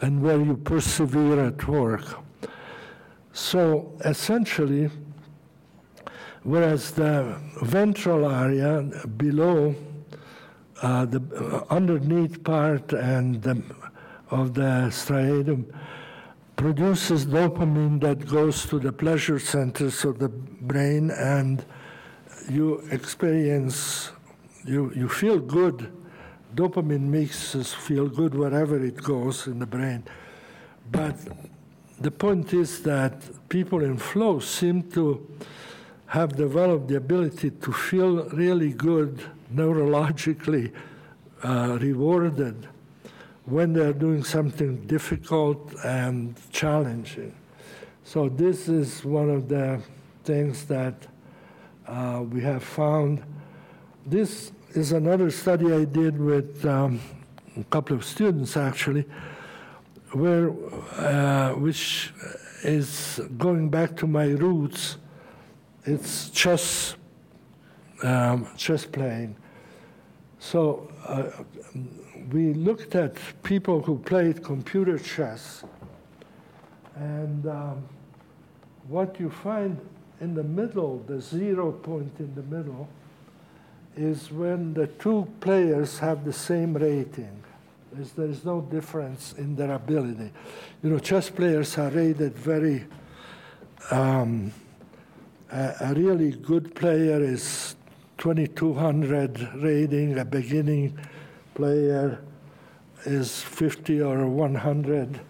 and 0.02 0.20
where 0.20 0.40
you 0.40 0.56
persevere 0.56 1.46
at 1.46 1.66
work. 1.66 2.04
So 3.32 3.96
essentially, 4.04 4.90
whereas 6.42 6.90
the 6.90 7.40
ventral 7.62 8.30
area 8.30 8.82
below 9.16 9.74
uh, 10.82 11.04
the 11.06 11.22
uh, 11.36 11.72
underneath 11.72 12.42
part 12.42 12.92
and 12.92 13.40
the, 13.40 13.62
of 14.30 14.54
the 14.54 14.90
striatum 14.90 15.64
produces 16.56 17.24
dopamine 17.24 18.00
that 18.00 18.26
goes 18.26 18.66
to 18.66 18.80
the 18.80 18.92
pleasure 18.92 19.38
centers 19.38 20.04
of 20.04 20.18
the 20.18 20.28
brain 20.28 21.10
and 21.12 21.64
you 22.50 22.82
experience 22.90 24.10
you, 24.64 24.92
you 24.94 25.08
feel 25.08 25.38
good 25.38 25.92
dopamine 26.54 27.08
makes 27.18 27.54
us 27.54 27.72
feel 27.72 28.08
good 28.08 28.34
wherever 28.34 28.82
it 28.84 29.02
goes 29.02 29.46
in 29.46 29.58
the 29.58 29.66
brain 29.66 30.02
but 30.90 31.16
the 32.00 32.10
point 32.10 32.52
is 32.52 32.82
that 32.82 33.14
people 33.48 33.82
in 33.82 33.96
flow 33.96 34.40
seem 34.40 34.82
to 34.90 35.26
have 36.06 36.36
developed 36.36 36.88
the 36.88 36.96
ability 36.96 37.50
to 37.50 37.72
feel 37.72 38.24
really 38.30 38.72
good 38.72 39.22
neurologically 39.54 40.72
uh, 41.42 41.78
rewarded 41.80 42.68
when 43.46 43.72
they're 43.72 43.92
doing 43.92 44.22
something 44.22 44.84
difficult 44.86 45.74
and 45.84 46.34
challenging. 46.50 47.34
So, 48.04 48.28
this 48.28 48.68
is 48.68 49.04
one 49.04 49.30
of 49.30 49.48
the 49.48 49.80
things 50.24 50.64
that 50.64 50.94
uh, 51.86 52.24
we 52.28 52.40
have 52.42 52.62
found. 52.62 53.22
This 54.04 54.52
is 54.74 54.92
another 54.92 55.30
study 55.30 55.72
I 55.72 55.84
did 55.84 56.18
with 56.18 56.64
um, 56.64 57.00
a 57.58 57.64
couple 57.64 57.94
of 57.94 58.04
students 58.04 58.56
actually, 58.56 59.04
where 60.12 60.50
uh, 60.96 61.54
which 61.54 62.12
is 62.64 63.20
going 63.36 63.68
back 63.68 63.96
to 63.96 64.06
my 64.06 64.28
roots. 64.28 64.96
It's 65.84 66.30
chess, 66.30 66.94
um, 68.02 68.48
chess 68.56 68.86
playing. 68.86 69.36
So 70.38 70.90
uh, 71.06 71.30
we 72.30 72.54
looked 72.54 72.94
at 72.94 73.16
people 73.42 73.82
who 73.82 73.98
played 73.98 74.42
computer 74.42 74.98
chess, 74.98 75.64
and 76.96 77.46
um, 77.46 77.84
what 78.88 79.20
you 79.20 79.28
find 79.28 79.78
in 80.20 80.34
the 80.34 80.44
middle, 80.44 81.02
the 81.06 81.20
zero 81.20 81.72
point 81.72 82.12
in 82.20 82.34
the 82.34 82.42
middle, 82.42 82.88
is 83.96 84.30
when 84.30 84.74
the 84.74 84.86
two 84.86 85.28
players 85.40 85.98
have 85.98 86.24
the 86.24 86.32
same 86.32 86.74
rating. 86.74 87.42
There's, 87.92 88.12
there's 88.12 88.44
no 88.44 88.62
difference 88.62 89.34
in 89.34 89.54
their 89.54 89.72
ability. 89.72 90.30
You 90.82 90.90
know, 90.90 90.98
chess 90.98 91.28
players 91.28 91.76
are 91.78 91.90
rated 91.90 92.34
very. 92.36 92.84
Um, 93.90 94.52
a, 95.50 95.74
a 95.80 95.94
really 95.94 96.32
good 96.32 96.74
player 96.74 97.22
is 97.22 97.76
2200 98.18 99.54
rating, 99.56 100.18
a 100.18 100.24
beginning 100.24 100.98
player 101.54 102.20
is 103.04 103.42
50 103.42 104.00
or 104.00 104.26
100. 104.26 105.20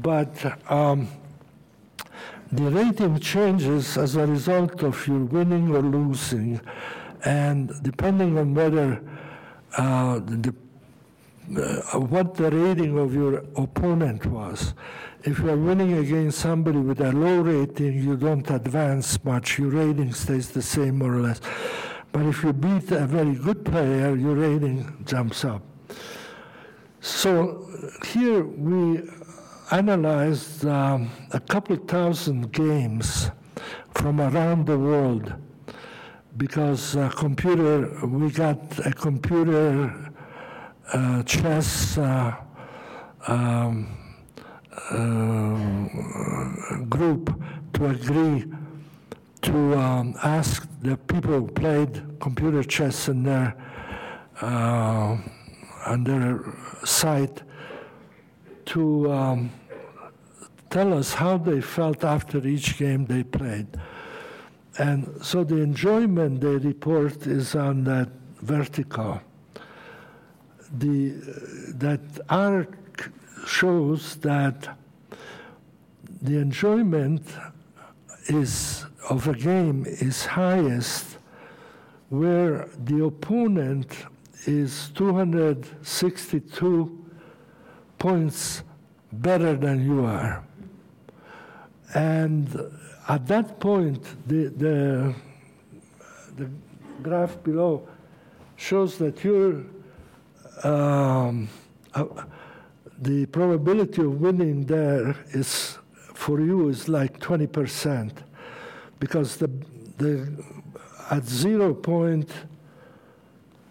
But 0.00 0.70
um, 0.70 1.08
the 2.52 2.70
rating 2.70 3.18
changes 3.18 3.96
as 3.96 4.16
a 4.16 4.26
result 4.26 4.82
of 4.82 5.06
your 5.06 5.24
winning 5.24 5.74
or 5.74 5.82
losing, 5.82 6.60
and 7.24 7.72
depending 7.82 8.38
on 8.38 8.54
whether 8.54 9.02
uh, 9.76 10.18
the 10.18 10.54
uh, 11.56 11.98
what 11.98 12.34
the 12.34 12.50
rating 12.50 12.98
of 12.98 13.14
your 13.14 13.38
opponent 13.56 14.26
was. 14.26 14.74
If 15.24 15.38
you 15.38 15.50
are 15.50 15.56
winning 15.56 15.94
against 15.94 16.40
somebody 16.40 16.78
with 16.78 17.00
a 17.00 17.10
low 17.10 17.40
rating, 17.40 18.02
you 18.02 18.16
don't 18.16 18.48
advance 18.50 19.22
much. 19.24 19.58
Your 19.58 19.70
rating 19.70 20.12
stays 20.12 20.50
the 20.50 20.62
same 20.62 20.98
more 20.98 21.14
or 21.14 21.20
less. 21.20 21.40
But 22.12 22.26
if 22.26 22.42
you 22.42 22.52
beat 22.52 22.90
a 22.92 23.06
very 23.06 23.34
good 23.34 23.64
player, 23.64 24.14
your 24.14 24.34
rating 24.34 25.04
jumps 25.06 25.44
up. 25.44 25.62
So 27.00 27.66
here 28.06 28.44
we 28.44 29.08
analyzed 29.70 30.66
um, 30.66 31.10
a 31.32 31.40
couple 31.40 31.76
thousand 31.76 32.52
games 32.52 33.30
from 33.94 34.20
around 34.20 34.66
the 34.66 34.78
world 34.78 35.34
because 36.36 36.96
computer 37.16 38.06
we 38.06 38.30
got 38.30 38.58
a 38.86 38.92
computer 38.92 40.12
uh, 40.92 41.22
chess 41.24 41.98
uh, 41.98 42.34
um, 43.26 43.88
uh, 44.90 46.76
group 46.88 47.42
to 47.74 47.86
agree 47.86 48.44
to 49.42 49.74
um, 49.74 50.14
ask 50.22 50.66
the 50.82 50.96
people 50.96 51.32
who 51.32 51.46
played 51.48 52.02
computer 52.20 52.62
chess 52.62 53.08
in 53.08 53.22
their 53.22 53.54
uh, 54.40 55.16
on 55.86 56.04
their 56.04 56.54
site 56.84 57.42
to 58.64 59.12
um, 59.12 59.50
tell 60.70 60.92
us 60.92 61.14
how 61.14 61.36
they 61.38 61.60
felt 61.60 62.04
after 62.04 62.46
each 62.46 62.78
game 62.78 63.06
they 63.06 63.22
played. 63.22 63.66
And 64.78 65.18
so 65.20 65.44
the 65.44 65.56
enjoyment 65.56 66.40
they 66.40 66.56
report 66.56 67.26
is 67.26 67.56
on 67.56 67.84
that 67.84 68.08
vertical. 68.40 69.20
The, 70.78 71.10
that 71.74 72.00
arc 72.28 73.10
shows 73.46 74.16
that 74.16 74.76
the 76.22 76.38
enjoyment 76.38 77.22
is 78.26 78.84
of 79.08 79.26
a 79.26 79.34
game 79.34 79.86
is 79.86 80.26
highest 80.26 81.16
where 82.10 82.68
the 82.84 83.02
opponent 83.04 83.90
is 84.46 84.90
262 84.94 87.06
points 87.98 88.62
better 89.12 89.56
than 89.56 89.84
you 89.84 90.04
are. 90.04 90.44
And 91.94 92.54
at 93.08 93.26
that 93.26 93.58
point, 93.58 94.02
the, 94.28 94.48
the, 94.48 95.14
the 96.36 96.50
graph 97.02 97.42
below 97.42 97.88
shows 98.56 98.98
that 98.98 99.24
your 99.24 99.64
um, 100.64 101.48
uh, 101.94 102.04
the 103.00 103.26
probability 103.26 104.02
of 104.02 104.20
winning 104.20 104.66
there 104.66 105.14
is 105.30 105.78
for 105.94 106.40
you 106.40 106.68
is 106.68 106.88
like 106.88 107.18
20% 107.20 108.10
because 108.98 109.36
the, 109.36 109.48
the 109.98 110.44
at 111.10 111.24
zero 111.24 111.72
point 111.72 112.28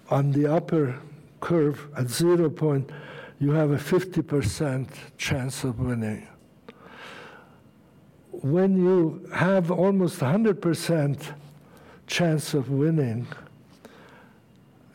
on 0.09 0.31
the 0.31 0.47
upper 0.47 0.97
curve 1.41 1.87
at 1.97 2.09
zero 2.09 2.49
point 2.49 2.89
you 3.39 3.51
have 3.51 3.71
a 3.71 3.77
50% 3.77 4.87
chance 5.17 5.65
of 5.65 5.79
winning 5.79 6.25
when 8.41 8.77
you 8.77 9.27
have 9.33 9.71
almost 9.71 10.19
100% 10.19 11.33
chance 12.05 12.53
of 12.53 12.69
winning, 12.69 13.27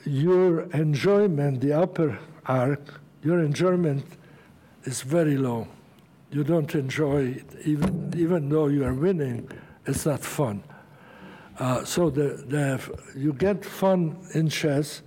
your 0.05 0.63
enjoyment, 0.73 1.61
the 1.61 1.73
upper 1.73 2.19
arc, 2.47 3.01
your 3.23 3.41
enjoyment 3.41 4.05
is 4.85 5.03
very 5.03 5.37
low. 5.37 5.67
You 6.31 6.45
don't 6.45 6.75
enjoy 6.75 7.35
it, 7.37 7.47
even, 7.65 8.13
even 8.17 8.49
though 8.49 8.69
you 8.69 8.85
are 8.85 8.95
winning, 8.95 9.49
it's 9.87 10.07
not 10.07 10.21
fun. 10.21 10.63
Uh, 11.59 11.85
so 11.85 12.11
the, 12.11 12.45
the, 12.49 12.81
you 13.17 13.33
get 13.33 13.65
fun 13.65 14.17
in 14.35 14.49
chess 14.49 15.03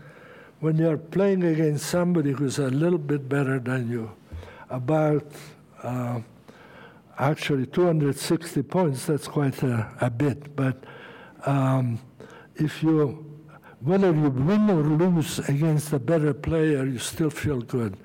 when 0.60 0.78
you're 0.78 0.98
playing 0.98 1.44
against 1.44 1.88
somebody 1.88 2.32
who's 2.32 2.60
a 2.60 2.70
little 2.70 3.00
bit 3.00 3.28
better 3.28 3.60
than 3.60 3.90
you, 3.90 4.12
about 4.70 5.26
uh, 5.84 6.20
actually 7.18 7.66
260 7.68 8.64
points, 8.64 9.06
that's 9.06 9.28
quite 9.28 9.62
a, 9.64 9.90
a 10.02 10.10
bit. 10.10 10.56
But 10.56 10.84
um, 11.46 12.00
if 12.56 12.84
you, 12.84 13.26
whether 13.82 14.14
you 14.14 14.30
win 14.30 14.70
or 14.70 14.84
lose 14.84 15.40
against 15.40 15.94
a 15.94 16.00
better 16.00 16.34
player, 16.34 16.86
you 16.86 17.00
still 17.00 17.30
feel 17.30 17.62
good. 17.62 17.98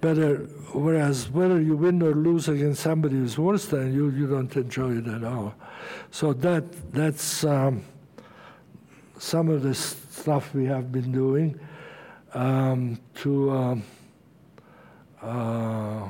Better, 0.00 0.36
whereas 0.72 1.28
whether 1.28 1.60
you 1.60 1.76
win 1.76 2.00
or 2.02 2.14
lose 2.14 2.48
against 2.48 2.82
somebody 2.82 3.16
who's 3.16 3.36
worse 3.36 3.66
than 3.66 3.92
you, 3.92 4.10
you 4.10 4.28
don't 4.28 4.54
enjoy 4.56 4.98
it 4.98 5.08
at 5.08 5.24
all. 5.24 5.54
So 6.12 6.32
that 6.34 6.92
that's 6.92 7.42
um, 7.44 7.84
some 9.18 9.48
of 9.48 9.62
the 9.62 9.74
stuff 9.74 10.54
we 10.54 10.66
have 10.66 10.92
been 10.92 11.10
doing 11.10 11.58
um, 12.34 13.00
to. 13.16 13.50
Um, 13.50 13.82
uh, 15.20 16.08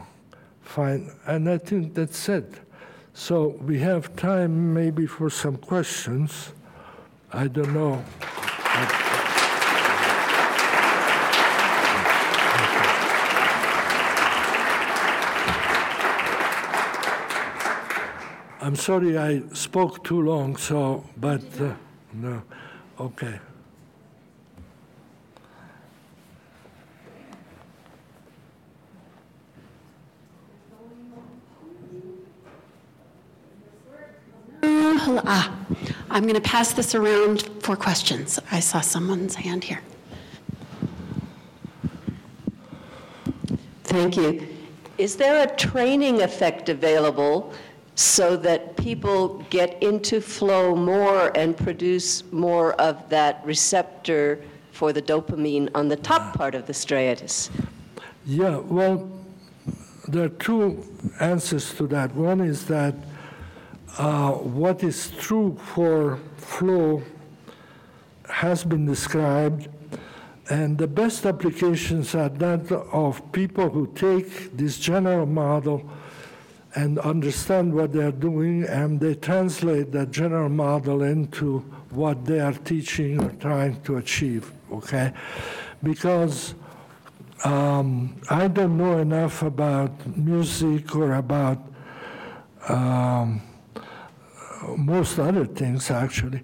Fine, 0.69 1.11
and 1.25 1.49
I 1.49 1.57
think 1.57 1.95
that's 1.95 2.29
it. 2.29 2.53
So 3.14 3.57
we 3.62 3.79
have 3.79 4.14
time 4.16 4.75
maybe 4.75 5.07
for 5.07 5.31
some 5.31 5.57
questions. 5.57 6.53
I 7.33 7.49
don't 7.49 7.73
know. 7.73 8.05
I'm 18.61 18.77
sorry 18.77 19.16
I 19.16 19.43
spoke 19.55 20.05
too 20.05 20.21
long, 20.21 20.59
so, 20.59 21.03
but 21.16 21.43
uh, 21.59 21.73
no, 22.12 22.43
okay. 23.01 23.41
Ah, 34.63 35.55
I'm 36.11 36.23
going 36.23 36.35
to 36.35 36.41
pass 36.41 36.73
this 36.73 36.95
around 36.95 37.43
for 37.61 37.77
questions. 37.77 38.39
I 38.51 38.61
saw 38.61 38.81
someone's 38.81 39.35
hand 39.35 39.65
here. 39.65 39.81
Thank 43.85 44.17
you. 44.17 44.47
Is 44.99 45.17
there 45.17 45.43
a 45.43 45.57
training 45.57 46.23
effect 46.23 46.69
available 46.69 47.53
so 47.95 48.37
that 48.37 48.77
people 48.77 49.45
get 49.51 49.83
into 49.83 50.21
flow 50.21 50.75
more 50.75 51.37
and 51.37 51.57
produce 51.57 52.23
more 52.33 52.75
of 52.75 53.09
that 53.09 53.41
receptor 53.45 54.43
for 54.73 54.93
the 54.93 55.03
dopamine 55.03 55.69
on 55.75 55.89
the 55.89 55.97
top 55.97 56.35
part 56.35 56.55
of 56.55 56.67
the 56.67 56.73
striatus? 56.73 57.51
Yeah, 58.27 58.59
well, 58.59 59.11
there 60.07 60.25
are 60.25 60.29
two 60.29 60.85
answers 61.21 61.75
to 61.75 61.87
that. 61.89 62.15
One 62.15 62.41
is 62.41 62.67
that 62.67 62.95
uh, 63.99 64.31
what 64.31 64.85
is 64.85 65.11
true 65.19 65.57
for 65.75 66.19
flow 66.37 67.03
has 68.31 68.65
been 68.65 68.87
described, 68.87 69.69
and 70.51 70.79
the 70.79 70.87
best 70.87 71.27
applications 71.27 72.15
are 72.15 72.29
that 72.29 72.71
of 72.93 73.33
people 73.33 73.69
who 73.69 73.87
take 73.95 74.57
this 74.57 74.79
general 74.79 75.27
model 75.27 75.83
and 76.75 76.99
understand 77.01 77.75
what 77.75 77.93
they're 77.93 78.13
doing, 78.13 78.65
and 78.65 79.01
they 79.01 79.15
translate 79.15 79.91
that 79.91 80.13
general 80.13 80.49
model 80.49 81.03
into 81.03 81.59
what 81.91 82.25
they 82.25 82.39
are 82.39 82.53
teaching 82.53 83.23
or 83.23 83.31
trying 83.41 83.81
to 83.83 83.97
achieve, 83.97 84.53
okay? 84.71 85.13
Because 85.83 86.55
um, 87.45 88.21
I 88.31 88.47
don't 88.49 88.77
know 88.77 88.99
enough 88.99 89.43
about 89.43 89.91
music 90.17 90.95
or 90.95 91.15
about 91.15 91.59
um, 92.69 93.41
most 94.77 95.19
other 95.19 95.47
things, 95.47 95.91
actually, 95.91 96.43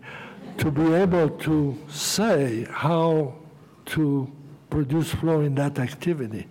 to 0.59 0.71
be 0.71 0.93
able 0.95 1.31
to 1.31 1.77
say 1.89 2.67
how 2.71 3.35
to 3.87 4.31
produce 4.71 5.11
flow 5.11 5.41
in 5.41 5.55
that 5.57 5.79
activity. 5.79 6.47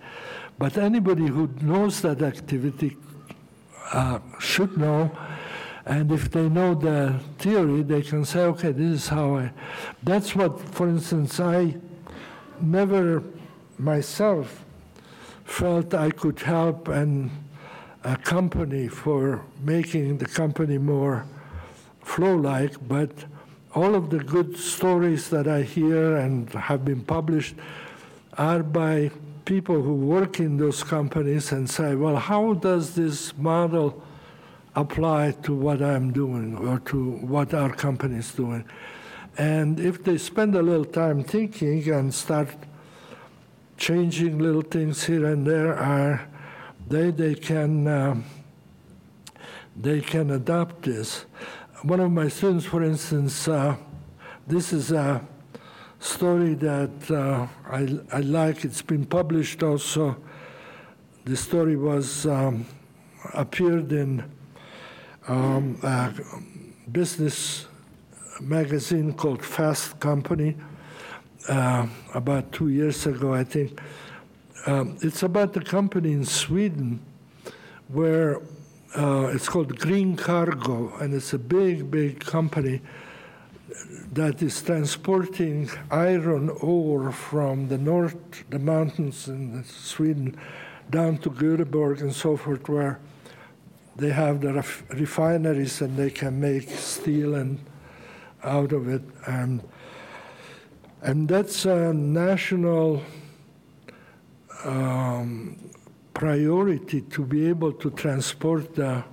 But 0.57 0.77
anybody 0.77 1.27
who 1.27 1.49
knows 1.61 2.01
that 2.01 2.21
activity 2.21 2.97
uh, 3.91 4.19
should 4.39 4.77
know, 4.77 5.11
and 5.85 6.11
if 6.11 6.31
they 6.31 6.47
know 6.47 6.73
the 6.75 7.19
theory, 7.39 7.83
they 7.83 8.01
can 8.01 8.23
say, 8.23 8.41
okay, 8.41 8.71
this 8.71 9.03
is 9.03 9.07
how 9.07 9.35
I. 9.37 9.51
That's 10.01 10.35
what, 10.35 10.59
for 10.59 10.87
instance, 10.87 11.39
I 11.39 11.75
never 12.61 13.23
myself 13.77 14.63
felt 15.43 15.93
I 15.93 16.11
could 16.11 16.39
help 16.39 16.87
and 16.87 17.29
a 18.03 18.17
company 18.17 18.87
for 18.87 19.43
making 19.61 20.17
the 20.17 20.25
company 20.25 20.77
more 20.77 21.25
flow-like, 22.03 22.87
but 22.87 23.11
all 23.75 23.95
of 23.95 24.09
the 24.09 24.19
good 24.19 24.57
stories 24.57 25.29
that 25.29 25.47
I 25.47 25.63
hear 25.63 26.17
and 26.17 26.49
have 26.51 26.85
been 26.85 27.01
published 27.01 27.55
are 28.37 28.61
by 28.61 29.11
people 29.45 29.81
who 29.81 29.95
work 29.95 30.39
in 30.39 30.57
those 30.57 30.83
companies 30.83 31.51
and 31.51 31.69
say, 31.69 31.95
well, 31.95 32.15
how 32.15 32.53
does 32.53 32.95
this 32.95 33.35
model 33.37 34.01
apply 34.75 35.31
to 35.43 35.53
what 35.53 35.81
I'm 35.81 36.11
doing 36.11 36.57
or 36.57 36.79
to 36.79 37.11
what 37.17 37.53
our 37.53 37.73
company 37.73 38.17
is 38.17 38.31
doing? 38.31 38.63
And 39.37 39.79
if 39.79 40.03
they 40.03 40.17
spend 40.17 40.55
a 40.55 40.61
little 40.61 40.85
time 40.85 41.23
thinking 41.23 41.89
and 41.89 42.13
start 42.13 42.49
changing 43.77 44.37
little 44.37 44.61
things 44.61 45.03
here 45.03 45.25
and 45.25 45.45
there, 45.45 45.75
are 45.75 46.27
they 46.87 47.11
they 47.11 47.33
can 47.33 47.87
uh, 47.87 48.21
they 49.75 50.01
can 50.01 50.29
adopt 50.29 50.83
this 50.83 51.25
one 51.83 51.99
of 51.99 52.11
my 52.13 52.29
students, 52.29 52.65
for 52.65 52.81
instance, 52.81 53.45
uh, 53.49 53.75
this 54.47 54.71
is 54.71 54.93
a 54.93 55.21
story 55.99 56.53
that 56.53 57.11
uh, 57.11 57.45
I, 57.69 57.99
I, 58.17 58.21
like. 58.21 58.63
It's 58.63 58.81
been 58.81 59.05
published 59.05 59.63
also. 59.63 60.15
The 61.25 61.35
story 61.35 61.75
was 61.75 62.25
um, 62.25 62.65
appeared 63.33 63.91
in 63.91 64.23
um, 65.27 65.77
a 65.83 66.13
business 66.89 67.67
magazine 68.39 69.13
called 69.13 69.43
Fast 69.43 69.99
Company 69.99 70.55
uh, 71.49 71.85
about 72.13 72.53
two 72.53 72.69
years 72.69 73.05
ago, 73.05 73.33
I 73.33 73.43
think. 73.43 73.77
Um, 74.67 74.97
it's 75.01 75.23
about 75.23 75.51
the 75.51 75.61
company 75.61 76.13
in 76.13 76.23
Sweden 76.23 77.01
where 77.89 78.41
uh, 78.95 79.31
it's 79.33 79.49
called 79.49 79.79
Green 79.79 80.15
Cargo, 80.15 80.95
and 80.97 81.13
it's 81.13 81.33
a 81.33 81.39
big, 81.39 81.89
big 81.89 82.19
company 82.19 82.81
that 84.11 84.41
is 84.41 84.61
transporting 84.61 85.69
iron 85.89 86.49
ore 86.61 87.11
from 87.11 87.67
the 87.69 87.77
north, 87.77 88.15
the 88.49 88.59
mountains 88.59 89.27
in 89.27 89.63
Sweden, 89.63 90.37
down 90.89 91.17
to 91.17 91.31
Göteborg 91.31 92.01
and 92.01 92.13
so 92.13 92.37
forth, 92.37 92.69
where 92.69 92.99
they 93.95 94.09
have 94.09 94.41
the 94.41 94.53
ref- 94.53 94.83
refineries 94.91 95.81
and 95.81 95.97
they 95.97 96.09
can 96.09 96.39
make 96.39 96.69
steel 96.69 97.35
and 97.35 97.59
out 98.43 98.73
of 98.73 98.87
it. 98.87 99.01
And, 99.25 99.63
and 101.01 101.27
that's 101.27 101.65
a 101.65 101.93
national 101.93 103.01
um, 104.65 105.57
priority 106.13 107.01
to 107.01 107.25
be 107.25 107.47
able 107.47 107.71
to 107.73 107.89
transport 107.91 108.75
the 108.75 109.03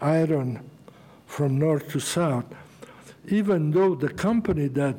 iron 0.00 0.60
from 1.26 1.58
north 1.58 1.88
to 1.90 2.00
south, 2.00 2.46
even 3.28 3.70
though 3.70 3.94
the 3.94 4.08
company 4.08 4.68
that 4.68 4.96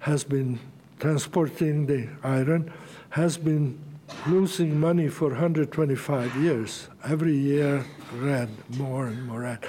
has 0.00 0.24
been 0.24 0.58
transporting 0.98 1.86
the 1.86 2.08
iron 2.22 2.72
has 3.10 3.36
been 3.36 3.78
losing 4.26 4.78
money 4.78 5.08
for 5.08 5.28
125 5.28 6.36
years. 6.36 6.88
Every 7.04 7.36
year, 7.36 7.84
red, 8.14 8.48
more 8.76 9.06
and 9.06 9.26
more 9.26 9.40
red. 9.40 9.64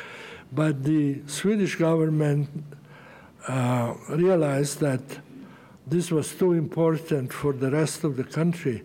But 0.51 0.83
the 0.83 1.21
Swedish 1.27 1.75
government 1.75 2.49
uh, 3.47 3.93
realized 4.09 4.79
that 4.79 5.01
this 5.85 6.11
was 6.11 6.33
too 6.33 6.53
important 6.53 7.31
for 7.33 7.53
the 7.53 7.71
rest 7.71 8.03
of 8.03 8.17
the 8.17 8.23
country 8.23 8.83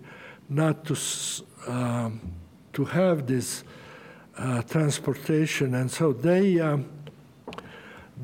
not 0.48 0.84
to 0.84 0.94
um, 1.66 2.20
to 2.72 2.84
have 2.84 3.26
this 3.26 3.64
uh, 4.38 4.62
transportation, 4.62 5.74
and 5.74 5.90
so 5.90 6.12
they 6.12 6.60
um, 6.60 6.88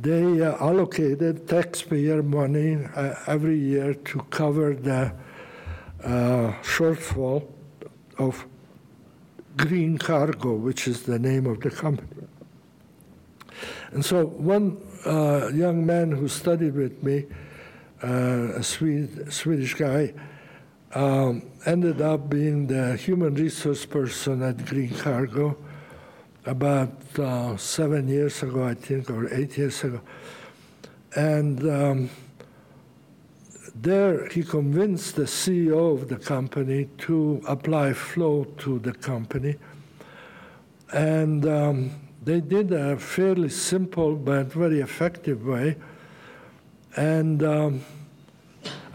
they 0.01 0.43
uh, 0.43 0.57
allocated 0.65 1.49
taxpayer 1.49 2.23
money 2.23 2.85
uh, 2.95 3.15
every 3.27 3.59
year 3.59 3.95
to 3.95 4.21
cover 4.31 4.75
the 4.75 5.13
uh, 6.05 6.53
shortfall 6.63 7.45
of 8.19 8.47
Green 9.57 9.99
Cargo, 9.99 10.55
which 10.55 10.87
is 10.87 11.03
the 11.03 11.19
name 11.19 11.47
of 11.47 11.61
the 11.61 11.71
company. 11.71 12.29
And 13.91 14.05
so 14.05 14.27
one 14.27 14.77
uh, 15.05 15.49
young 15.53 15.85
man 15.85 16.13
who 16.13 16.29
studied 16.29 16.75
with 16.75 17.03
me, 17.03 17.25
uh, 18.03 18.59
a 18.59 18.63
Swede, 18.63 19.33
Swedish 19.33 19.75
guy, 19.75 20.15
um, 20.95 21.43
ended 21.67 22.01
up 22.01 22.31
being 22.31 22.67
the 22.67 22.97
human 22.97 23.35
resource 23.35 23.85
person 23.85 24.43
at 24.43 24.65
Green 24.67 24.91
Cargo 24.91 25.57
about 26.47 27.19
uh, 27.19 27.57
seven 27.57 28.09
years 28.09 28.43
ago, 28.43 28.65
I 28.65 28.75
think, 28.75 29.11
or 29.11 29.33
eight 29.35 29.59
years 29.59 29.85
ago. 29.85 30.01
And 31.15 31.69
um, 31.69 32.11
there 33.75 34.29
he 34.29 34.43
convinced 34.43 35.17
the 35.17 35.25
CEO 35.25 35.95
of 35.95 36.09
the 36.09 36.17
company 36.17 36.89
to 36.99 37.43
apply 37.47 37.93
flow 37.93 38.45
to 38.59 38.79
the 38.79 38.93
company. 38.93 39.57
And 40.93 41.47
um, 41.47 41.91
they 42.25 42.41
did 42.41 42.73
a 42.73 42.99
fairly 42.99 43.51
simple 43.51 44.17
but 44.17 44.47
very 44.47 44.81
effective 44.81 45.47
way. 45.47 45.77
And 46.97 47.43
um, 47.43 47.85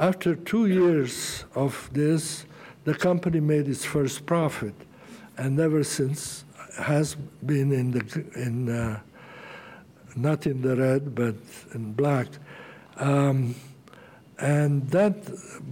after 0.03 0.35
two 0.35 0.65
years 0.65 1.45
of 1.55 1.89
this, 1.93 2.45
the 2.83 2.93
company 2.93 3.39
made 3.39 3.69
its 3.69 3.85
first 3.85 4.25
profit, 4.25 4.75
and 5.37 5.57
ever 5.57 5.81
since 5.81 6.43
has 6.77 7.15
been 7.45 7.71
in 7.71 7.91
the 7.91 8.03
in 8.35 8.67
uh, 8.67 8.99
not 10.17 10.45
in 10.45 10.61
the 10.61 10.75
red 10.75 11.15
but 11.15 11.35
in 11.73 11.93
black. 11.93 12.27
Um, 12.97 13.55
and 14.39 14.89
that, 14.89 15.15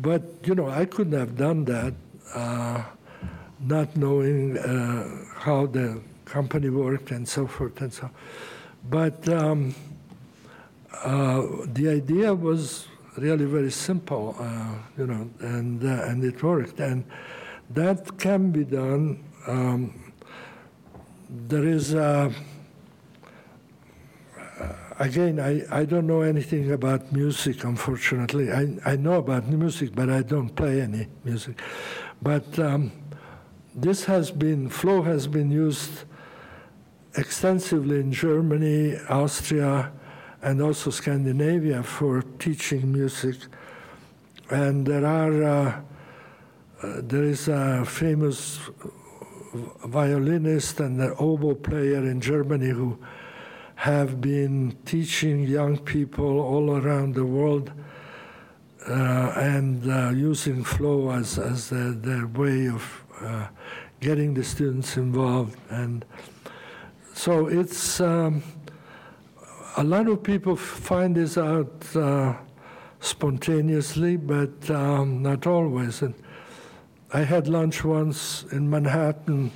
but 0.01 0.21
you 0.45 0.55
know, 0.55 0.69
I 0.69 0.85
couldn't 0.85 1.19
have 1.19 1.35
done 1.35 1.65
that, 1.65 1.93
uh, 2.33 2.83
not 3.59 3.97
knowing 3.97 4.57
uh, 4.57 5.25
how 5.35 5.65
the 5.65 5.99
company 6.23 6.69
worked 6.69 7.11
and 7.11 7.27
so 7.27 7.47
forth 7.47 7.81
and 7.81 7.91
so. 7.91 8.09
But 8.89 9.27
um, 9.27 9.75
uh, 11.03 11.41
the 11.65 11.89
idea 11.89 12.33
was 12.33 12.87
really 13.17 13.45
very 13.45 13.71
simple, 13.71 14.35
uh, 14.39 14.75
you 14.97 15.07
know, 15.07 15.29
and, 15.39 15.83
uh, 15.83 16.05
and 16.05 16.23
it 16.23 16.41
worked. 16.43 16.79
And 16.79 17.03
that 17.71 18.17
can 18.17 18.51
be 18.51 18.63
done. 18.63 19.23
Um, 19.47 20.13
there 21.29 21.65
is, 21.65 21.95
uh, 21.95 22.31
again, 24.99 25.39
I, 25.39 25.63
I 25.71 25.85
don't 25.85 26.07
know 26.07 26.21
anything 26.21 26.71
about 26.71 27.11
music, 27.11 27.63
unfortunately. 27.63 28.51
I, 28.51 28.77
I 28.85 28.95
know 28.95 29.15
about 29.15 29.47
music, 29.47 29.95
but 29.95 30.09
I 30.09 30.21
don't 30.21 30.53
play 30.55 30.81
any 30.81 31.07
music. 31.23 31.59
But 32.21 32.59
um, 32.59 32.91
this 33.73 34.05
has 34.05 34.31
been, 34.31 34.69
flow 34.69 35.01
has 35.01 35.27
been 35.27 35.51
used 35.51 36.03
extensively 37.17 37.99
in 37.99 38.11
Germany, 38.11 38.97
Austria, 39.09 39.91
and 40.41 40.61
also 40.61 40.89
Scandinavia 40.89 41.83
for 41.83 42.21
teaching 42.39 42.91
music. 42.91 43.35
And 44.49 44.85
there 44.85 45.05
are 45.05 45.43
uh, 45.43 45.81
uh, 46.83 47.01
there 47.03 47.23
is 47.23 47.47
a 47.47 47.85
famous 47.85 48.59
violinist 49.85 50.79
and 50.79 50.99
an 50.99 51.13
oboe 51.19 51.53
player 51.53 51.99
in 52.09 52.19
Germany 52.19 52.69
who 52.69 52.97
have 53.75 54.19
been 54.19 54.75
teaching 54.85 55.43
young 55.43 55.77
people 55.77 56.39
all 56.39 56.77
around 56.77 57.13
the 57.13 57.25
world 57.25 57.71
uh, 58.87 59.33
and 59.35 59.91
uh, 59.91 60.09
using 60.09 60.63
flow 60.63 61.11
as, 61.11 61.37
as 61.37 61.69
their, 61.69 61.91
their 61.91 62.27
way 62.27 62.67
of 62.67 63.03
uh, 63.21 63.47
getting 63.99 64.33
the 64.33 64.43
students 64.43 64.97
involved. 64.97 65.55
And 65.69 66.03
so 67.13 67.47
it's 67.47 67.99
um, 68.01 68.41
a 69.77 69.83
lot 69.83 70.07
of 70.07 70.21
people 70.23 70.55
find 70.55 71.15
this 71.15 71.37
out 71.37 71.95
uh, 71.95 72.33
spontaneously, 72.99 74.17
but 74.17 74.69
um, 74.69 75.21
not 75.21 75.47
always. 75.47 76.01
And 76.01 76.13
I 77.13 77.21
had 77.21 77.47
lunch 77.47 77.83
once 77.83 78.43
in 78.51 78.69
Manhattan 78.69 79.51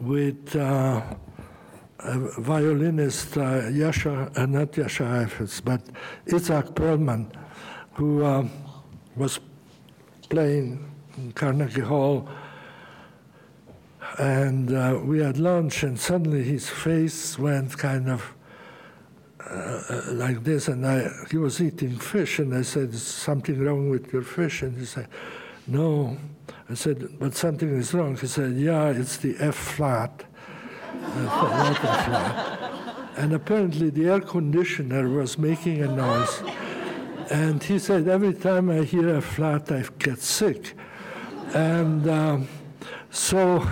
with 0.00 0.56
uh, 0.56 1.02
a 1.98 2.18
violinist, 2.40 3.36
uh, 3.36 3.62
Jascha, 3.70 4.36
uh, 4.36 4.46
not 4.46 4.72
Jascha 4.72 5.06
Heifetz, 5.06 5.60
but 5.60 5.82
Itzhak 6.26 6.74
Perlman, 6.74 7.30
who 7.94 8.24
um, 8.24 8.50
was 9.16 9.40
playing 10.28 10.90
in 11.16 11.32
Carnegie 11.32 11.80
Hall. 11.80 12.28
And 14.18 14.72
uh, 14.72 14.98
we 15.02 15.18
had 15.18 15.36
lunch, 15.36 15.82
and 15.82 15.98
suddenly 15.98 16.42
his 16.42 16.70
face 16.70 17.38
went 17.38 17.76
kind 17.76 18.08
of 18.08 18.34
uh, 19.50 20.02
like 20.12 20.44
this, 20.44 20.68
and 20.68 20.86
I, 20.86 21.08
he 21.30 21.36
was 21.36 21.60
eating 21.60 21.98
fish, 21.98 22.38
and 22.38 22.54
I 22.54 22.62
said, 22.62 22.94
"Is 22.94 23.02
something 23.02 23.62
wrong 23.62 23.90
with 23.90 24.12
your 24.12 24.22
fish?" 24.22 24.62
And 24.62 24.76
he 24.76 24.84
said, 24.84 25.08
"No." 25.66 26.16
I 26.68 26.74
said, 26.74 27.18
"But 27.18 27.34
something 27.34 27.68
is 27.68 27.94
wrong." 27.94 28.16
He 28.16 28.26
said, 28.26 28.56
"Yeah, 28.56 28.90
it's 28.90 29.16
the 29.18 29.36
F 29.38 29.54
flat." 29.54 30.24
and 33.16 33.32
apparently, 33.32 33.90
the 33.90 34.08
air 34.08 34.20
conditioner 34.20 35.08
was 35.08 35.38
making 35.38 35.82
a 35.82 35.88
noise. 35.88 36.42
And 37.30 37.62
he 37.62 37.78
said, 37.78 38.08
"Every 38.08 38.34
time 38.34 38.70
I 38.70 38.82
hear 38.82 39.16
a 39.16 39.20
flat, 39.20 39.70
I 39.70 39.84
get 39.98 40.18
sick." 40.18 40.74
And 41.54 42.08
um, 42.08 42.48
so 43.10 43.66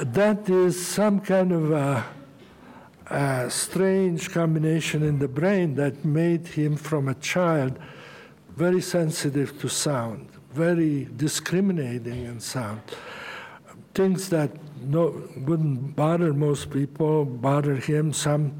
that 0.00 0.48
is 0.48 0.86
some 0.86 1.20
kind 1.20 1.52
of 1.52 1.72
a 1.72 2.04
a 3.10 3.50
strange 3.50 4.30
combination 4.30 5.02
in 5.02 5.18
the 5.18 5.28
brain 5.28 5.74
that 5.74 6.04
made 6.04 6.46
him, 6.46 6.76
from 6.76 7.08
a 7.08 7.14
child, 7.14 7.78
very 8.56 8.80
sensitive 8.80 9.58
to 9.60 9.68
sound, 9.68 10.28
very 10.52 11.08
discriminating 11.16 12.24
in 12.24 12.40
sound. 12.40 12.80
Things 13.94 14.28
that 14.30 14.50
no, 14.80 15.22
wouldn't 15.36 15.96
bother 15.96 16.32
most 16.32 16.70
people 16.70 17.24
bother 17.24 17.76
him. 17.76 18.12
Some 18.12 18.58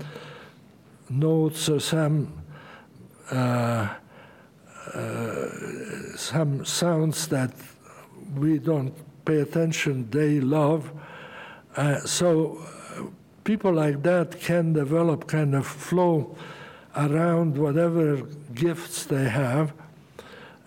notes 1.08 1.68
or 1.68 1.80
some 1.80 2.32
uh, 3.30 3.88
uh, 4.94 5.48
some 6.16 6.64
sounds 6.64 7.26
that 7.28 7.52
we 8.36 8.58
don't 8.58 8.94
pay 9.24 9.40
attention, 9.40 10.08
they 10.10 10.40
love. 10.40 10.92
Uh, 11.76 11.98
so 12.00 12.64
people 13.44 13.72
like 13.72 14.02
that 14.02 14.40
can 14.40 14.72
develop 14.72 15.26
kind 15.26 15.54
of 15.54 15.66
flow 15.66 16.36
around 16.96 17.56
whatever 17.56 18.22
gifts 18.54 19.04
they 19.04 19.28
have. 19.28 19.72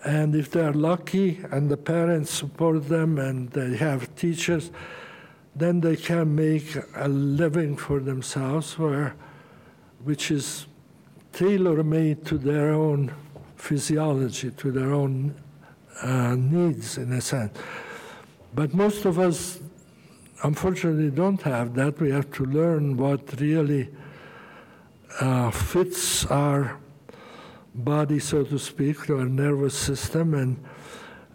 And 0.04 0.34
if 0.34 0.50
they're 0.50 0.72
lucky 0.72 1.40
and 1.50 1.68
the 1.68 1.76
parents 1.76 2.30
support 2.30 2.88
them 2.88 3.18
and 3.18 3.50
they 3.50 3.76
have 3.76 4.14
teachers, 4.14 4.70
then 5.56 5.80
they 5.80 5.96
can 5.96 6.34
make 6.34 6.76
a 6.94 7.08
living 7.08 7.76
for 7.76 7.98
themselves 7.98 8.78
where, 8.78 9.16
which 10.04 10.30
is 10.30 10.66
tailor 11.32 11.82
made 11.82 12.24
to 12.26 12.38
their 12.38 12.70
own 12.70 13.12
physiology, 13.56 14.52
to 14.52 14.70
their 14.70 14.92
own 14.92 15.34
uh, 16.02 16.36
needs, 16.36 16.96
in 16.96 17.12
a 17.12 17.20
sense. 17.20 17.58
But 18.54 18.72
most 18.72 19.04
of 19.04 19.18
us 19.18 19.58
unfortunately 20.42 21.10
don't 21.10 21.42
have 21.42 21.74
that. 21.74 22.00
We 22.00 22.10
have 22.10 22.30
to 22.32 22.44
learn 22.44 22.96
what 22.96 23.40
really 23.40 23.88
uh, 25.20 25.50
fits 25.50 26.26
our 26.26 26.78
body, 27.74 28.18
so 28.18 28.44
to 28.44 28.58
speak, 28.58 29.10
our 29.10 29.24
nervous 29.24 29.76
system, 29.76 30.34
and 30.34 30.64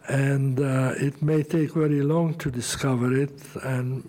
and 0.08 0.60
uh, 0.60 0.94
it 0.98 1.22
may 1.22 1.44
take 1.44 1.74
very 1.74 2.02
long 2.02 2.34
to 2.36 2.52
discover 2.52 3.16
it, 3.16 3.40
and 3.64 4.08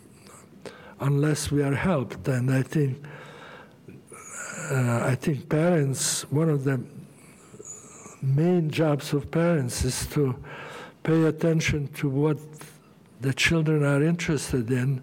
unless 1.00 1.52
we 1.52 1.62
are 1.62 1.74
helped. 1.74 2.26
And 2.28 2.50
I 2.50 2.62
think 2.62 3.04
uh, 4.70 5.00
I 5.04 5.14
think 5.14 5.48
parents, 5.48 6.22
one 6.30 6.48
of 6.48 6.64
the 6.64 6.80
main 8.22 8.70
jobs 8.70 9.12
of 9.12 9.30
parents 9.30 9.84
is 9.84 10.06
to 10.06 10.34
pay 11.02 11.24
attention 11.24 11.88
to 11.88 12.08
what 12.08 12.38
the 13.24 13.32
children 13.32 13.82
are 13.82 14.02
interested 14.02 14.70
in 14.70 15.02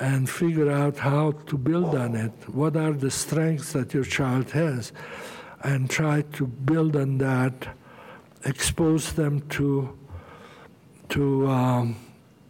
and 0.00 0.28
figure 0.28 0.70
out 0.70 0.98
how 0.98 1.30
to 1.46 1.56
build 1.56 1.94
on 1.94 2.16
it. 2.16 2.32
What 2.48 2.76
are 2.76 2.92
the 2.92 3.10
strengths 3.10 3.72
that 3.74 3.94
your 3.94 4.02
child 4.04 4.50
has? 4.50 4.92
And 5.62 5.88
try 5.88 6.22
to 6.32 6.46
build 6.46 6.96
on 6.96 7.18
that, 7.18 7.68
expose 8.44 9.12
them 9.12 9.40
to, 9.50 9.96
to 11.10 11.46
um, 11.46 11.96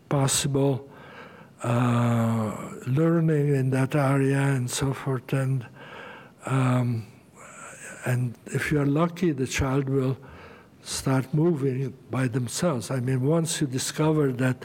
possible 0.08 0.88
uh, 1.62 2.56
learning 2.86 3.54
in 3.54 3.70
that 3.70 3.94
area 3.94 4.40
and 4.40 4.70
so 4.70 4.94
forth. 4.94 5.32
And, 5.34 5.66
um, 6.46 7.06
and 8.06 8.34
if 8.46 8.72
you're 8.72 8.86
lucky, 8.86 9.32
the 9.32 9.46
child 9.46 9.90
will 9.90 10.16
start 10.82 11.32
moving 11.34 11.92
by 12.10 12.26
themselves. 12.26 12.90
I 12.90 13.00
mean, 13.00 13.20
once 13.20 13.60
you 13.60 13.66
discover 13.66 14.32
that 14.32 14.64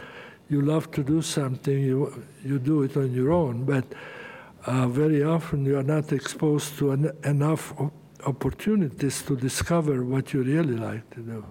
you 0.49 0.61
love 0.61 0.91
to 0.91 1.03
do 1.03 1.21
something, 1.21 1.79
you, 1.79 2.23
you 2.43 2.59
do 2.59 2.83
it 2.83 2.97
on 2.97 3.11
your 3.13 3.31
own, 3.31 3.65
but 3.65 3.85
uh, 4.65 4.87
very 4.87 5.23
often 5.23 5.65
you 5.65 5.77
are 5.77 5.83
not 5.83 6.11
exposed 6.11 6.77
to 6.79 6.91
en- 6.91 7.11
enough 7.23 7.73
opportunities 8.25 9.21
to 9.23 9.35
discover 9.35 10.03
what 10.03 10.33
you 10.33 10.43
really 10.43 10.75
like 10.75 11.09
to 11.11 11.21
do. 11.21 11.45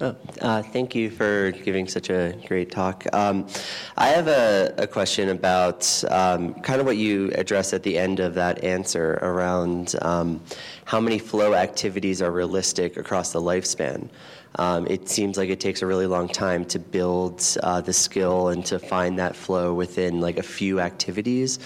Oh, 0.00 0.14
uh, 0.42 0.62
thank 0.62 0.94
you 0.94 1.10
for 1.10 1.50
giving 1.50 1.88
such 1.88 2.08
a 2.08 2.32
great 2.46 2.70
talk. 2.70 3.04
Um, 3.12 3.48
I 3.96 4.08
have 4.10 4.28
a, 4.28 4.72
a 4.78 4.86
question 4.86 5.30
about 5.30 6.04
um, 6.08 6.54
kind 6.54 6.80
of 6.80 6.86
what 6.86 6.96
you 6.96 7.32
addressed 7.34 7.72
at 7.72 7.82
the 7.82 7.98
end 7.98 8.20
of 8.20 8.34
that 8.34 8.62
answer 8.62 9.14
around 9.22 9.96
um, 10.02 10.40
how 10.84 11.00
many 11.00 11.18
flow 11.18 11.54
activities 11.54 12.22
are 12.22 12.30
realistic 12.30 12.96
across 12.96 13.32
the 13.32 13.42
lifespan. 13.42 14.08
Um, 14.54 14.86
it 14.86 15.08
seems 15.08 15.36
like 15.36 15.50
it 15.50 15.58
takes 15.58 15.82
a 15.82 15.86
really 15.86 16.06
long 16.06 16.28
time 16.28 16.64
to 16.66 16.78
build 16.78 17.44
uh, 17.64 17.80
the 17.80 17.92
skill 17.92 18.48
and 18.48 18.64
to 18.66 18.78
find 18.78 19.18
that 19.18 19.34
flow 19.34 19.74
within 19.74 20.20
like 20.20 20.38
a 20.38 20.44
few 20.44 20.78
activities. 20.78 21.58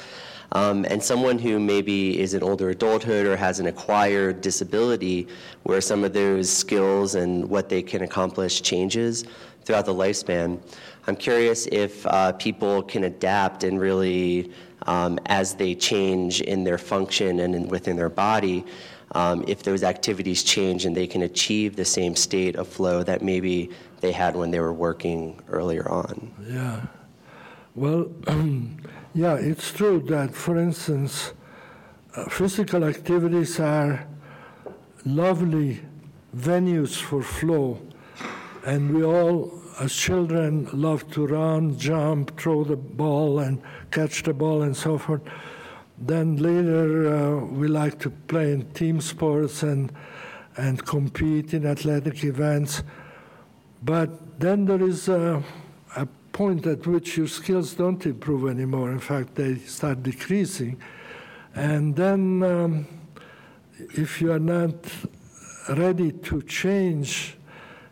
Um, 0.53 0.85
and 0.91 1.03
someone 1.03 1.39
who 1.39 1.59
maybe 1.59 2.21
is 2.21 2.35
in 2.35 2.43
older 2.43 2.71
adulthood 2.71 3.27
or 3.27 3.37
has 3.37 3.59
an 3.59 3.67
acquired 3.67 4.43
disability 4.43 5.27
where 5.63 5.81
some 5.81 6.05
of 6.05 6.13
those 6.13 6.51
skills 6.51 7.15
and 7.15 7.49
what 7.49 7.71
they 7.71 7.83
can 7.83 8.03
accomplish 8.03 8.61
changes 8.61 9.25
throughout 9.65 9.87
the 9.87 9.95
lifespan. 9.95 10.61
I'm 11.07 11.17
curious 11.17 11.67
if 11.73 12.07
uh, 12.07 12.33
people 12.33 12.83
can 12.83 13.05
adapt 13.05 13.65
and 13.65 13.81
really, 13.81 14.53
um, 14.87 15.19
as 15.27 15.55
they 15.55 15.75
change 15.75 16.43
in 16.43 16.65
their 16.65 16.79
function 16.79 17.41
and 17.41 17.55
in, 17.55 17.69
within 17.69 17.97
their 17.97 18.11
body, 18.11 18.65
um, 19.13 19.45
if 19.49 19.63
those 19.63 19.83
activities 19.83 20.43
change 20.43 20.85
and 20.85 20.97
they 20.97 21.07
can 21.07 21.23
achieve 21.23 21.77
the 21.77 21.85
same 21.85 22.15
state 22.15 22.57
of 22.57 22.69
flow 22.69 23.03
that 23.03 23.23
maybe 23.23 23.71
they 24.01 24.13
had 24.13 24.37
when 24.37 24.51
they 24.51 24.61
were 24.61 24.73
working 24.73 25.41
earlier 25.49 25.89
on. 25.89 26.33
Yeah. 26.47 26.87
Well, 27.75 28.11
yeah, 29.15 29.35
it's 29.35 29.73
true 29.73 30.01
that, 30.01 30.35
for 30.35 30.59
instance, 30.59 31.33
uh, 32.15 32.29
physical 32.29 32.85
activities 32.85 33.61
are 33.61 34.07
lovely 35.05 35.81
venues 36.37 37.01
for 37.01 37.23
flow, 37.23 37.81
and 38.65 38.95
we 38.95 39.05
all, 39.05 39.53
as 39.81 39.93
children, 39.95 40.69
love 40.73 41.11
to 41.13 41.27
run, 41.27 41.79
jump, 41.79 42.39
throw 42.39 42.65
the 42.65 42.77
ball, 42.77 43.41
and 43.41 43.61
catch 43.91 44.23
the 44.23 44.33
ball, 44.33 44.63
and 44.63 44.77
so 44.77 44.99
forth. 44.99 45.23
Then 45.99 46.37
later, 46.37 47.15
uh, 47.15 47.45
we 47.45 47.69
like 47.69 47.99
to 48.01 48.11
play 48.11 48.53
in 48.53 48.71
team 48.73 49.01
sports 49.01 49.63
and 49.63 49.93
and 50.57 50.85
compete 50.85 51.55
in 51.55 51.67
athletic 51.67 52.25
events. 52.25 52.83
But 53.83 54.39
then 54.39 54.67
there 54.67 54.83
is 54.83 55.09
a 55.09 55.43
point 56.33 56.67
at 56.67 56.87
which 56.87 57.17
your 57.17 57.29
skills 57.29 57.75
don't 57.75 58.05
improve 58.07 58.49
anymore. 58.51 58.91
In 58.91 58.99
fact, 58.99 59.35
they 59.35 59.57
start 59.57 60.03
decreasing. 60.03 60.81
And 61.55 61.95
then, 61.95 62.43
um, 62.43 62.87
if 63.95 64.21
you 64.21 64.33
are 64.33 64.39
not 64.39 64.75
ready 65.69 66.13
to 66.13 66.43
change 66.43 67.37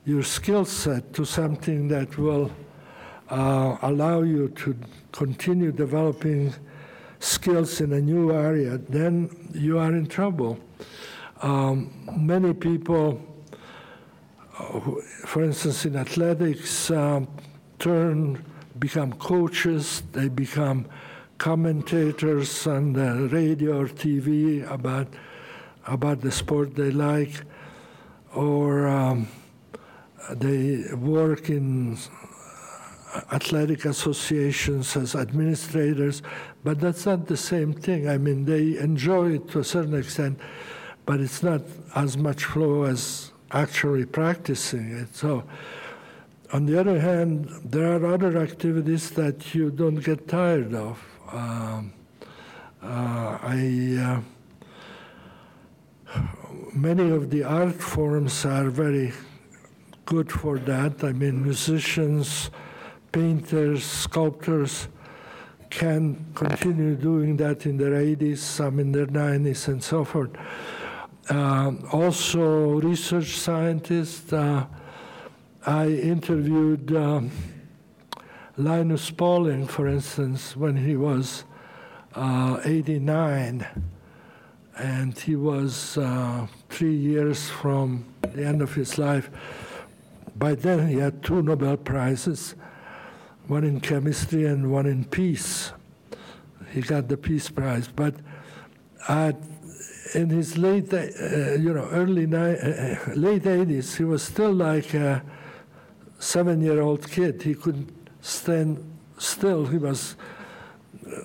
your 0.05 0.23
skill 0.23 0.65
set 0.65 1.13
to 1.15 1.25
something 1.25 1.89
that 1.89 2.17
will 2.17 2.51
uh, 3.29 3.77
allow 3.83 4.23
you 4.23 4.49
to 4.49 4.77
continue 5.13 5.71
developing 5.71 6.55
skills 7.19 7.81
in 7.81 7.93
a 7.93 8.01
new 8.01 8.33
area, 8.33 8.79
then 8.89 9.51
you 9.53 9.79
are 9.79 9.95
in 9.95 10.07
trouble. 10.07 10.59
Um, 11.43 11.93
many 12.17 12.55
people, 12.55 13.21
uh, 14.59 14.81
for 15.27 15.45
instance, 15.45 15.85
in 15.85 15.97
athletics, 15.97 16.91
um, 16.91 17.29
turn, 17.81 18.45
become 18.79 19.13
coaches, 19.15 20.03
they 20.13 20.29
become 20.29 20.87
commentators 21.39 22.67
on 22.67 22.93
the 22.93 23.29
radio 23.33 23.81
or 23.81 23.89
TV 23.89 24.71
about, 24.71 25.09
about 25.87 26.21
the 26.21 26.31
sport 26.31 26.77
they 26.77 26.91
like, 26.91 27.43
or 28.35 28.87
um, 28.87 29.27
they 30.31 30.85
work 30.95 31.49
in 31.49 31.99
athletic 33.33 33.87
associations 33.87 34.97
as 34.97 35.15
administrators, 35.15 36.23
but 36.63 36.79
that's 36.79 37.07
not 37.07 37.27
the 37.27 37.37
same 37.37 37.73
thing. 37.73 38.09
I 38.09 38.19
mean, 38.19 38.45
they 38.45 38.79
enjoy 38.79 39.37
it 39.37 39.49
to 39.49 39.61
a 39.61 39.65
certain 39.65 39.95
extent, 39.95 40.39
but 41.07 41.21
it's 41.21 41.43
not 41.43 41.63
as 41.97 42.17
much 42.17 42.45
flow 42.45 42.85
as 42.85 43.33
actually 43.53 44.05
practicing 44.05 44.93
it. 44.93 45.17
So, 45.17 45.45
on 46.53 46.67
the 46.67 46.79
other 46.79 46.99
hand, 46.99 47.49
there 47.65 47.97
are 47.97 48.07
other 48.07 48.39
activities 48.39 49.11
that 49.11 49.55
you 49.55 49.71
don't 49.71 50.03
get 50.03 50.27
tired 50.27 50.75
of. 50.75 51.01
Um, 51.33 51.93
uh, 52.83 53.39
I 53.43 54.23
uh, 56.17 56.21
many 56.75 57.11
of 57.11 57.31
the 57.31 57.45
art 57.45 57.75
forms 57.75 58.45
are 58.45 58.69
very 58.71 59.13
good 60.07 60.31
for 60.31 60.59
that. 60.59 61.05
I 61.05 61.13
mean, 61.13 61.43
musicians, 61.43 62.51
painters, 63.13 63.85
sculptors 63.85 64.89
can 65.69 66.27
continue 66.35 66.97
doing 66.97 67.37
that 67.37 67.65
in 67.65 67.77
their 67.77 67.93
80s, 67.93 68.39
some 68.39 68.81
in 68.81 68.91
their 68.91 69.07
90s, 69.07 69.69
and 69.69 69.83
so 69.83 70.05
forth. 70.05 70.31
Uh, 71.29 71.73
also, 71.93 72.81
research 72.81 73.39
scientists. 73.39 74.33
Uh, 74.33 74.67
I 75.67 75.89
interviewed 75.89 76.97
um, 76.97 77.31
Linus 78.57 79.11
Pauling, 79.11 79.67
for 79.67 79.87
instance, 79.87 80.57
when 80.57 80.77
he 80.77 80.97
was 80.97 81.45
uh, 82.15 82.61
89, 82.65 83.67
and 84.79 85.19
he 85.19 85.37
was 85.37 85.99
uh, 85.99 86.47
three 86.71 86.95
years 86.95 87.51
from 87.51 88.07
the 88.23 88.43
end 88.45 88.63
of 88.63 88.75
his 88.75 88.97
life. 88.97 89.29
By 90.37 90.55
then, 90.55 90.89
he 90.89 90.97
had 90.97 91.23
two 91.23 91.43
Nobel 91.43 91.77
Prizes 91.77 92.55
one 93.47 93.65
in 93.65 93.81
chemistry 93.81 94.47
and 94.47 94.71
one 94.71 94.87
in 94.87 95.05
peace. 95.05 95.73
He 96.73 96.81
got 96.81 97.09
the 97.09 97.17
Peace 97.17 97.51
Prize. 97.51 97.89
But 97.89 98.15
at, 99.09 99.37
in 100.15 100.31
his 100.31 100.57
late, 100.57 100.95
uh, 100.95 101.55
you 101.55 101.75
know, 101.75 101.89
early 101.91 102.27
ni- 102.27 102.37
uh, 102.37 102.97
late 103.15 103.43
80s, 103.43 103.97
he 103.97 104.05
was 104.05 104.23
still 104.23 104.53
like 104.53 104.95
a 104.95 105.23
seven-year-old 106.21 107.11
kid. 107.11 107.43
He 107.43 107.55
couldn't 107.55 107.91
stand 108.21 108.79
still. 109.19 109.67
He 109.67 109.79
was 109.79 110.15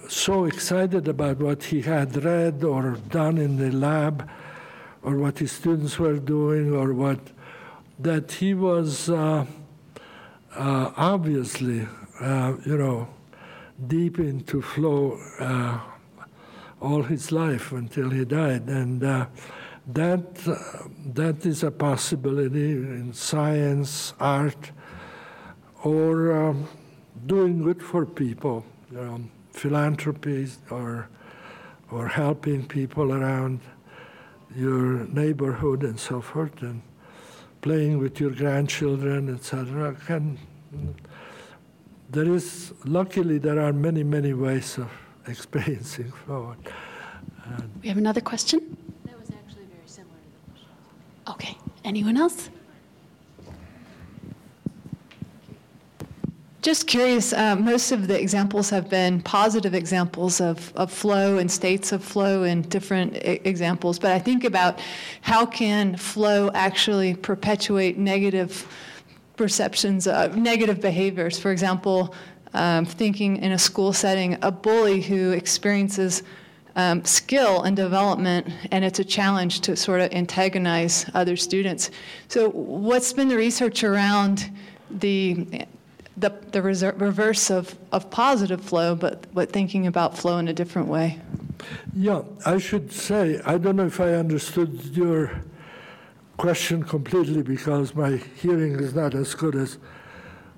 so 0.10 0.46
excited 0.46 1.08
about 1.08 1.38
what 1.38 1.66
he 1.66 1.82
had 1.82 2.24
read 2.24 2.64
or 2.64 2.98
done 3.10 3.38
in 3.38 3.58
the 3.58 3.72
lab, 3.72 4.28
or 5.04 5.18
what 5.18 5.38
his 5.38 5.52
students 5.52 6.00
were 6.00 6.18
doing, 6.18 6.74
or 6.74 6.94
what 6.94 7.20
that 8.00 8.32
he 8.32 8.56
was 8.56 9.10
uh, 9.10 9.46
uh, 10.56 10.92
obviously 10.98 11.88
uh, 12.20 12.54
you 12.66 12.78
know, 12.78 13.08
deep 13.88 14.20
into 14.20 14.62
flow 14.62 15.20
uh, 15.40 15.80
all 16.82 17.04
his 17.04 17.32
life 17.32 17.72
until 17.72 18.10
he 18.10 18.26
died. 18.26 18.68
And 18.68 19.04
uh, 19.04 19.26
that, 19.88 20.48
uh, 20.48 20.88
that 21.14 21.46
is 21.46 21.64
a 21.64 21.72
possibility 21.72 22.72
in 22.72 23.14
science, 23.14 24.14
art, 24.20 24.72
or 25.86 26.34
um, 26.34 26.68
doing 27.28 27.62
good 27.62 27.82
for 27.82 28.06
people, 28.06 28.66
you 28.92 28.98
know, 28.98 29.22
philanthropy 29.52 30.50
or, 30.72 31.08
or 31.92 32.08
helping 32.08 32.66
people 32.66 33.14
around 33.14 33.60
your 34.56 35.06
neighborhood 35.08 35.84
and 35.84 36.00
so 36.00 36.20
forth, 36.20 36.62
and 36.64 36.82
playing 37.62 38.00
with 38.00 38.20
your 38.20 38.32
grandchildren, 38.32 39.34
etc. 39.34 39.96
Can 40.08 40.40
there 42.10 42.34
is, 42.34 42.74
luckily, 42.86 43.38
there 43.38 43.60
are 43.60 43.74
many, 43.74 44.04
many 44.04 44.34
ways 44.34 44.78
of 44.78 44.92
experiencing 45.28 46.12
flow. 46.12 46.56
we 47.82 47.90
have 47.90 47.98
another 47.98 48.22
question? 48.22 48.78
That 49.06 49.20
was 49.20 49.30
actually 49.30 49.66
very 49.66 49.88
similar 49.88 50.18
to 50.18 50.30
the 50.32 50.52
question. 50.52 50.70
Okay. 51.28 51.58
Anyone 51.84 52.18
else? 52.18 52.50
Just 56.66 56.88
curious, 56.88 57.32
uh, 57.32 57.56
most 57.56 57.92
of 57.92 58.08
the 58.08 58.20
examples 58.20 58.72
have 58.72 58.90
been 58.90 59.22
positive 59.22 59.76
examples 59.76 60.42
of, 60.42 60.74
of 60.76 60.92
flow 60.92 61.38
and 61.38 61.52
states 61.52 61.92
of 61.92 62.04
flow 62.04 62.42
and 62.42 62.68
different 62.72 63.18
I- 63.18 63.40
examples, 63.44 64.00
but 64.00 64.12
I 64.12 64.18
think 64.18 64.44
about 64.44 64.80
how 65.22 65.46
can 65.46 65.96
flow 65.96 66.50
actually 66.56 67.14
perpetuate 67.14 68.00
negative 68.00 68.68
perceptions 69.38 70.08
of 70.08 70.38
negative 70.38 70.82
behaviors. 70.82 71.38
For 71.38 71.52
example, 71.52 72.16
um, 72.56 72.84
thinking 72.84 73.38
in 73.38 73.52
a 73.52 73.60
school 73.60 73.94
setting, 73.94 74.36
a 74.42 74.52
bully 74.52 75.02
who 75.02 75.34
experiences 75.34 76.24
um, 76.76 77.06
skill 77.06 77.62
and 77.62 77.76
development, 77.76 78.48
and 78.72 78.84
it's 78.84 78.98
a 78.98 79.06
challenge 79.06 79.62
to 79.62 79.76
sort 79.76 80.02
of 80.02 80.12
antagonize 80.14 81.06
other 81.14 81.38
students. 81.38 81.92
So, 82.28 82.50
what's 82.50 83.14
been 83.14 83.28
the 83.28 83.38
research 83.38 83.84
around 83.84 84.50
the 84.90 85.68
the, 86.18 86.30
the 86.52 86.62
reverse 86.62 87.50
of, 87.50 87.76
of 87.92 88.10
positive 88.10 88.62
flow, 88.62 88.96
but, 88.96 89.34
but 89.34 89.52
thinking 89.52 89.88
about 89.88 90.18
flow 90.18 90.38
in 90.38 90.48
a 90.48 90.54
different 90.54 90.88
way? 90.88 91.20
Yeah, 91.94 92.24
I 92.46 92.58
should 92.58 92.92
say, 92.92 93.42
I 93.46 93.58
don't 93.58 93.76
know 93.76 93.86
if 93.86 94.00
I 94.00 94.14
understood 94.14 94.72
your 94.96 95.32
question 96.38 96.84
completely 96.84 97.42
because 97.42 97.96
my 97.96 98.18
hearing 98.42 98.80
is 98.80 98.94
not 98.94 99.16
as 99.16 99.34
good 99.36 99.56
as 99.56 99.78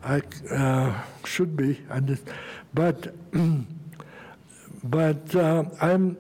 I 0.03 0.21
uh, 0.51 0.99
should 1.25 1.55
be. 1.55 1.79
And 1.89 2.19
but 2.73 3.13
but 4.83 5.35
uh, 5.35 5.63
I'm 5.81 6.17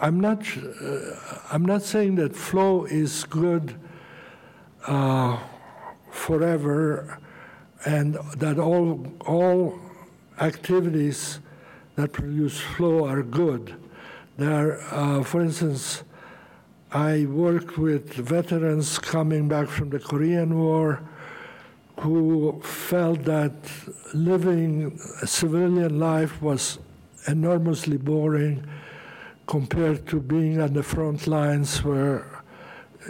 I'm 0.00 0.20
not 0.20 0.44
uh, 0.56 1.16
I'm 1.50 1.64
not 1.64 1.82
saying 1.82 2.16
that 2.16 2.36
flow 2.36 2.84
is 2.84 3.24
good 3.24 3.74
uh, 4.86 5.38
forever, 6.10 7.18
and 7.84 8.14
that 8.36 8.58
all 8.58 9.06
all 9.26 9.78
activities 10.40 11.40
that 11.96 12.12
produce 12.12 12.58
flow 12.60 13.06
are 13.06 13.22
good. 13.22 13.74
There, 14.36 14.80
uh, 14.92 15.22
for 15.22 15.42
instance 15.42 16.02
I 16.90 17.26
worked 17.26 17.76
with 17.76 18.14
veterans 18.14 18.98
coming 18.98 19.48
back 19.48 19.68
from 19.68 19.90
the 19.90 19.98
Korean 19.98 20.58
War 20.58 21.02
who 22.00 22.60
felt 22.62 23.24
that 23.24 23.52
living 24.12 24.98
a 25.22 25.26
civilian 25.26 25.98
life 25.98 26.40
was 26.42 26.78
enormously 27.26 27.96
boring 27.96 28.64
compared 29.46 30.06
to 30.08 30.20
being 30.20 30.60
on 30.60 30.72
the 30.72 30.82
front 30.82 31.26
lines 31.26 31.82
where 31.84 32.44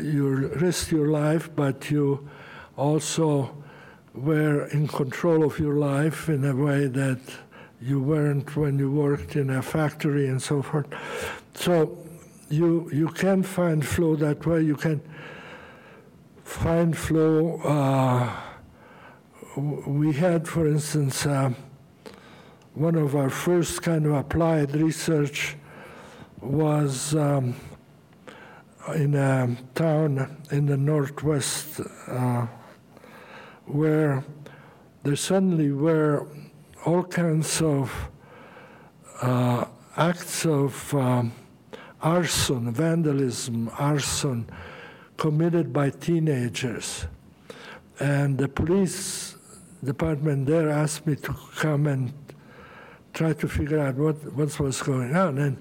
you 0.01 0.49
risk 0.57 0.91
your 0.91 1.09
life, 1.09 1.49
but 1.55 1.91
you 1.91 2.29
also 2.77 3.64
were 4.15 4.67
in 4.67 4.87
control 4.87 5.45
of 5.45 5.59
your 5.59 5.75
life 5.75 6.29
in 6.29 6.45
a 6.45 6.55
way 6.55 6.87
that 6.87 7.21
you 7.81 8.01
weren't 8.01 8.57
when 8.57 8.79
you 8.79 8.91
worked 8.91 9.37
in 9.37 9.51
a 9.51 9.61
factory 9.61 10.29
and 10.29 10.41
so 10.41 10.63
forth. 10.63 10.87
So 11.55 11.99
you 12.49 12.89
you 12.93 13.09
can 13.09 13.43
find 13.43 13.85
flow 13.85 14.17
that 14.17 14.47
way. 14.47 14.63
You 14.63 14.77
can 14.77 15.01
find 16.45 16.97
flow. 16.97 17.61
Uh, 17.61 18.31
we 19.87 20.13
had, 20.13 20.49
for 20.49 20.67
instance, 20.67 21.27
uh, 21.27 21.53
one 22.75 22.97
of 22.97 23.15
our 23.15 23.31
first 23.31 23.83
kind 23.83 24.07
of 24.07 24.13
applied 24.13 24.75
research 24.75 25.57
was 26.41 27.15
um, 27.15 27.55
in 28.95 29.15
a 29.15 29.57
town 29.75 30.37
in 30.51 30.67
the 30.67 30.77
northwest 30.77 31.81
uh, 32.09 32.47
where 33.67 34.25
there 35.03 35.17
suddenly 35.17 35.71
were 35.71 36.27
all 36.85 37.05
kinds 37.05 37.61
of 37.63 38.11
uh, 39.23 39.65
acts 39.97 40.45
of 40.45 40.95
um, 40.95 41.33
arson, 42.03 42.73
vandalism, 42.73 43.71
arson 43.79 44.47
committed 45.17 45.73
by 45.73 45.91
teenagers. 45.91 47.07
And 48.01 48.37
the 48.37 48.49
police 48.49 49.37
department 49.83 50.47
there 50.47 50.69
asked 50.69 51.07
me 51.07 51.17
to 51.17 51.35
come 51.57 51.87
and 51.87 52.13
try 53.13 53.33
to 53.33 53.49
figure 53.49 53.79
out 53.79 53.95
what, 53.95 54.17
what 54.35 54.59
was 54.59 54.83
going 54.83 55.15
on. 55.15 55.39
And, 55.39 55.57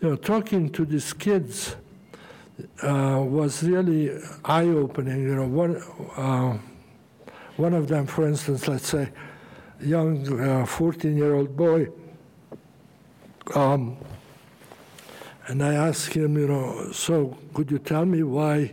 you 0.00 0.10
know, 0.10 0.16
talking 0.16 0.70
to 0.70 0.84
these 0.84 1.12
kids 1.12 1.76
uh, 2.82 3.24
was 3.26 3.62
really 3.62 4.10
eye-opening. 4.44 5.22
You 5.22 5.36
know, 5.36 5.46
one, 5.46 5.82
uh, 6.16 6.58
one 7.56 7.74
of 7.74 7.88
them, 7.88 8.06
for 8.06 8.26
instance, 8.26 8.66
let's 8.68 8.88
say, 8.88 9.08
a 9.80 9.84
young 9.84 10.24
14-year-old 10.26 11.48
uh, 11.48 11.52
boy, 11.52 11.88
um, 13.54 13.96
and 15.46 15.62
I 15.62 15.74
asked 15.74 16.14
him, 16.14 16.38
you 16.38 16.48
know, 16.48 16.90
so 16.92 17.36
could 17.52 17.70
you 17.70 17.78
tell 17.78 18.06
me 18.06 18.22
why 18.22 18.72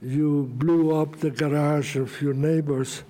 you 0.00 0.50
blew 0.54 0.96
up 0.96 1.16
the 1.16 1.30
garage 1.30 1.96
of 1.96 2.20
your 2.22 2.32
neighbors? 2.34 3.04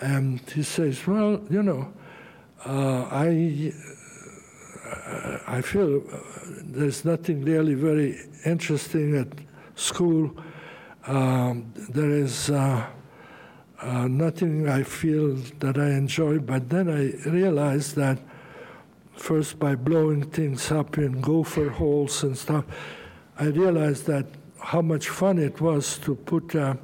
And 0.00 0.40
he 0.50 0.62
says, 0.62 1.04
well, 1.06 1.40
you 1.50 1.62
know, 1.62 1.92
uh, 2.64 3.08
I, 3.10 3.72
uh, 4.86 5.38
I 5.48 5.60
feel 5.60 6.02
uh, 6.12 6.18
there's 6.62 7.04
nothing 7.04 7.44
really 7.44 7.74
very 7.74 8.20
interesting 8.44 9.16
at 9.16 9.28
school. 9.74 10.36
Um, 11.06 11.72
there 11.74 12.10
is 12.10 12.50
uh, 12.50 12.86
uh, 13.80 14.08
nothing 14.08 14.68
I 14.68 14.82
feel 14.82 15.34
that 15.60 15.78
I 15.78 15.90
enjoy, 15.90 16.40
but 16.40 16.68
then 16.68 16.88
I 16.88 17.28
realized 17.28 17.94
that 17.96 18.18
first 19.16 19.58
by 19.58 19.74
blowing 19.74 20.22
things 20.30 20.70
up 20.72 20.98
in 20.98 21.20
gopher 21.20 21.70
holes 21.70 22.22
and 22.22 22.36
stuff, 22.36 22.64
I 23.38 23.46
realized 23.46 24.06
that 24.06 24.26
how 24.60 24.82
much 24.82 25.08
fun 25.08 25.38
it 25.38 25.60
was 25.60 25.98
to 25.98 26.16
put 26.16 26.54
a, 26.54 26.76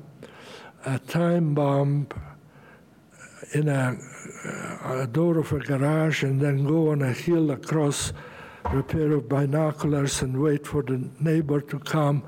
a 0.84 0.98
time 1.00 1.54
bomb 1.54 2.06
in 3.52 3.68
a, 3.68 3.96
a, 4.84 5.06
door 5.06 5.38
of 5.38 5.52
a 5.52 5.58
garage 5.58 6.22
and 6.22 6.40
then 6.40 6.64
go 6.64 6.90
on 6.90 7.02
a 7.02 7.12
hill 7.12 7.50
across 7.50 8.12
a 8.64 8.82
pair 8.82 9.12
of 9.12 9.28
binoculars 9.28 10.22
and 10.22 10.40
wait 10.40 10.66
for 10.66 10.82
the 10.82 11.08
neighbor 11.20 11.60
to 11.60 11.78
come. 11.80 12.22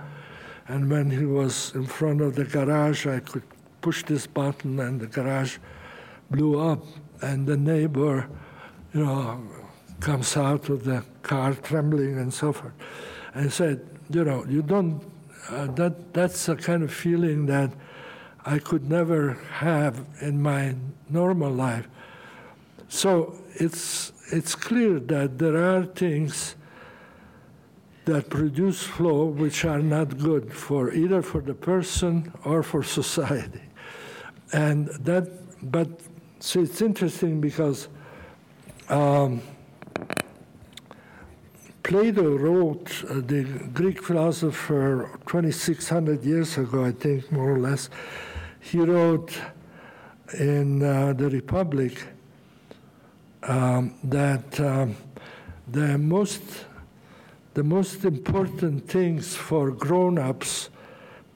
And 0.69 0.91
when 0.91 1.11
he 1.11 1.25
was 1.25 1.73
in 1.75 1.87
front 1.87 2.21
of 2.21 2.35
the 2.35 2.45
garage, 2.45 3.07
I 3.07 3.21
could 3.21 3.45
push 3.87 4.03
this 4.03 4.27
button 4.27 4.81
and 4.81 5.01
the 5.01 5.07
garage 5.07 5.59
blew 6.29 6.59
up. 6.59 6.83
And 7.23 7.47
the 7.47 7.57
neighbor, 7.57 8.29
you 8.93 9.05
know, 9.05 9.41
comes 10.01 10.37
out 10.37 10.69
of 10.69 10.83
the 10.83 11.05
car 11.23 11.55
trembling 11.55 12.19
and 12.19 12.35
so 12.35 12.53
forth. 12.53 12.73
And 13.33 13.53
said, 13.53 13.87
you 14.11 14.25
know, 14.25 14.45
you 14.49 14.63
don't, 14.63 15.01
uh, 15.51 15.67
that, 15.79 16.13
that's 16.13 16.49
a 16.49 16.57
kind 16.57 16.83
of 16.83 16.93
feeling 16.93 17.47
that 17.47 17.71
I 18.45 18.59
could 18.59 18.91
never 18.91 19.35
have 19.67 20.05
in 20.21 20.43
my 20.43 20.75
normal 21.09 21.53
life. 21.53 21.87
So 22.89 23.37
it's, 23.55 24.13
it's 24.33 24.57
clear 24.57 24.99
that 24.99 25.39
there 25.39 25.57
are 25.57 25.85
things 25.85 26.57
that 28.07 28.31
produce 28.31 28.83
flow 28.83 29.27
which 29.27 29.65
are 29.65 29.83
not 29.97 30.19
good 30.19 30.53
for 30.53 30.93
either 30.93 31.23
for 31.23 31.41
the 31.41 31.55
person 31.55 32.33
or 32.45 32.65
for 32.65 32.83
society. 33.01 33.66
And 34.53 34.89
that, 34.89 35.29
but 35.71 35.89
so 36.41 36.61
it's 36.61 36.81
interesting 36.81 37.41
because 37.41 37.89
um, 38.89 39.43
Plato 41.83 42.37
wrote, 42.37 43.05
uh, 43.05 43.15
the 43.15 43.45
Greek 43.73 44.03
philosopher, 44.03 45.11
2,600 45.27 46.25
years 46.25 46.59
ago, 46.59 46.85
I 46.85 46.93
think, 46.93 47.31
more 47.31 47.51
or 47.51 47.59
less. 47.59 47.91
He 48.61 48.79
wrote 48.79 49.33
in 50.39 50.83
uh, 50.83 51.13
the 51.13 51.31
Republic 51.31 52.03
um, 53.45 53.95
that 54.03 54.59
um, 54.61 54.97
the 55.69 55.99
most 55.99 56.43
the 57.55 57.65
most 57.65 58.05
important 58.05 58.87
things 58.87 59.35
for 59.35 59.71
grown-ups 59.71 60.69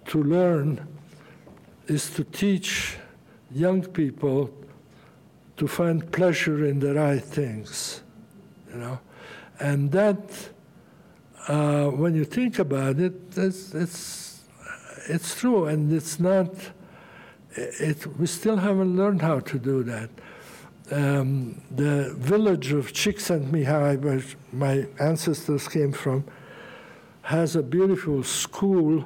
to 0.05 0.23
learn 0.23 0.87
is 1.87 2.11
to 2.11 2.25
teach 2.25 2.99
young 3.53 3.83
people 3.83 4.51
to 5.57 5.67
find 5.69 6.11
pleasure 6.13 6.65
in 6.65 6.81
the 6.81 6.95
right 6.95 7.23
things, 7.23 8.03
you 8.71 8.79
know. 8.79 8.99
And 9.59 9.93
that, 9.93 10.49
uh, 11.49 11.89
when 11.89 12.15
you 12.15 12.25
think 12.25 12.59
about 12.59 12.99
it, 12.99 13.15
it's, 13.37 13.75
it's, 13.75 14.41
it's 15.09 15.39
true, 15.39 15.67
and 15.67 15.93
it's 15.93 16.19
not, 16.19 16.49
it, 17.57 18.07
we 18.19 18.27
still 18.27 18.57
haven't 18.57 18.97
learned 18.97 19.23
how 19.23 19.41
to 19.41 19.59
do 19.59 19.83
that. 19.83 20.09
Um, 20.91 21.61
the 21.71 22.15
village 22.17 22.73
of 22.73 22.93
Csikszentmihalyi, 22.93 24.01
where 24.01 24.23
my 24.53 24.87
ancestors 24.99 25.69
came 25.69 25.93
from, 25.93 26.25
has 27.23 27.55
a 27.55 27.63
beautiful 27.63 28.23
school 28.23 29.05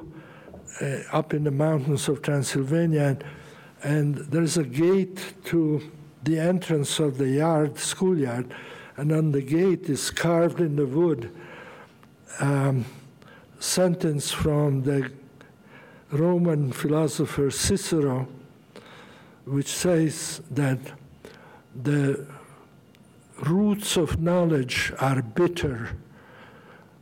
uh, 0.81 0.99
up 1.11 1.33
in 1.33 1.43
the 1.43 1.51
mountains 1.51 2.07
of 2.07 2.21
Transylvania, 2.21 3.03
and, 3.03 3.23
and 3.83 4.15
there's 4.15 4.57
a 4.57 4.63
gate 4.63 5.33
to 5.45 5.81
the 6.23 6.39
entrance 6.39 6.99
of 6.99 7.17
the 7.17 7.29
yard, 7.29 7.77
schoolyard, 7.77 8.53
and 8.97 9.11
on 9.11 9.31
the 9.31 9.41
gate 9.41 9.89
is 9.89 10.09
carved 10.09 10.59
in 10.59 10.75
the 10.75 10.85
wood 10.85 11.31
um, 12.39 12.85
sentence 13.59 14.31
from 14.31 14.83
the 14.83 15.11
Roman 16.11 16.71
philosopher 16.71 17.51
Cicero, 17.51 18.27
which 19.45 19.67
says 19.67 20.41
that 20.51 20.79
the 21.75 22.25
roots 23.43 23.97
of 23.97 24.21
knowledge 24.21 24.93
are 24.99 25.21
bitter, 25.21 25.97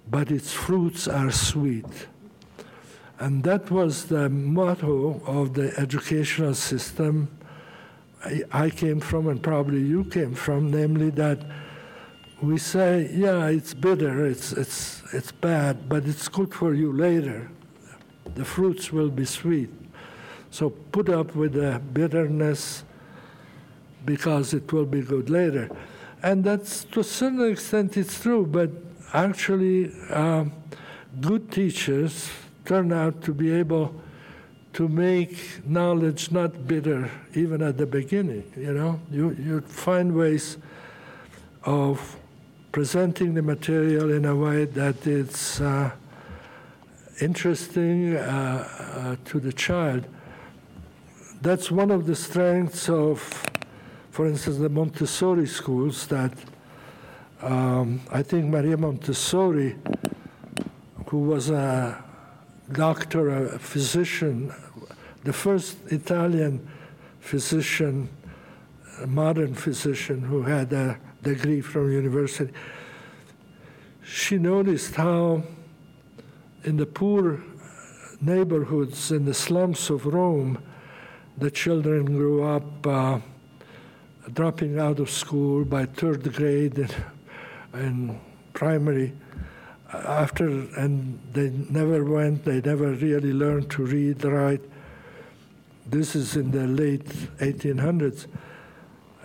but 0.10 0.32
its 0.32 0.52
fruits 0.52 1.08
are 1.08 1.32
sweet. 1.32 2.08
And 3.20 3.44
that 3.44 3.70
was 3.72 4.06
the 4.06 4.30
motto 4.30 5.22
of 5.26 5.54
the 5.54 5.74
educational 5.80 6.56
system 6.56 7.30
I, 8.52 8.70
came 8.70 9.02
from, 9.02 9.28
and 9.28 9.44
probably 9.44 9.82
you 9.82 10.06
came 10.06 10.34
from, 10.34 10.72
namely 10.72 11.10
that 11.12 11.40
we 12.42 12.58
say, 12.58 13.10
yeah, 13.14 13.48
it's 13.48 13.74
bitter, 13.74 14.26
it's, 14.26 14.54
it's, 14.54 15.04
it's 15.14 15.32
bad, 15.32 15.90
but 15.90 16.06
it's 16.06 16.30
good 16.30 16.54
for 16.54 16.74
you 16.74 16.94
later. 16.94 17.52
The 18.36 18.46
fruits 18.46 18.94
will 18.94 19.10
be 19.10 19.26
sweet. 19.26 19.70
So 20.52 20.70
put 20.70 21.10
up 21.10 21.36
with 21.36 21.54
the 21.54 21.82
bitterness 21.92 22.84
because 24.06 24.54
it 24.54 24.72
will 24.72 24.86
be 24.86 25.02
good 25.02 25.30
later. 25.30 25.70
And 26.22 26.46
that's 26.46 26.86
to 26.86 27.02
a 27.02 27.04
certain 27.04 27.52
extent 27.52 27.98
it's 27.98 28.22
true, 28.22 28.46
but 28.46 28.70
actually, 29.14 29.92
uh, 30.10 30.46
good 31.20 31.52
teachers 31.52 32.30
turn 32.66 32.92
out 32.92 33.22
to 33.24 33.34
be 33.34 33.52
able 33.52 33.94
to 34.74 34.88
make 34.88 35.66
knowledge 35.66 36.32
not 36.32 36.68
bitter 36.68 37.10
even 37.36 37.62
at 37.62 37.78
the 37.78 37.86
beginning. 37.86 38.44
You 38.58 38.74
know, 38.74 39.00
you 39.12 39.32
you 39.32 39.62
find 39.62 40.16
ways 40.16 40.58
of 41.64 42.18
presenting 42.72 43.36
the 43.36 43.42
material 43.42 44.12
in 44.12 44.26
a 44.26 44.36
way 44.36 44.66
that 44.66 45.06
it's 45.06 45.62
uh, 45.62 45.92
interesting 47.22 48.16
uh, 48.16 48.68
uh, 48.96 49.16
to 49.26 49.40
the 49.40 49.54
child. 49.54 50.06
That's 51.42 51.70
one 51.70 51.92
of 51.92 52.08
the 52.08 52.16
strengths 52.16 52.90
of, 52.90 53.20
for 54.10 54.26
instance, 54.28 54.58
the 54.58 54.70
Montessori 54.70 55.46
schools 55.46 56.08
that 56.08 56.34
um, 57.42 58.02
I 58.10 58.24
think 58.24 58.46
Maria 58.46 58.78
Montessori, 58.78 59.76
who 61.08 61.20
was 61.20 61.50
a 61.50 62.04
doctor, 62.72 63.30
a 63.30 63.60
physician, 63.60 64.54
the 65.24 65.34
first 65.34 65.78
Italian 65.88 66.68
physician, 67.20 68.10
modern 69.06 69.54
physician 69.54 70.22
who 70.22 70.44
had 70.44 70.72
a 70.74 70.98
degree 71.22 71.62
from 71.62 71.92
university, 71.92 72.54
she 74.04 74.38
noticed 74.38 74.96
how 74.96 75.44
in 76.64 76.78
the 76.78 76.86
poor 76.86 77.42
neighborhoods 78.22 79.12
in 79.12 79.26
the 79.26 79.34
slums 79.34 79.90
of 79.90 80.06
Rome, 80.06 80.62
the 81.38 81.52
children 81.52 82.06
grew 82.06 82.44
up 82.44 82.88
uh, 82.88 83.20
dropping 84.34 84.80
out 84.80 85.00
of 85.00 85.10
school 85.10 85.66
by 85.66 85.86
third 85.86 86.34
grade 86.34 86.78
and, 86.78 86.96
and 87.74 88.20
primary 88.54 89.14
after 89.94 90.48
and 90.78 91.20
they 91.34 91.50
never 91.70 92.04
went 92.04 92.44
they 92.46 92.62
never 92.62 92.92
really 92.92 93.34
learned 93.34 93.70
to 93.70 93.86
read 93.86 94.24
write 94.24 94.62
this 95.86 96.16
is 96.16 96.36
in 96.36 96.52
the 96.52 96.66
late 96.66 97.06
1800s 97.40 98.28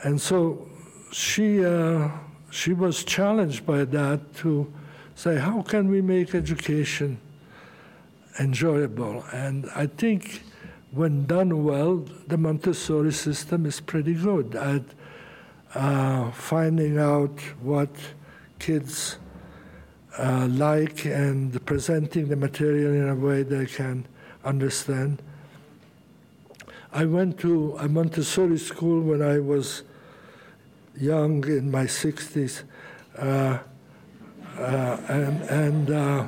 and 0.04 0.20
so 0.20 0.68
she, 1.10 1.64
uh, 1.64 2.08
she 2.50 2.72
was 2.72 3.04
challenged 3.04 3.66
by 3.66 3.84
that 3.84 4.34
to 4.36 4.72
say, 5.14 5.36
how 5.36 5.62
can 5.62 5.88
we 5.88 6.00
make 6.00 6.34
education 6.34 7.18
enjoyable? 8.38 9.24
And 9.32 9.68
I 9.74 9.86
think 9.86 10.42
when 10.92 11.26
done 11.26 11.64
well, 11.64 12.04
the 12.28 12.38
Montessori 12.38 13.12
system 13.12 13.66
is 13.66 13.80
pretty 13.80 14.14
good. 14.14 14.56
I'd, 14.56 14.84
uh, 15.74 16.30
finding 16.30 16.98
out 16.98 17.38
what 17.60 17.90
kids 18.58 19.18
uh, 20.18 20.46
like 20.50 21.04
and 21.04 21.64
presenting 21.64 22.28
the 22.28 22.36
material 22.36 22.92
in 22.92 23.08
a 23.08 23.14
way 23.14 23.42
they 23.42 23.66
can 23.66 24.06
understand. 24.44 25.22
I 26.92 27.04
went 27.04 27.38
to 27.40 27.76
a 27.78 27.88
Montessori 27.88 28.58
school 28.58 29.00
when 29.02 29.22
I 29.22 29.38
was 29.38 29.82
young, 30.96 31.44
in 31.44 31.70
my 31.70 31.84
60s, 31.84 32.64
uh, 33.16 33.58
uh, 34.58 34.96
and, 35.08 35.42
and 35.42 35.90
uh, 35.90 36.26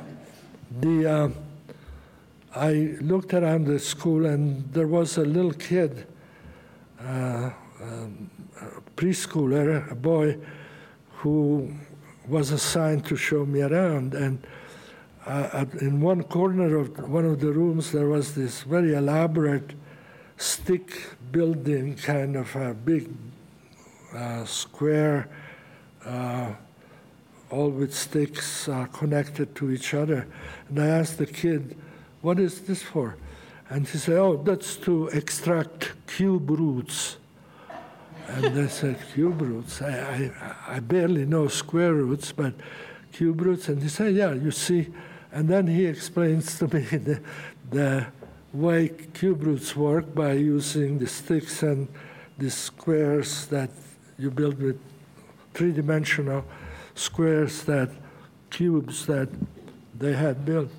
the 0.79 1.05
uh, 1.05 1.29
I 2.53 2.97
looked 3.01 3.33
around 3.33 3.65
the 3.65 3.79
school, 3.79 4.25
and 4.25 4.71
there 4.73 4.87
was 4.87 5.17
a 5.17 5.23
little 5.23 5.53
kid, 5.53 6.05
um, 6.99 8.29
a 8.59 8.81
preschooler, 8.95 9.89
a 9.89 9.95
boy, 9.95 10.37
who 11.09 11.73
was 12.31 12.51
assigned 12.51 13.05
to 13.05 13.15
show 13.17 13.45
me 13.45 13.61
around. 13.61 14.13
And 14.13 14.41
uh, 15.27 15.49
at- 15.53 15.73
in 15.81 15.99
one 16.01 16.23
corner 16.23 16.77
of 16.77 17.09
one 17.09 17.25
of 17.25 17.41
the 17.41 17.51
rooms, 17.51 17.91
there 17.91 18.07
was 18.07 18.33
this 18.33 18.63
very 18.63 18.93
elaborate 18.93 19.73
stick 20.37 21.09
building, 21.31 21.95
kind 21.95 22.35
of 22.35 22.55
a 22.55 22.73
big 22.73 23.09
uh, 24.15 24.45
square, 24.45 25.27
uh, 26.05 26.53
all 27.51 27.69
with 27.69 27.93
sticks 27.93 28.67
uh, 28.69 28.85
connected 28.85 29.53
to 29.55 29.69
each 29.69 29.93
other. 29.93 30.25
And 30.69 30.79
I 30.79 30.87
asked 30.87 31.17
the 31.17 31.25
kid, 31.25 31.75
What 32.21 32.39
is 32.39 32.61
this 32.61 32.81
for? 32.81 33.17
And 33.69 33.87
he 33.87 33.97
said, 33.97 34.17
Oh, 34.17 34.37
that's 34.37 34.77
to 34.77 35.07
extract 35.09 35.91
cube 36.07 36.49
roots. 36.49 37.17
And 38.27 38.59
I 38.59 38.67
said, 38.67 38.97
Cube 39.13 39.41
roots? 39.41 39.81
I, 39.81 40.31
I, 40.67 40.75
I 40.75 40.79
barely 40.79 41.25
know 41.25 41.47
square 41.47 41.93
roots, 41.93 42.31
but 42.31 42.53
cube 43.11 43.41
roots. 43.41 43.67
And 43.69 43.81
he 43.81 43.89
said, 43.89 44.15
Yeah, 44.15 44.33
you 44.33 44.51
see. 44.51 44.89
And 45.31 45.47
then 45.47 45.67
he 45.67 45.85
explains 45.85 46.57
to 46.59 46.67
me 46.67 46.81
the, 46.91 47.21
the 47.69 48.07
way 48.53 48.89
cube 49.13 49.43
roots 49.43 49.75
work 49.75 50.13
by 50.13 50.33
using 50.33 50.99
the 50.99 51.07
sticks 51.07 51.63
and 51.63 51.87
the 52.37 52.49
squares 52.49 53.45
that 53.47 53.69
you 54.17 54.29
build 54.29 54.61
with 54.61 54.79
three 55.53 55.71
dimensional 55.71 56.43
squares 56.95 57.63
that 57.63 57.89
cubes 58.49 59.05
that 59.05 59.29
they 59.97 60.13
had 60.13 60.45
built. 60.45 60.69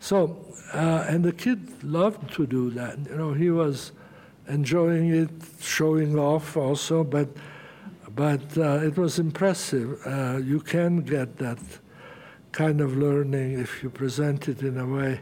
So, 0.00 0.44
uh, 0.72 1.06
and 1.08 1.24
the 1.24 1.32
kid 1.32 1.82
loved 1.82 2.32
to 2.34 2.46
do 2.46 2.70
that. 2.70 2.98
You 3.10 3.16
know, 3.16 3.32
he 3.32 3.50
was 3.50 3.92
enjoying 4.48 5.14
it, 5.14 5.30
showing 5.60 6.18
off 6.18 6.56
also, 6.56 7.04
but 7.04 7.28
but 8.14 8.58
uh, 8.58 8.80
it 8.82 8.96
was 8.96 9.18
impressive. 9.18 10.00
Uh, 10.04 10.38
you 10.38 10.60
can 10.60 11.02
get 11.02 11.36
that 11.38 11.58
kind 12.50 12.80
of 12.80 12.96
learning 12.96 13.60
if 13.60 13.82
you 13.82 13.90
present 13.90 14.48
it 14.48 14.62
in 14.62 14.76
a 14.78 14.86
way 14.86 15.20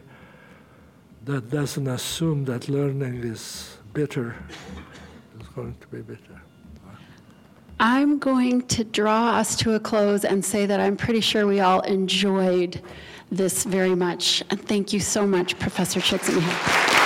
that 1.25 1.51
doesn't 1.51 1.87
assume 1.87 2.45
that 2.45 2.69
learning 2.69 3.23
is 3.23 3.77
bitter. 3.93 4.35
It's 5.39 5.49
going 5.49 5.75
to 5.79 5.87
be 5.87 6.01
bitter. 6.01 6.41
I'm 7.79 8.17
going 8.17 8.63
to 8.67 8.83
draw 8.83 9.37
us 9.37 9.55
to 9.57 9.75
a 9.75 9.79
close 9.79 10.25
and 10.25 10.43
say 10.43 10.65
that 10.65 10.79
I'm 10.79 10.97
pretty 10.97 11.21
sure 11.21 11.45
we 11.45 11.59
all 11.59 11.81
enjoyed 11.81 12.81
this 13.31 13.63
very 13.63 13.93
much. 13.93 14.41
And 14.49 14.59
thank 14.67 14.93
you 14.93 14.99
so 14.99 15.27
much, 15.27 15.59
Professor 15.59 15.99
Csikszentmihalyi. 15.99 16.96